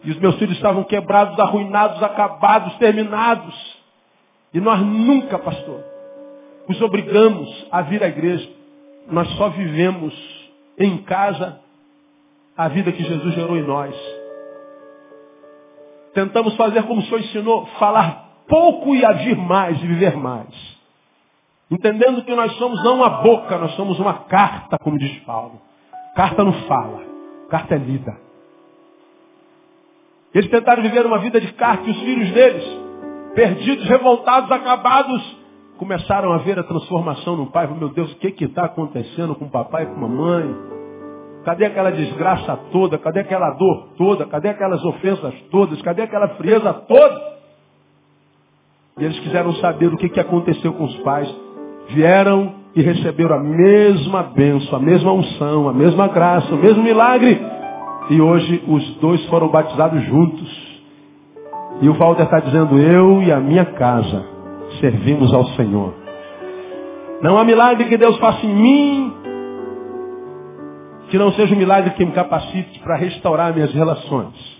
E 0.04 0.10
os 0.10 0.18
meus 0.18 0.36
filhos 0.36 0.56
estavam 0.56 0.84
quebrados, 0.84 1.38
arruinados, 1.38 2.02
acabados, 2.02 2.74
terminados. 2.76 3.54
E 4.54 4.60
nós 4.60 4.80
nunca, 4.80 5.38
pastor, 5.38 5.82
os 6.68 6.80
obrigamos 6.80 7.66
a 7.70 7.82
vir 7.82 8.02
à 8.02 8.08
igreja. 8.08 8.48
Nós 9.10 9.28
só 9.36 9.48
vivemos 9.48 10.14
em 10.78 10.98
casa 10.98 11.60
a 12.56 12.68
vida 12.68 12.92
que 12.92 13.02
Jesus 13.02 13.34
gerou 13.34 13.56
em 13.56 13.62
nós. 13.62 13.94
Tentamos 16.14 16.54
fazer 16.56 16.82
como 16.84 17.00
o 17.00 17.04
Senhor 17.04 17.20
ensinou, 17.20 17.66
falar 17.78 18.30
pouco 18.46 18.94
e 18.94 19.04
agir 19.04 19.36
mais 19.36 19.82
e 19.82 19.86
viver 19.86 20.16
mais. 20.16 20.71
Entendendo 21.72 22.22
que 22.22 22.34
nós 22.34 22.52
somos 22.56 22.84
não 22.84 22.96
uma 22.96 23.08
boca, 23.22 23.56
nós 23.56 23.74
somos 23.76 23.98
uma 23.98 24.12
carta, 24.24 24.76
como 24.78 24.98
diz 24.98 25.18
Paulo. 25.20 25.58
Carta 26.14 26.44
não 26.44 26.52
fala, 26.64 27.00
carta 27.48 27.76
é 27.76 27.78
lida. 27.78 28.14
Eles 30.34 30.50
tentaram 30.50 30.82
viver 30.82 31.06
uma 31.06 31.18
vida 31.18 31.40
de 31.40 31.50
carta 31.54 31.88
e 31.88 31.92
os 31.92 31.98
filhos 32.00 32.30
deles, 32.32 32.64
perdidos, 33.34 33.88
revoltados, 33.88 34.52
acabados, 34.52 35.38
começaram 35.78 36.34
a 36.34 36.38
ver 36.38 36.58
a 36.58 36.62
transformação 36.62 37.36
no 37.36 37.46
pai. 37.46 37.66
Meu 37.68 37.88
Deus, 37.88 38.12
o 38.12 38.16
que 38.16 38.44
está 38.44 38.66
acontecendo 38.66 39.34
com 39.34 39.46
o 39.46 39.50
papai 39.50 39.84
e 39.84 39.86
com 39.86 39.94
a 39.94 40.08
mamãe? 40.08 40.54
Cadê 41.42 41.64
aquela 41.64 41.90
desgraça 41.90 42.54
toda? 42.70 42.98
Cadê 42.98 43.20
aquela 43.20 43.48
dor 43.52 43.88
toda? 43.96 44.26
Cadê 44.26 44.50
aquelas 44.50 44.84
ofensas 44.84 45.34
todas? 45.50 45.80
Cadê 45.80 46.02
aquela 46.02 46.28
frieza 46.36 46.70
toda? 46.74 47.32
E 48.98 49.04
eles 49.04 49.18
quiseram 49.20 49.54
saber 49.54 49.86
o 49.86 49.96
que, 49.96 50.10
que 50.10 50.20
aconteceu 50.20 50.74
com 50.74 50.84
os 50.84 50.96
pais. 50.98 51.34
Vieram 51.88 52.54
e 52.74 52.82
receberam 52.82 53.36
a 53.36 53.42
mesma 53.42 54.22
bênção, 54.22 54.76
a 54.76 54.80
mesma 54.80 55.12
unção, 55.12 55.68
a 55.68 55.72
mesma 55.72 56.08
graça, 56.08 56.54
o 56.54 56.58
mesmo 56.58 56.82
milagre 56.82 57.52
e 58.10 58.20
hoje 58.20 58.62
os 58.66 58.96
dois 58.96 59.24
foram 59.26 59.48
batizados 59.48 60.02
juntos. 60.04 60.72
E 61.80 61.88
o 61.88 61.94
Walter 61.94 62.24
está 62.24 62.40
dizendo, 62.40 62.78
eu 62.78 63.22
e 63.22 63.32
a 63.32 63.40
minha 63.40 63.64
casa 63.64 64.24
servimos 64.80 65.32
ao 65.32 65.44
Senhor. 65.56 65.94
Não 67.22 67.38
há 67.38 67.44
milagre 67.44 67.88
que 67.88 67.96
Deus 67.96 68.16
faça 68.18 68.44
em 68.44 68.54
mim 68.54 69.14
que 71.08 71.18
não 71.18 71.32
seja 71.32 71.54
um 71.54 71.58
milagre 71.58 71.90
que 71.90 72.04
me 72.04 72.12
capacite 72.12 72.78
para 72.80 72.96
restaurar 72.96 73.52
minhas 73.52 73.72
relações. 73.72 74.51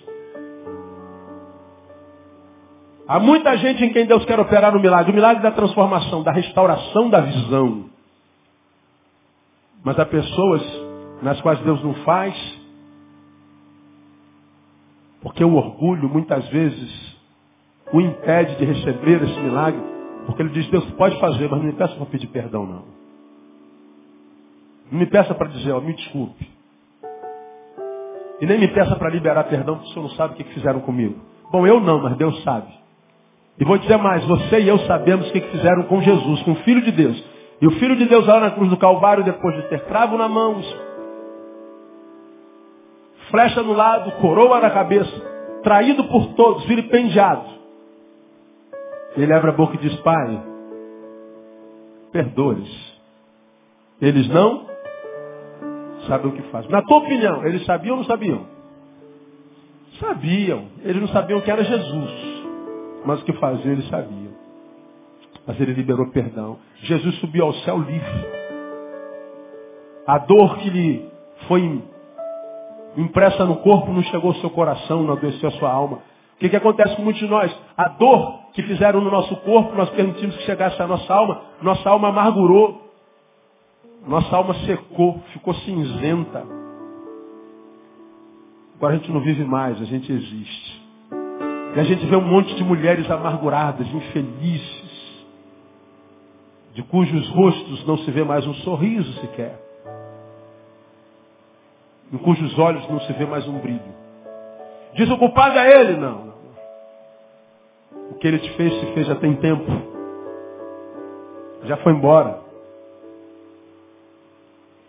Há 3.13 3.21
muita 3.21 3.55
gente 3.59 3.85
em 3.85 3.93
quem 3.93 4.07
Deus 4.07 4.25
quer 4.25 4.41
operar 4.41 4.75
o 4.75 4.81
milagre, 4.81 5.13
o 5.13 5.15
milagre 5.15 5.43
da 5.43 5.51
transformação, 5.51 6.23
da 6.23 6.33
restauração 6.33 7.11
da 7.11 7.21
visão. 7.21 7.91
Mas 9.85 9.99
há 9.99 10.07
pessoas 10.07 10.63
nas 11.21 11.39
quais 11.43 11.61
Deus 11.61 11.85
não 11.85 11.93
faz, 12.07 12.35
porque 15.21 15.45
o 15.45 15.55
orgulho 15.55 16.09
muitas 16.09 16.49
vezes 16.49 17.19
o 17.93 18.01
impede 18.01 18.57
de 18.57 18.65
receber 18.65 19.23
esse 19.23 19.41
milagre. 19.41 19.83
Porque 20.25 20.41
ele 20.41 20.49
diz, 20.49 20.67
Deus 20.71 20.91
pode 20.93 21.21
fazer, 21.21 21.51
mas 21.51 21.59
não 21.61 21.67
me 21.67 21.75
peça 21.75 21.95
para 21.95 22.07
pedir 22.07 22.29
perdão 22.29 22.65
não. 22.65 22.85
Não 24.91 24.99
me 24.99 25.05
peça 25.05 25.35
para 25.35 25.49
dizer, 25.49 25.71
ó, 25.73 25.83
me 25.83 25.93
desculpe. 25.93 26.51
E 28.41 28.47
nem 28.47 28.59
me 28.59 28.69
peça 28.69 28.97
para 28.97 29.11
liberar 29.11 29.45
perdão, 29.45 29.77
porque 29.77 29.91
o 29.91 29.93
senhor 29.93 30.09
não 30.09 30.17
sabe 30.17 30.33
o 30.33 30.37
que 30.39 30.45
fizeram 30.55 30.81
comigo. 30.81 31.21
Bom, 31.51 31.67
eu 31.67 31.79
não, 31.79 32.01
mas 32.01 32.17
Deus 32.17 32.43
sabe. 32.43 32.81
E 33.59 33.65
vou 33.65 33.79
dizer 33.79 33.97
mais, 33.99 34.25
você 34.25 34.61
e 34.61 34.69
eu 34.69 34.79
sabemos 34.81 35.29
o 35.29 35.33
que 35.33 35.41
fizeram 35.41 35.85
com 35.85 36.01
Jesus, 36.01 36.43
com 36.43 36.53
o 36.53 36.57
Filho 36.57 36.83
de 36.83 36.91
Deus. 36.91 37.23
E 37.61 37.67
o 37.67 37.71
Filho 37.73 37.97
de 37.97 38.07
Deus 38.07 38.27
lá 38.27 38.41
na 38.41 38.51
cruz 38.51 38.71
do 38.71 38.77
Calvário, 38.77 39.25
depois 39.25 39.55
de 39.57 39.63
ter 39.69 39.85
cravo 39.85 40.17
na 40.17 40.29
mão, 40.29 40.61
flecha 43.31 43.63
no 43.63 43.73
lado, 43.73 44.11
coroa 44.21 44.61
na 44.61 44.71
cabeça, 44.71 45.13
traído 45.63 46.05
por 46.05 46.35
todos, 46.35 46.65
vilipendiado. 46.65 47.45
Ele 49.17 49.33
abre 49.33 49.51
a 49.51 49.55
boca 49.55 49.75
e 49.75 49.79
diz, 49.79 49.95
Pai, 50.01 50.43
perdoe-lhes. 52.11 52.93
Eles 54.01 54.29
não 54.29 54.67
sabem 56.09 56.31
o 56.31 56.35
que 56.35 56.43
fazem. 56.51 56.71
Na 56.71 56.83
tua 56.83 56.99
opinião, 56.99 57.45
eles 57.47 57.65
sabiam 57.65 57.93
ou 57.93 58.03
não 58.03 58.09
sabiam? 58.09 58.47
Sabiam. 60.01 60.65
Eles 60.83 61.01
não 61.01 61.09
sabiam 61.09 61.41
que 61.41 61.51
era 61.51 61.63
Jesus. 61.63 62.32
Mas 63.05 63.21
o 63.21 63.25
que 63.25 63.33
faziam, 63.35 63.73
eles 63.73 63.89
sabiam. 63.89 64.33
Mas 65.47 65.61
ele 65.61 65.73
liberou 65.73 66.11
perdão. 66.11 66.59
Jesus 66.83 67.17
subiu 67.17 67.45
ao 67.45 67.55
céu 67.55 67.79
livre. 67.79 68.27
A 70.07 70.19
dor 70.19 70.59
que 70.59 70.71
lhe 70.71 71.09
foi 71.49 71.83
impressa 72.97 73.45
no 73.45 73.57
corpo 73.57 73.93
não 73.93 74.03
chegou 74.05 74.31
ao 74.31 74.37
seu 74.37 74.51
coração, 74.51 75.03
não 75.03 75.15
adoeceu 75.15 75.49
a 75.49 75.53
sua 75.53 75.71
alma. 75.71 75.99
O 76.35 76.39
que, 76.39 76.49
que 76.49 76.57
acontece 76.57 76.97
com 76.97 77.03
muitos 77.03 77.23
de 77.23 77.29
nós? 77.29 77.57
A 77.77 77.89
dor 77.89 78.41
que 78.53 78.63
fizeram 78.63 79.01
no 79.01 79.11
nosso 79.11 79.35
corpo, 79.37 79.75
nós 79.75 79.91
permitimos 79.91 80.37
que 80.37 80.43
chegasse 80.43 80.81
à 80.83 80.87
nossa 80.87 81.13
alma, 81.13 81.41
nossa 81.63 81.89
alma 81.89 82.09
amargurou, 82.09 82.83
nossa 84.07 84.37
alma 84.37 84.55
secou, 84.67 85.21
ficou 85.33 85.55
cinzenta. 85.55 86.45
Agora 88.77 88.95
a 88.95 88.97
gente 88.97 89.13
não 89.13 89.21
vive 89.21 89.45
mais, 89.45 89.81
a 89.81 89.85
gente 89.85 90.11
existe. 90.11 90.72
E 91.75 91.81
a 91.81 91.85
gente 91.85 92.05
vê 92.07 92.17
um 92.17 92.21
monte 92.21 92.55
de 92.55 92.65
mulheres 92.65 93.11
amarguradas, 93.11 93.87
infelizes, 93.87 95.27
de 96.75 96.83
cujos 96.83 97.29
rostos 97.31 97.87
não 97.87 97.99
se 97.99 98.11
vê 98.11 98.25
mais 98.25 98.47
um 98.47 98.55
sorriso 98.55 99.13
sequer 99.21 99.59
em 102.13 102.19
cujos 102.19 102.59
olhos 102.59 102.87
não 102.91 103.01
se 103.01 103.13
vê 103.15 103.25
mais 103.25 103.49
um 103.49 103.59
brilho. 103.59 103.81
Diz 104.95 105.11
o 105.11 105.17
culpado 105.17 105.59
é 105.59 105.81
ele? 105.81 105.97
Não. 105.97 106.33
O 108.11 108.15
que 108.17 108.29
ele 108.29 108.39
te 108.39 108.53
fez, 108.55 108.73
se 108.79 108.93
fez 108.93 109.07
já 109.07 109.15
tem 109.15 109.35
tempo. 109.37 109.65
Já 111.65 111.79
foi 111.79 111.95
embora. 111.95 112.41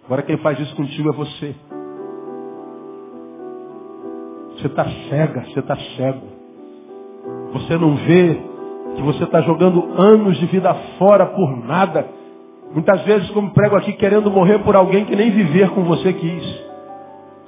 Agora 0.04 0.22
quem 0.24 0.36
faz 0.38 0.60
isso 0.60 0.76
contigo 0.76 1.10
é 1.10 1.14
você. 1.14 1.56
Você 4.58 4.68
está 4.68 4.86
cega, 5.10 5.46
você 5.46 5.60
está 5.60 5.78
cego. 5.96 6.33
Você 7.54 7.78
não 7.78 7.96
vê 7.96 8.42
que 8.96 9.02
você 9.02 9.24
está 9.24 9.42
jogando 9.42 9.94
anos 9.96 10.38
de 10.38 10.46
vida 10.48 10.74
fora 10.98 11.28
por 11.28 11.56
nada. 11.66 12.08
Muitas 12.74 13.02
vezes, 13.04 13.30
como 13.32 13.52
prego 13.52 13.76
aqui, 13.76 13.94
querendo 13.94 14.32
morrer 14.32 14.60
por 14.60 14.76
alguém 14.76 15.06
que 15.06 15.16
nem 15.16 15.30
viver 15.30 15.70
com 15.70 15.84
você 15.84 16.14
quis. 16.14 16.64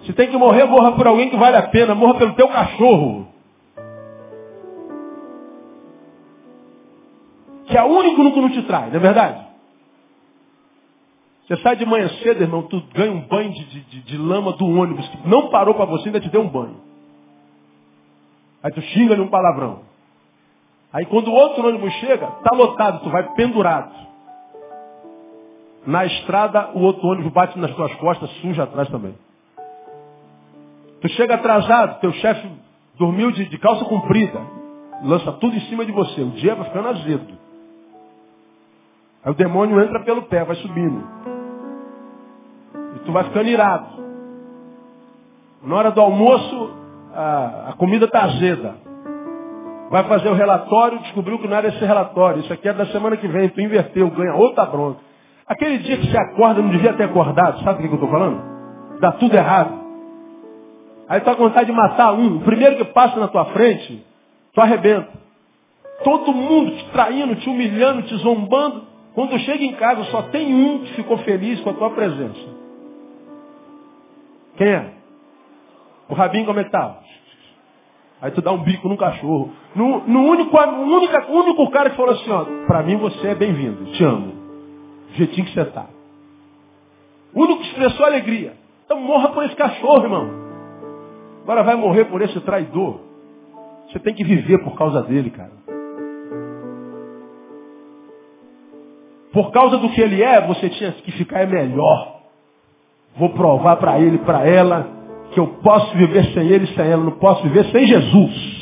Se 0.06 0.14
tem 0.14 0.30
que 0.30 0.38
morrer, 0.38 0.66
morra 0.66 0.92
por 0.92 1.08
alguém 1.08 1.30
que 1.30 1.38
vale 1.38 1.58
a 1.58 1.64
pena. 1.64 1.96
Morra 1.96 2.16
pelo 2.16 2.34
teu 2.34 2.48
cachorro. 2.48 3.28
Que 7.66 7.76
é 7.76 7.84
o 7.84 7.88
único 7.88 8.32
que 8.32 8.42
não 8.42 8.50
te 8.50 8.62
trai, 8.62 8.90
não 8.90 8.98
é 8.98 9.00
verdade? 9.00 9.44
Você 11.48 11.58
sai 11.58 11.76
de 11.76 11.86
manhã 11.86 12.08
cedo, 12.24 12.42
irmão, 12.42 12.64
tu 12.64 12.82
ganha 12.94 13.12
um 13.12 13.22
banho 13.22 13.52
de, 13.52 13.64
de, 13.66 14.02
de 14.02 14.18
lama 14.18 14.54
do 14.54 14.66
ônibus 14.68 15.08
que 15.08 15.28
não 15.28 15.50
parou 15.50 15.74
para 15.74 15.86
você, 15.86 16.10
ainda 16.10 16.20
te 16.20 16.30
deu 16.30 16.42
um 16.42 16.48
banho. 16.48 16.78
Aí 18.64 18.72
tu 18.72 18.82
xinga 18.82 19.16
num 19.16 19.28
palavrão. 19.28 19.95
Aí 20.96 21.06
quando 21.08 21.28
o 21.28 21.34
outro 21.34 21.68
ônibus 21.68 21.92
chega, 21.96 22.26
tá 22.26 22.56
lotado, 22.56 23.02
tu 23.02 23.10
vai 23.10 23.22
pendurado. 23.34 23.92
Na 25.86 26.06
estrada, 26.06 26.70
o 26.74 26.80
outro 26.80 27.06
ônibus 27.06 27.34
bate 27.34 27.60
nas 27.60 27.76
tuas 27.76 27.94
costas, 27.96 28.30
suja 28.40 28.64
atrás 28.64 28.88
também. 28.88 29.14
Tu 31.02 31.10
chega 31.10 31.36
atrasado, 31.36 32.00
teu 32.00 32.14
chefe 32.14 32.50
dormiu 32.98 33.30
de, 33.34 33.44
de 33.44 33.58
calça 33.58 33.84
comprida. 33.84 34.40
lança 35.04 35.34
tudo 35.34 35.58
em 35.58 35.60
cima 35.68 35.86
de 35.86 35.92
você. 35.92 36.22
O 36.22 36.32
dia 36.32 36.56
vai 36.56 36.66
ficando 36.70 36.88
azedo. 36.88 37.34
Aí 39.26 39.32
o 39.34 39.36
demônio 39.36 39.82
entra 39.82 40.00
pelo 40.00 40.22
pé, 40.22 40.46
vai 40.46 40.56
subindo. 40.56 41.06
E 42.96 43.00
tu 43.00 43.12
vai 43.12 43.26
ficando 43.26 43.50
irado. 43.50 44.02
Na 45.62 45.76
hora 45.76 45.92
do 45.92 46.00
almoço, 46.00 46.74
a, 47.14 47.72
a 47.72 47.74
comida 47.74 48.06
está 48.06 48.24
azeda. 48.24 48.85
Vai 49.90 50.04
fazer 50.06 50.30
o 50.30 50.34
relatório, 50.34 51.00
descobriu 51.00 51.40
que 51.40 51.48
não 51.48 51.58
era 51.58 51.68
esse 51.68 51.84
relatório. 51.86 52.42
Isso 52.42 52.52
aqui 52.52 52.68
é 52.68 52.74
da 52.74 52.86
semana 52.88 53.18
que 53.18 53.28
vem. 53.28 53.50
Tu 53.50 53.62
inverteu, 53.62 54.10
ganha 54.10 54.34
outra 54.36 54.66
bronca. 54.66 55.00
Aquele 55.48 55.78
dia 55.80 55.98
que 55.98 56.08
você 56.08 56.18
acorda, 56.18 56.62
não 56.62 56.70
devia 56.70 56.94
ter 56.94 57.04
acordado. 57.04 57.64
Sabe 57.64 57.80
o 57.80 57.88
que 57.88 57.88
eu 57.88 57.94
estou 57.94 58.10
falando? 58.10 58.42
Dá 59.00 59.12
tudo 59.12 59.36
errado. 59.36 59.86
Aí 61.08 61.20
tu 61.20 61.26
tá 61.26 61.36
com 61.36 61.44
vontade 61.44 61.68
de 61.68 61.72
matar 61.72 62.14
um. 62.14 62.38
O 62.38 62.42
primeiro 62.42 62.78
que 62.78 62.86
passa 62.86 63.20
na 63.20 63.28
tua 63.28 63.46
frente, 63.46 64.04
tu 64.54 64.62
arrebenta. 64.62 65.10
Todo 66.04 66.34
mundo 66.34 66.72
te 66.72 66.86
traindo, 66.90 67.36
te 67.36 67.48
humilhando, 67.48 68.02
te 68.04 68.16
zombando. 68.18 68.84
Quando 69.14 69.38
chega 69.40 69.64
em 69.64 69.74
casa, 69.74 70.04
só 70.06 70.24
tem 70.24 70.54
um 70.54 70.80
que 70.80 70.94
ficou 70.96 71.18
feliz 71.20 71.60
com 71.62 71.70
a 71.70 71.74
tua 71.74 71.92
presença. 71.92 72.56
Quem 74.58 74.68
é? 74.68 74.94
O 76.10 76.16
Rabinho 76.16 76.46
como 76.46 76.60
é 76.60 76.64
que 76.64 76.72
tá? 76.72 77.00
Aí 78.22 78.32
tu 78.32 78.42
dá 78.42 78.52
um 78.52 78.64
bico 78.64 78.88
num 78.88 78.98
cachorro. 78.98 79.52
No, 79.76 80.00
no 80.08 80.24
único, 80.24 80.56
no 80.68 80.96
único, 80.96 81.32
único 81.32 81.70
cara 81.70 81.90
que 81.90 81.98
falou 81.98 82.14
assim, 82.14 82.32
ó, 82.32 82.46
pra 82.66 82.82
mim 82.82 82.98
você 82.98 83.30
é 83.30 83.36
bem-vindo, 83.36 83.86
te 83.92 84.04
amo. 84.04 84.34
Do 85.10 85.14
jeitinho 85.16 85.46
que 85.46 85.54
você 85.54 85.66
tá. 85.66 85.86
O 87.34 87.42
único 87.42 87.62
que 87.62 87.68
expressou 87.68 88.06
alegria. 88.06 88.54
Então 88.86 89.00
morra 89.00 89.30
por 89.30 89.44
esse 89.44 89.56
cachorro, 89.56 90.04
irmão. 90.04 90.30
Agora 91.44 91.64
vai 91.64 91.76
morrer 91.76 92.06
por 92.06 92.22
esse 92.22 92.40
traidor. 92.42 93.00
Você 93.90 94.00
tem 94.00 94.14
que 94.14 94.24
viver 94.24 94.64
por 94.64 94.76
causa 94.76 95.04
dele, 95.04 95.30
cara. 95.30 95.52
Por 99.32 99.52
causa 99.52 99.78
do 99.78 99.90
que 99.90 100.00
ele 100.00 100.24
é, 100.24 100.48
você 100.48 100.70
tinha 100.70 100.94
que 100.94 101.12
ficar 101.12 101.42
é 101.42 101.46
melhor. 101.46 102.22
Vou 103.18 103.30
provar 103.30 103.76
para 103.78 104.00
ele, 104.00 104.18
para 104.20 104.48
ela, 104.48 104.88
que 105.36 105.40
eu 105.40 105.48
posso 105.62 105.96
viver 105.98 106.26
sem 106.34 106.48
ele, 106.48 106.66
sem 106.68 106.88
ela, 106.88 107.04
não 107.04 107.12
posso 107.12 107.44
viver 107.44 107.66
sem 107.66 107.86
Jesus. 107.86 108.56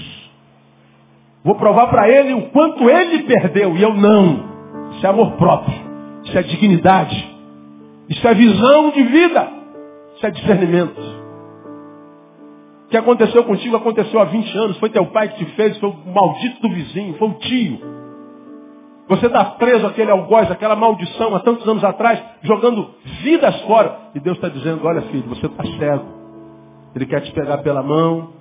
Vou 1.43 1.55
provar 1.55 1.87
para 1.87 2.09
ele 2.09 2.33
o 2.33 2.49
quanto 2.49 2.89
ele 2.89 3.23
perdeu 3.23 3.75
e 3.77 3.83
eu 3.83 3.93
não. 3.93 4.91
Isso 4.91 5.05
é 5.05 5.09
amor 5.09 5.33
próprio. 5.33 5.75
Isso 6.23 6.37
é 6.37 6.41
dignidade. 6.41 7.31
Isso 8.09 8.27
é 8.27 8.33
visão 8.33 8.89
de 8.89 9.03
vida. 9.03 9.47
Isso 10.15 10.25
é 10.25 10.31
discernimento 10.31 11.23
que 12.89 12.97
aconteceu 12.97 13.43
contigo 13.43 13.75
aconteceu 13.75 14.19
há 14.19 14.25
20 14.25 14.55
anos, 14.55 14.77
foi 14.77 14.87
teu 14.87 15.07
pai 15.07 15.27
que 15.29 15.43
te 15.43 15.51
fez, 15.55 15.75
foi 15.79 15.89
o 15.89 16.13
maldito 16.13 16.61
do 16.61 16.71
vizinho, 16.71 17.15
foi 17.15 17.27
o 17.27 17.33
tio. 17.39 17.79
Você 19.09 19.25
está 19.25 19.43
preso 19.45 19.87
àquele 19.87 20.11
algoz, 20.11 20.51
aquela 20.51 20.75
maldição 20.75 21.35
há 21.35 21.39
tantos 21.39 21.67
anos 21.67 21.83
atrás, 21.83 22.23
jogando 22.43 22.91
vidas 23.23 23.59
fora. 23.61 23.97
E 24.13 24.19
Deus 24.19 24.37
está 24.37 24.47
dizendo, 24.47 24.85
olha 24.85 25.01
filho, 25.03 25.27
você 25.27 25.47
está 25.47 25.63
cego. 25.63 26.22
Ele 26.95 27.05
quer 27.05 27.21
te 27.21 27.31
pegar 27.31 27.59
pela 27.59 27.81
mão, 27.81 28.33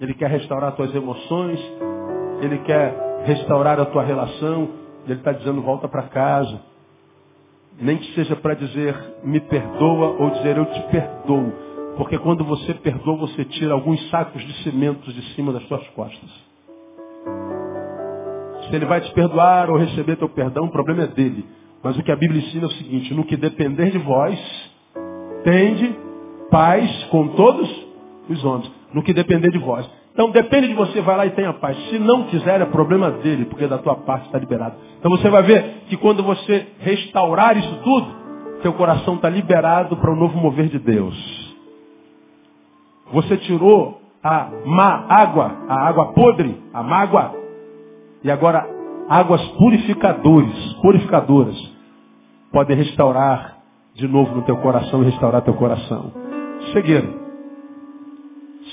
ele 0.00 0.14
quer 0.14 0.30
restaurar 0.30 0.72
tuas 0.72 0.94
emoções, 0.94 1.60
ele 2.40 2.58
quer 2.58 3.22
restaurar 3.24 3.78
a 3.78 3.84
tua 3.84 4.02
relação, 4.02 4.70
ele 5.04 5.14
está 5.18 5.32
dizendo, 5.32 5.60
volta 5.60 5.86
para 5.88 6.04
casa. 6.04 6.60
Nem 7.78 7.98
que 7.98 8.14
seja 8.14 8.34
para 8.36 8.54
dizer, 8.54 8.94
me 9.22 9.40
perdoa, 9.40 10.16
ou 10.18 10.30
dizer, 10.30 10.56
eu 10.56 10.66
te 10.66 10.82
perdoo. 10.90 11.52
Porque 11.96 12.18
quando 12.18 12.44
você 12.44 12.72
perdoa, 12.74 13.16
você 13.16 13.44
tira 13.44 13.74
alguns 13.74 14.08
sacos 14.10 14.42
de 14.42 14.52
cimentos 14.62 15.12
de 15.14 15.22
cima 15.34 15.52
das 15.52 15.62
suas 15.64 15.86
costas. 15.88 16.30
Se 18.68 18.76
ele 18.76 18.86
vai 18.86 19.00
te 19.00 19.12
perdoar 19.12 19.68
ou 19.68 19.76
receber 19.76 20.16
teu 20.16 20.28
perdão, 20.28 20.64
o 20.64 20.70
problema 20.70 21.02
é 21.02 21.06
dele. 21.06 21.44
Mas 21.82 21.98
o 21.98 22.02
que 22.02 22.12
a 22.12 22.16
Bíblia 22.16 22.40
ensina 22.40 22.64
é 22.64 22.66
o 22.66 22.72
seguinte, 22.72 23.12
no 23.14 23.24
que 23.24 23.36
depender 23.36 23.90
de 23.90 23.98
vós, 23.98 24.38
tende 25.42 26.09
paz 26.50 27.04
com 27.04 27.28
todos 27.28 27.68
os 28.28 28.44
homens. 28.44 28.70
No 28.92 29.02
que 29.02 29.12
depender 29.12 29.50
de 29.50 29.58
vós. 29.58 29.88
Então 30.12 30.30
depende 30.30 30.68
de 30.68 30.74
você, 30.74 31.00
vai 31.00 31.16
lá 31.16 31.26
e 31.26 31.30
tenha 31.30 31.52
paz. 31.52 31.76
Se 31.88 31.98
não 31.98 32.24
quiser, 32.24 32.60
é 32.60 32.66
problema 32.66 33.10
dele, 33.10 33.44
porque 33.44 33.66
da 33.66 33.78
tua 33.78 33.94
parte 33.94 34.26
está 34.26 34.38
liberado. 34.38 34.74
Então 34.98 35.10
você 35.10 35.30
vai 35.30 35.42
ver 35.42 35.84
que 35.88 35.96
quando 35.96 36.22
você 36.22 36.66
restaurar 36.80 37.56
isso 37.56 37.74
tudo, 37.82 38.06
seu 38.62 38.72
coração 38.74 39.14
está 39.14 39.30
liberado 39.30 39.96
para 39.96 40.12
o 40.12 40.16
novo 40.16 40.36
mover 40.36 40.68
de 40.68 40.78
Deus. 40.78 41.16
Você 43.12 43.36
tirou 43.38 44.00
a 44.22 44.50
má 44.66 45.06
água, 45.08 45.56
a 45.68 45.88
água 45.88 46.12
podre, 46.12 46.60
a 46.74 46.82
mágoa, 46.82 47.34
e 48.22 48.30
agora 48.30 48.68
águas 49.08 49.42
purificadores, 49.52 50.74
purificadoras, 50.82 51.56
podem 52.52 52.76
restaurar 52.76 53.58
de 53.94 54.06
novo 54.06 54.34
no 54.36 54.42
teu 54.42 54.56
coração 54.58 55.02
e 55.02 55.06
restaurar 55.06 55.42
teu 55.42 55.54
coração. 55.54 56.29
Cegueira. 56.72 57.08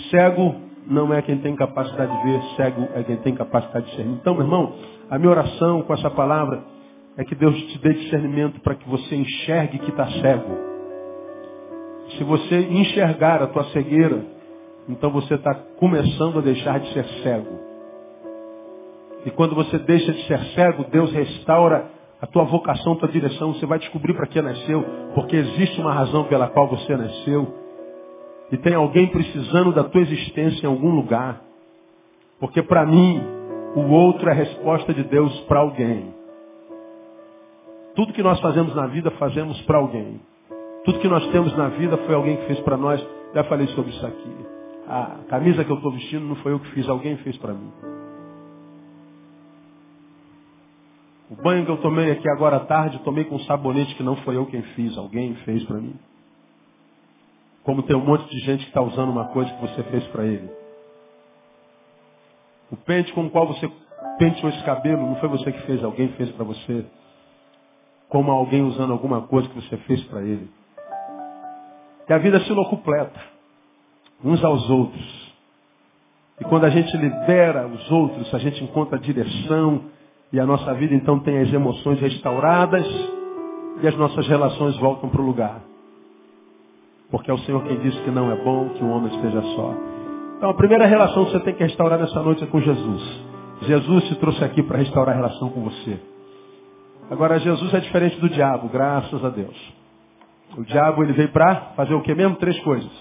Cego 0.09 0.55
não 0.87 1.13
é 1.13 1.21
quem 1.21 1.37
tem 1.39 1.55
capacidade 1.55 2.15
de 2.17 2.23
ver, 2.23 2.41
cego 2.55 2.87
é 2.95 3.03
quem 3.03 3.17
tem 3.17 3.35
capacidade 3.35 3.85
de 3.85 3.91
discernir. 3.91 4.15
Então, 4.15 4.33
meu 4.33 4.43
irmão, 4.43 4.73
a 5.09 5.17
minha 5.17 5.31
oração 5.31 5.81
com 5.81 5.93
essa 5.93 6.09
palavra 6.09 6.63
é 7.17 7.23
que 7.23 7.35
Deus 7.35 7.55
te 7.55 7.79
dê 7.79 7.93
discernimento 7.93 8.59
para 8.61 8.75
que 8.75 8.87
você 8.87 9.15
enxergue 9.15 9.79
que 9.79 9.89
está 9.89 10.07
cego. 10.07 10.57
Se 12.17 12.23
você 12.23 12.59
enxergar 12.69 13.41
a 13.41 13.47
tua 13.47 13.65
cegueira, 13.65 14.23
então 14.87 15.11
você 15.11 15.33
está 15.33 15.53
começando 15.77 16.37
a 16.37 16.41
deixar 16.41 16.79
de 16.79 16.93
ser 16.93 17.05
cego. 17.23 17.59
E 19.25 19.31
quando 19.31 19.55
você 19.55 19.77
deixa 19.79 20.13
de 20.13 20.25
ser 20.25 20.39
cego, 20.53 20.85
Deus 20.89 21.11
restaura 21.11 21.89
a 22.21 22.27
tua 22.27 22.43
vocação, 22.45 22.93
a 22.93 22.95
tua 22.95 23.09
direção. 23.09 23.53
Você 23.53 23.65
vai 23.65 23.79
descobrir 23.79 24.13
para 24.13 24.27
que 24.27 24.41
nasceu, 24.41 24.85
porque 25.13 25.35
existe 25.35 25.81
uma 25.81 25.93
razão 25.93 26.23
pela 26.25 26.47
qual 26.47 26.67
você 26.67 26.95
nasceu. 26.95 27.66
E 28.51 28.57
tem 28.57 28.73
alguém 28.73 29.07
precisando 29.07 29.73
da 29.73 29.83
tua 29.83 30.01
existência 30.01 30.65
em 30.65 30.69
algum 30.69 30.95
lugar. 30.95 31.41
Porque 32.39 32.61
para 32.61 32.85
mim, 32.85 33.21
o 33.75 33.89
outro 33.91 34.29
é 34.29 34.31
a 34.31 34.35
resposta 34.35 34.93
de 34.93 35.03
Deus 35.03 35.37
para 35.41 35.59
alguém. 35.59 36.13
Tudo 37.95 38.13
que 38.13 38.23
nós 38.23 38.39
fazemos 38.39 38.75
na 38.75 38.87
vida, 38.87 39.11
fazemos 39.11 39.59
para 39.61 39.79
alguém. 39.79 40.21
Tudo 40.85 40.99
que 40.99 41.07
nós 41.07 41.27
temos 41.31 41.55
na 41.57 41.67
vida 41.69 41.97
foi 41.97 42.15
alguém 42.15 42.37
que 42.37 42.45
fez 42.45 42.59
para 42.61 42.77
nós. 42.77 43.05
Já 43.33 43.43
falei 43.45 43.67
sobre 43.67 43.91
isso 43.91 44.05
aqui. 44.05 44.35
A 44.87 45.17
camisa 45.27 45.65
que 45.65 45.71
eu 45.71 45.75
estou 45.75 45.91
vestindo 45.91 46.25
não 46.25 46.35
foi 46.37 46.53
eu 46.53 46.59
que 46.59 46.71
fiz, 46.71 46.87
alguém 46.87 47.17
fez 47.17 47.37
para 47.37 47.53
mim. 47.53 47.71
O 51.29 51.35
banho 51.35 51.65
que 51.65 51.71
eu 51.71 51.77
tomei 51.77 52.09
aqui 52.11 52.29
agora 52.29 52.55
à 52.55 52.59
tarde, 52.61 52.99
tomei 53.03 53.25
com 53.25 53.37
sabonete 53.39 53.93
que 53.95 54.03
não 54.03 54.15
foi 54.17 54.37
eu 54.37 54.45
quem 54.45 54.61
fiz, 54.61 54.97
alguém 54.97 55.35
fez 55.43 55.61
para 55.65 55.77
mim. 55.77 55.93
Como 57.67 57.83
tem 57.83 57.97
um 57.97 58.05
monte 58.05 58.29
de 58.29 58.39
gente 58.45 58.61
que 58.61 58.69
está 58.69 58.81
usando 58.81 59.09
uma 59.09 59.25
coisa 59.25 59.51
que 59.51 59.59
você 59.59 59.83
fez 59.83 60.07
para 60.07 60.23
ele. 60.23 60.49
O 62.71 62.77
pente 62.77 63.11
com 63.11 63.25
o 63.25 63.29
qual 63.29 63.45
você 63.45 63.69
penteou 64.17 64.49
esse 64.53 64.63
cabelo, 64.63 65.05
não 65.05 65.17
foi 65.17 65.27
você 65.27 65.51
que 65.51 65.61
fez, 65.63 65.83
alguém 65.83 66.07
fez 66.13 66.31
para 66.31 66.45
você. 66.45 66.85
Como 68.07 68.31
alguém 68.31 68.61
usando 68.61 68.93
alguma 68.93 69.23
coisa 69.23 69.49
que 69.49 69.55
você 69.55 69.75
fez 69.79 70.01
para 70.05 70.21
ele. 70.21 70.49
E 72.07 72.13
a 72.13 72.17
vida 72.19 72.39
se 72.39 72.55
completa 72.55 73.19
uns 74.23 74.41
aos 74.45 74.69
outros. 74.69 75.33
E 76.39 76.45
quando 76.45 76.63
a 76.63 76.69
gente 76.69 76.95
libera 76.95 77.67
os 77.67 77.91
outros, 77.91 78.33
a 78.33 78.37
gente 78.37 78.63
encontra 78.63 78.97
a 78.97 79.01
direção 79.01 79.81
e 80.31 80.39
a 80.39 80.45
nossa 80.45 80.73
vida 80.73 80.95
então 80.95 81.19
tem 81.19 81.39
as 81.39 81.51
emoções 81.51 81.99
restauradas 81.99 82.87
e 83.81 83.87
as 83.89 83.95
nossas 83.97 84.25
relações 84.25 84.77
voltam 84.77 85.09
para 85.09 85.21
o 85.21 85.25
lugar. 85.25 85.67
Porque 87.09 87.31
é 87.31 87.33
o 87.33 87.37
Senhor 87.39 87.63
quem 87.63 87.77
diz 87.79 87.97
que 88.01 88.11
não 88.11 88.31
é 88.31 88.35
bom 88.35 88.69
que 88.69 88.83
um 88.83 88.91
homem 88.91 89.13
esteja 89.15 89.41
só. 89.41 89.73
Então 90.37 90.49
a 90.49 90.53
primeira 90.53 90.85
relação 90.85 91.25
que 91.25 91.31
você 91.31 91.39
tem 91.39 91.53
que 91.53 91.63
restaurar 91.63 91.97
nessa 91.99 92.21
noite 92.21 92.43
é 92.43 92.47
com 92.47 92.59
Jesus. 92.59 93.25
Jesus 93.61 94.03
te 94.05 94.15
trouxe 94.15 94.43
aqui 94.43 94.61
para 94.61 94.77
restaurar 94.77 95.15
a 95.15 95.17
relação 95.17 95.49
com 95.49 95.61
você. 95.61 95.99
Agora 97.09 97.39
Jesus 97.39 97.73
é 97.73 97.79
diferente 97.79 98.19
do 98.19 98.29
diabo, 98.29 98.67
graças 98.67 99.23
a 99.23 99.29
Deus. 99.29 99.73
O 100.57 100.63
diabo 100.63 101.03
ele 101.03 101.13
veio 101.13 101.29
para 101.29 101.73
fazer 101.75 101.93
o 101.93 102.01
que 102.01 102.13
mesmo? 102.13 102.35
Três 102.35 102.59
coisas. 102.59 102.91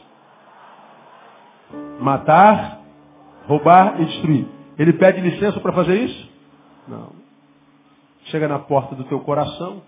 Matar, 2.00 2.80
roubar 3.46 4.00
e 4.00 4.04
destruir. 4.04 4.46
Ele 4.78 4.92
pede 4.92 5.20
licença 5.20 5.58
para 5.60 5.72
fazer 5.72 5.96
isso? 5.96 6.30
Não. 6.86 7.12
Chega 8.26 8.48
na 8.48 8.58
porta 8.58 8.94
do 8.94 9.04
teu 9.04 9.20
coração, 9.20 9.82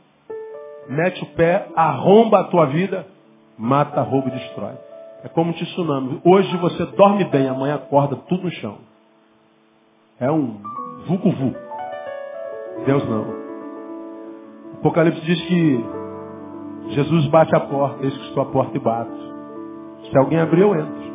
mete 0.89 1.23
o 1.23 1.27
pé, 1.27 1.69
arromba 1.77 2.41
a 2.41 2.45
tua 2.45 2.67
vida, 2.67 3.07
mata, 3.59 4.01
rouba 4.03 4.29
e 4.29 4.33
destrói. 4.33 4.75
É 5.25 5.29
como 5.29 5.51
um 5.51 5.55
tsunami. 5.55 6.21
Hoje 6.25 6.57
você 6.59 6.87
dorme 6.87 7.25
bem, 7.25 7.49
amanhã 7.49 7.75
acorda 7.75 8.17
tudo 8.29 8.45
no 8.45 8.51
chão. 8.53 8.79
É 10.21 10.31
um 10.31 10.61
vucu-vu. 11.07 11.55
Deus 12.87 13.09
não. 13.09 13.23
O 13.23 14.79
Apocalipse 14.79 15.21
diz 15.23 15.41
que 15.43 15.85
Jesus 16.91 17.27
bate 17.27 17.55
a 17.57 17.61
porta, 17.61 18.05
eis 18.05 18.17
que 18.17 18.29
estou 18.29 18.43
à 18.43 18.47
porta 18.47 18.77
e 18.77 18.81
bato. 18.81 19.29
Se 20.09 20.17
alguém 20.17 20.39
abrir, 20.39 20.63
eu 20.63 20.75
entro. 20.75 21.09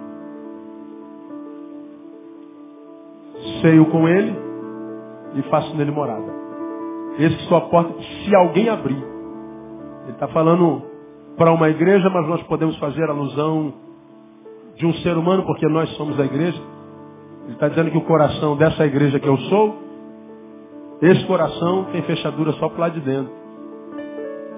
ceio 3.63 3.85
com 3.85 4.07
ele 4.07 4.35
e 5.35 5.41
faço 5.43 5.75
nele 5.75 5.91
morada. 5.91 6.31
Esse 7.17 7.47
que 7.47 7.55
a 7.55 7.61
porta, 7.61 7.93
se 8.01 8.35
alguém 8.35 8.69
abrir. 8.69 9.01
Ele 10.03 10.11
está 10.11 10.27
falando 10.27 10.83
para 11.38 11.51
uma 11.51 11.69
igreja, 11.69 12.09
mas 12.09 12.27
nós 12.27 12.43
podemos 12.43 12.77
fazer 12.77 13.09
alusão 13.09 13.73
de 14.75 14.86
um 14.86 14.93
ser 14.95 15.17
humano, 15.17 15.43
porque 15.43 15.67
nós 15.67 15.89
somos 15.97 16.19
a 16.19 16.25
igreja. 16.25 16.61
Ele 17.45 17.53
está 17.53 17.67
dizendo 17.67 17.91
que 17.91 17.97
o 17.97 18.01
coração 18.01 18.55
dessa 18.55 18.86
igreja 18.86 19.19
que 19.19 19.27
eu 19.27 19.38
sou, 19.38 19.75
esse 21.01 21.25
coração 21.25 21.86
tem 21.91 22.01
fechadura 22.03 22.53
só 22.53 22.69
para 22.69 22.81
lado 22.81 22.93
de 22.93 23.01
dentro. 23.01 23.31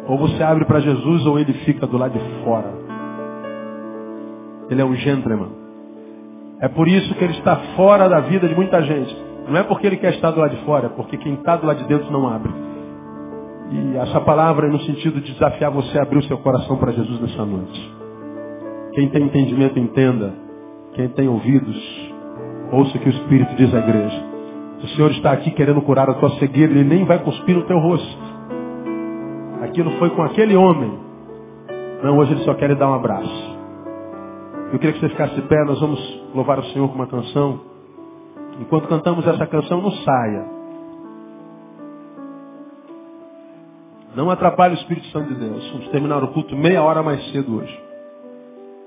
Ou 0.07 0.17
você 0.17 0.43
abre 0.43 0.65
para 0.65 0.79
Jesus 0.79 1.25
ou 1.25 1.39
ele 1.39 1.53
fica 1.65 1.87
do 1.87 1.97
lado 1.97 2.13
de 2.13 2.43
fora. 2.43 2.71
Ele 4.69 4.81
é 4.81 4.85
um 4.85 4.95
gentleman. 4.95 5.49
É 6.59 6.67
por 6.67 6.87
isso 6.87 7.13
que 7.15 7.23
ele 7.23 7.33
está 7.33 7.55
fora 7.75 8.07
da 8.07 8.19
vida 8.21 8.47
de 8.47 8.55
muita 8.55 8.81
gente. 8.83 9.15
Não 9.47 9.57
é 9.57 9.63
porque 9.63 9.87
ele 9.87 9.97
quer 9.97 10.13
estar 10.13 10.31
do 10.31 10.39
lado 10.39 10.55
de 10.55 10.63
fora, 10.63 10.87
é 10.87 10.89
porque 10.89 11.17
quem 11.17 11.33
está 11.33 11.55
do 11.55 11.65
lado 11.65 11.77
de 11.77 11.87
dentro 11.87 12.11
não 12.11 12.27
abre. 12.27 12.64
E 13.71 13.97
essa 13.97 14.21
palavra 14.21 14.67
é 14.67 14.69
no 14.69 14.79
sentido 14.81 15.19
de 15.21 15.33
desafiar 15.33 15.71
você 15.71 15.97
a 15.97 16.03
abrir 16.03 16.19
o 16.19 16.23
seu 16.23 16.37
coração 16.37 16.77
para 16.77 16.91
Jesus 16.91 17.19
nessa 17.21 17.45
noite. 17.45 17.95
Quem 18.93 19.09
tem 19.09 19.23
entendimento, 19.23 19.79
entenda. 19.79 20.33
Quem 20.93 21.09
tem 21.09 21.27
ouvidos, 21.27 22.13
ouça 22.71 22.97
o 22.97 23.01
que 23.01 23.09
o 23.09 23.11
Espírito 23.11 23.55
diz 23.55 23.73
à 23.73 23.79
igreja. 23.79 24.23
O 24.81 24.87
Senhor 24.89 25.11
está 25.11 25.31
aqui 25.31 25.51
querendo 25.51 25.81
curar 25.81 26.09
a 26.09 26.13
tua 26.13 26.29
cegueira, 26.37 26.71
Ele 26.71 26.83
nem 26.83 27.03
vai 27.05 27.19
cuspir 27.19 27.55
no 27.55 27.63
teu 27.63 27.77
rosto. 27.79 28.17
Aquilo 29.63 29.91
foi 29.97 30.11
com 30.11 30.21
aquele 30.21 30.55
homem. 30.55 30.91
Não, 32.03 32.17
hoje 32.17 32.33
Ele 32.33 32.43
só 32.43 32.53
quer 32.53 32.69
lhe 32.69 32.75
dar 32.75 32.89
um 32.89 32.93
abraço. 32.93 33.57
Eu 34.71 34.79
queria 34.79 34.93
que 34.93 34.99
você 34.99 35.09
ficasse 35.09 35.35
de 35.35 35.41
pé, 35.43 35.63
nós 35.65 35.79
vamos 35.79 35.99
louvar 36.33 36.59
o 36.59 36.65
Senhor 36.65 36.87
com 36.87 36.95
uma 36.95 37.07
canção. 37.07 37.59
Enquanto 38.59 38.87
cantamos 38.87 39.25
essa 39.27 39.45
canção, 39.47 39.81
não 39.81 39.91
saia. 39.91 40.54
Não 44.15 44.31
atrapalhe 44.31 44.75
o 44.75 44.77
Espírito 44.77 45.07
Santo 45.07 45.33
de 45.33 45.39
Deus. 45.39 45.69
Vamos 45.71 45.89
terminar 45.89 46.23
o 46.23 46.29
culto 46.29 46.55
meia 46.55 46.81
hora 46.81 47.03
mais 47.03 47.21
cedo 47.31 47.57
hoje. 47.57 47.83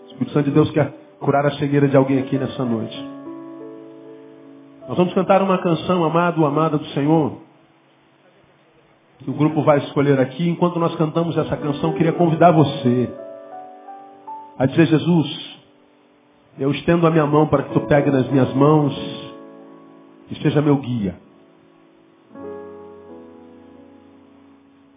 O 0.04 0.06
Espírito 0.06 0.32
Santo 0.32 0.46
de 0.46 0.52
Deus 0.52 0.70
quer 0.70 0.90
curar 1.20 1.44
a 1.44 1.50
cegueira 1.52 1.86
de 1.86 1.96
alguém 1.96 2.18
aqui 2.18 2.38
nessa 2.38 2.64
noite. 2.64 2.96
Nós 4.88 4.96
vamos 4.96 5.12
cantar 5.12 5.42
uma 5.42 5.58
canção, 5.58 6.02
amado, 6.02 6.46
amada 6.46 6.78
do 6.78 6.86
Senhor, 6.86 7.36
que 9.18 9.28
o 9.28 9.34
grupo 9.34 9.62
vai 9.62 9.78
escolher 9.78 10.18
aqui. 10.18 10.48
Enquanto 10.48 10.78
nós 10.78 10.96
cantamos 10.96 11.36
essa 11.36 11.58
canção, 11.58 11.92
queria 11.92 12.12
convidar 12.12 12.50
você 12.52 13.10
a 14.58 14.64
dizer, 14.64 14.86
Jesus, 14.86 15.58
eu 16.58 16.70
estendo 16.70 17.06
a 17.06 17.10
minha 17.10 17.26
mão 17.26 17.46
para 17.46 17.64
que 17.64 17.74
tu 17.74 17.80
pegue 17.82 18.10
nas 18.10 18.26
minhas 18.30 18.52
mãos 18.54 18.94
e 20.30 20.36
seja 20.36 20.62
meu 20.62 20.76
guia. 20.76 21.27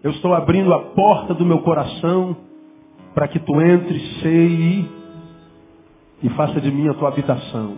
Eu 0.04 0.12
estou 0.12 0.34
abrindo 0.34 0.74
a 0.74 0.80
porta 0.80 1.34
do 1.34 1.45
meu 1.45 1.60
coração 1.60 2.36
para 3.14 3.28
que 3.28 3.39
tu 3.39 3.62
entre, 3.62 3.99
sei 4.22 4.89
e 6.24 6.30
faça 6.30 6.60
de 6.60 6.72
mim 6.72 6.89
a 6.89 6.93
tua 6.93 7.10
habitação. 7.10 7.78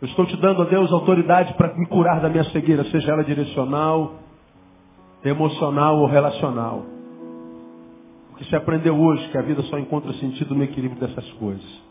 Eu 0.00 0.08
estou 0.08 0.26
te 0.26 0.36
dando 0.36 0.62
a 0.62 0.64
Deus 0.66 0.92
autoridade 0.92 1.54
para 1.54 1.74
me 1.74 1.86
curar 1.86 2.20
da 2.20 2.28
minha 2.28 2.44
cegueira, 2.44 2.84
seja 2.84 3.12
ela 3.12 3.24
direcional, 3.24 4.14
emocional 5.24 5.98
ou 5.98 6.06
relacional. 6.06 6.84
Porque 8.30 8.44
você 8.44 8.54
aprendeu 8.54 8.96
hoje 8.96 9.28
que 9.30 9.38
a 9.38 9.42
vida 9.42 9.62
só 9.62 9.78
encontra 9.78 10.12
sentido 10.14 10.54
no 10.54 10.62
equilíbrio 10.62 11.00
dessas 11.00 11.28
coisas. 11.32 11.82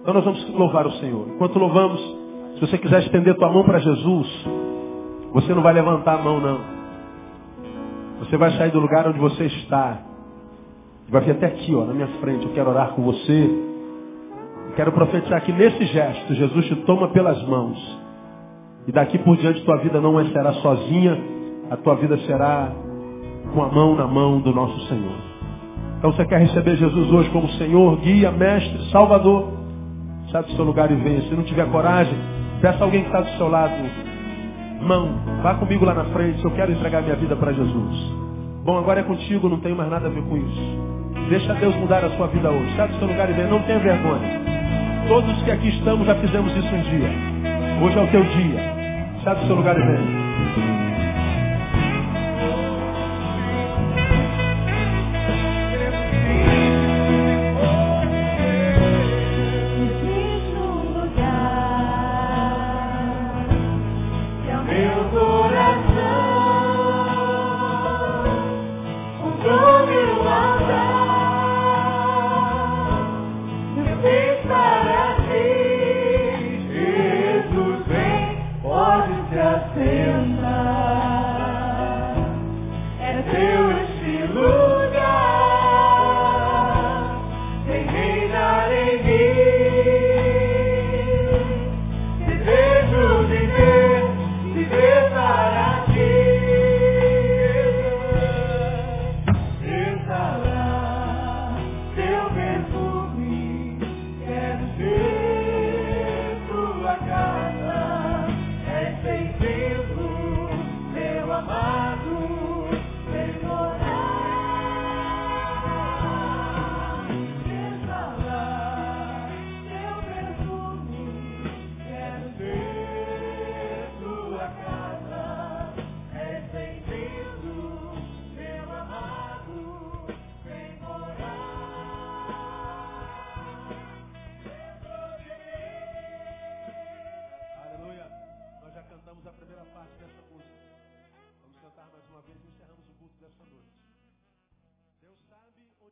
Então 0.00 0.14
nós 0.14 0.24
vamos 0.24 0.48
louvar 0.50 0.86
o 0.86 0.92
Senhor. 0.92 1.28
Enquanto 1.28 1.58
louvamos, 1.58 2.00
se 2.54 2.60
você 2.60 2.78
quiser 2.78 3.02
estender 3.04 3.36
tua 3.36 3.52
mão 3.52 3.64
para 3.64 3.78
Jesus, 3.78 4.28
você 5.32 5.54
não 5.54 5.62
vai 5.62 5.72
levantar 5.72 6.18
a 6.18 6.22
mão 6.22 6.40
não. 6.40 6.81
Você 8.22 8.36
vai 8.36 8.52
sair 8.52 8.70
do 8.70 8.78
lugar 8.78 9.06
onde 9.08 9.18
você 9.18 9.46
está. 9.46 9.98
Vai 11.08 11.22
vir 11.22 11.32
até 11.32 11.46
aqui, 11.46 11.74
ó, 11.74 11.84
na 11.84 11.92
minha 11.92 12.06
frente. 12.20 12.46
Eu 12.46 12.52
quero 12.52 12.70
orar 12.70 12.90
com 12.90 13.02
você. 13.02 13.50
Eu 14.66 14.72
quero 14.76 14.92
profetizar 14.92 15.42
que 15.42 15.52
nesse 15.52 15.84
gesto, 15.86 16.32
Jesus 16.32 16.66
te 16.66 16.76
toma 16.86 17.08
pelas 17.08 17.42
mãos. 17.48 17.98
E 18.86 18.92
daqui 18.92 19.18
por 19.18 19.36
diante 19.36 19.64
tua 19.64 19.76
vida 19.78 20.00
não 20.00 20.24
será 20.30 20.52
sozinha, 20.54 21.18
a 21.70 21.76
tua 21.76 21.96
vida 21.96 22.16
será 22.18 22.72
com 23.52 23.62
a 23.62 23.68
mão 23.68 23.96
na 23.96 24.06
mão 24.06 24.40
do 24.40 24.52
nosso 24.52 24.78
Senhor. 24.88 25.16
Então 25.98 26.12
você 26.12 26.24
quer 26.24 26.40
receber 26.40 26.76
Jesus 26.76 27.12
hoje 27.12 27.30
como 27.30 27.48
Senhor, 27.50 27.96
guia, 27.98 28.30
mestre, 28.30 28.90
salvador? 28.90 29.52
Sai 30.30 30.44
do 30.44 30.52
seu 30.52 30.64
lugar 30.64 30.90
e 30.90 30.94
venha. 30.94 31.22
Se 31.22 31.34
não 31.34 31.42
tiver 31.42 31.68
coragem, 31.70 32.16
peça 32.60 32.82
alguém 32.82 33.02
que 33.02 33.08
está 33.08 33.20
do 33.20 33.36
seu 33.36 33.48
lado 33.48 33.72
mão, 34.82 35.08
vá 35.42 35.54
comigo 35.54 35.84
lá 35.84 35.94
na 35.94 36.04
frente, 36.06 36.44
eu 36.44 36.50
quero 36.50 36.72
entregar 36.72 37.02
minha 37.02 37.16
vida 37.16 37.36
para 37.36 37.52
Jesus. 37.52 38.12
Bom, 38.64 38.78
agora 38.78 39.00
é 39.00 39.02
contigo, 39.02 39.48
não 39.48 39.58
tenho 39.60 39.76
mais 39.76 39.90
nada 39.90 40.06
a 40.06 40.10
ver 40.10 40.22
com 40.22 40.36
isso. 40.36 40.78
Deixa 41.28 41.54
Deus 41.54 41.74
mudar 41.76 42.04
a 42.04 42.10
sua 42.10 42.26
vida 42.28 42.50
hoje. 42.50 42.76
Sai 42.76 42.88
do 42.88 42.98
seu 42.98 43.08
lugar 43.08 43.28
e 43.30 43.32
vem, 43.32 43.46
não 43.46 43.62
tenha 43.62 43.78
vergonha. 43.78 44.40
Todos 45.08 45.42
que 45.42 45.50
aqui 45.50 45.68
estamos 45.68 46.06
já 46.06 46.14
fizemos 46.16 46.56
isso 46.56 46.74
um 46.74 46.82
dia. 46.82 47.10
Hoje 47.82 47.98
é 47.98 48.02
o 48.02 48.06
teu 48.08 48.22
dia. 48.22 48.60
Sai 49.24 49.34
do 49.36 49.46
seu 49.46 49.56
lugar 49.56 49.76
e 49.76 49.82
vem. 49.82 50.91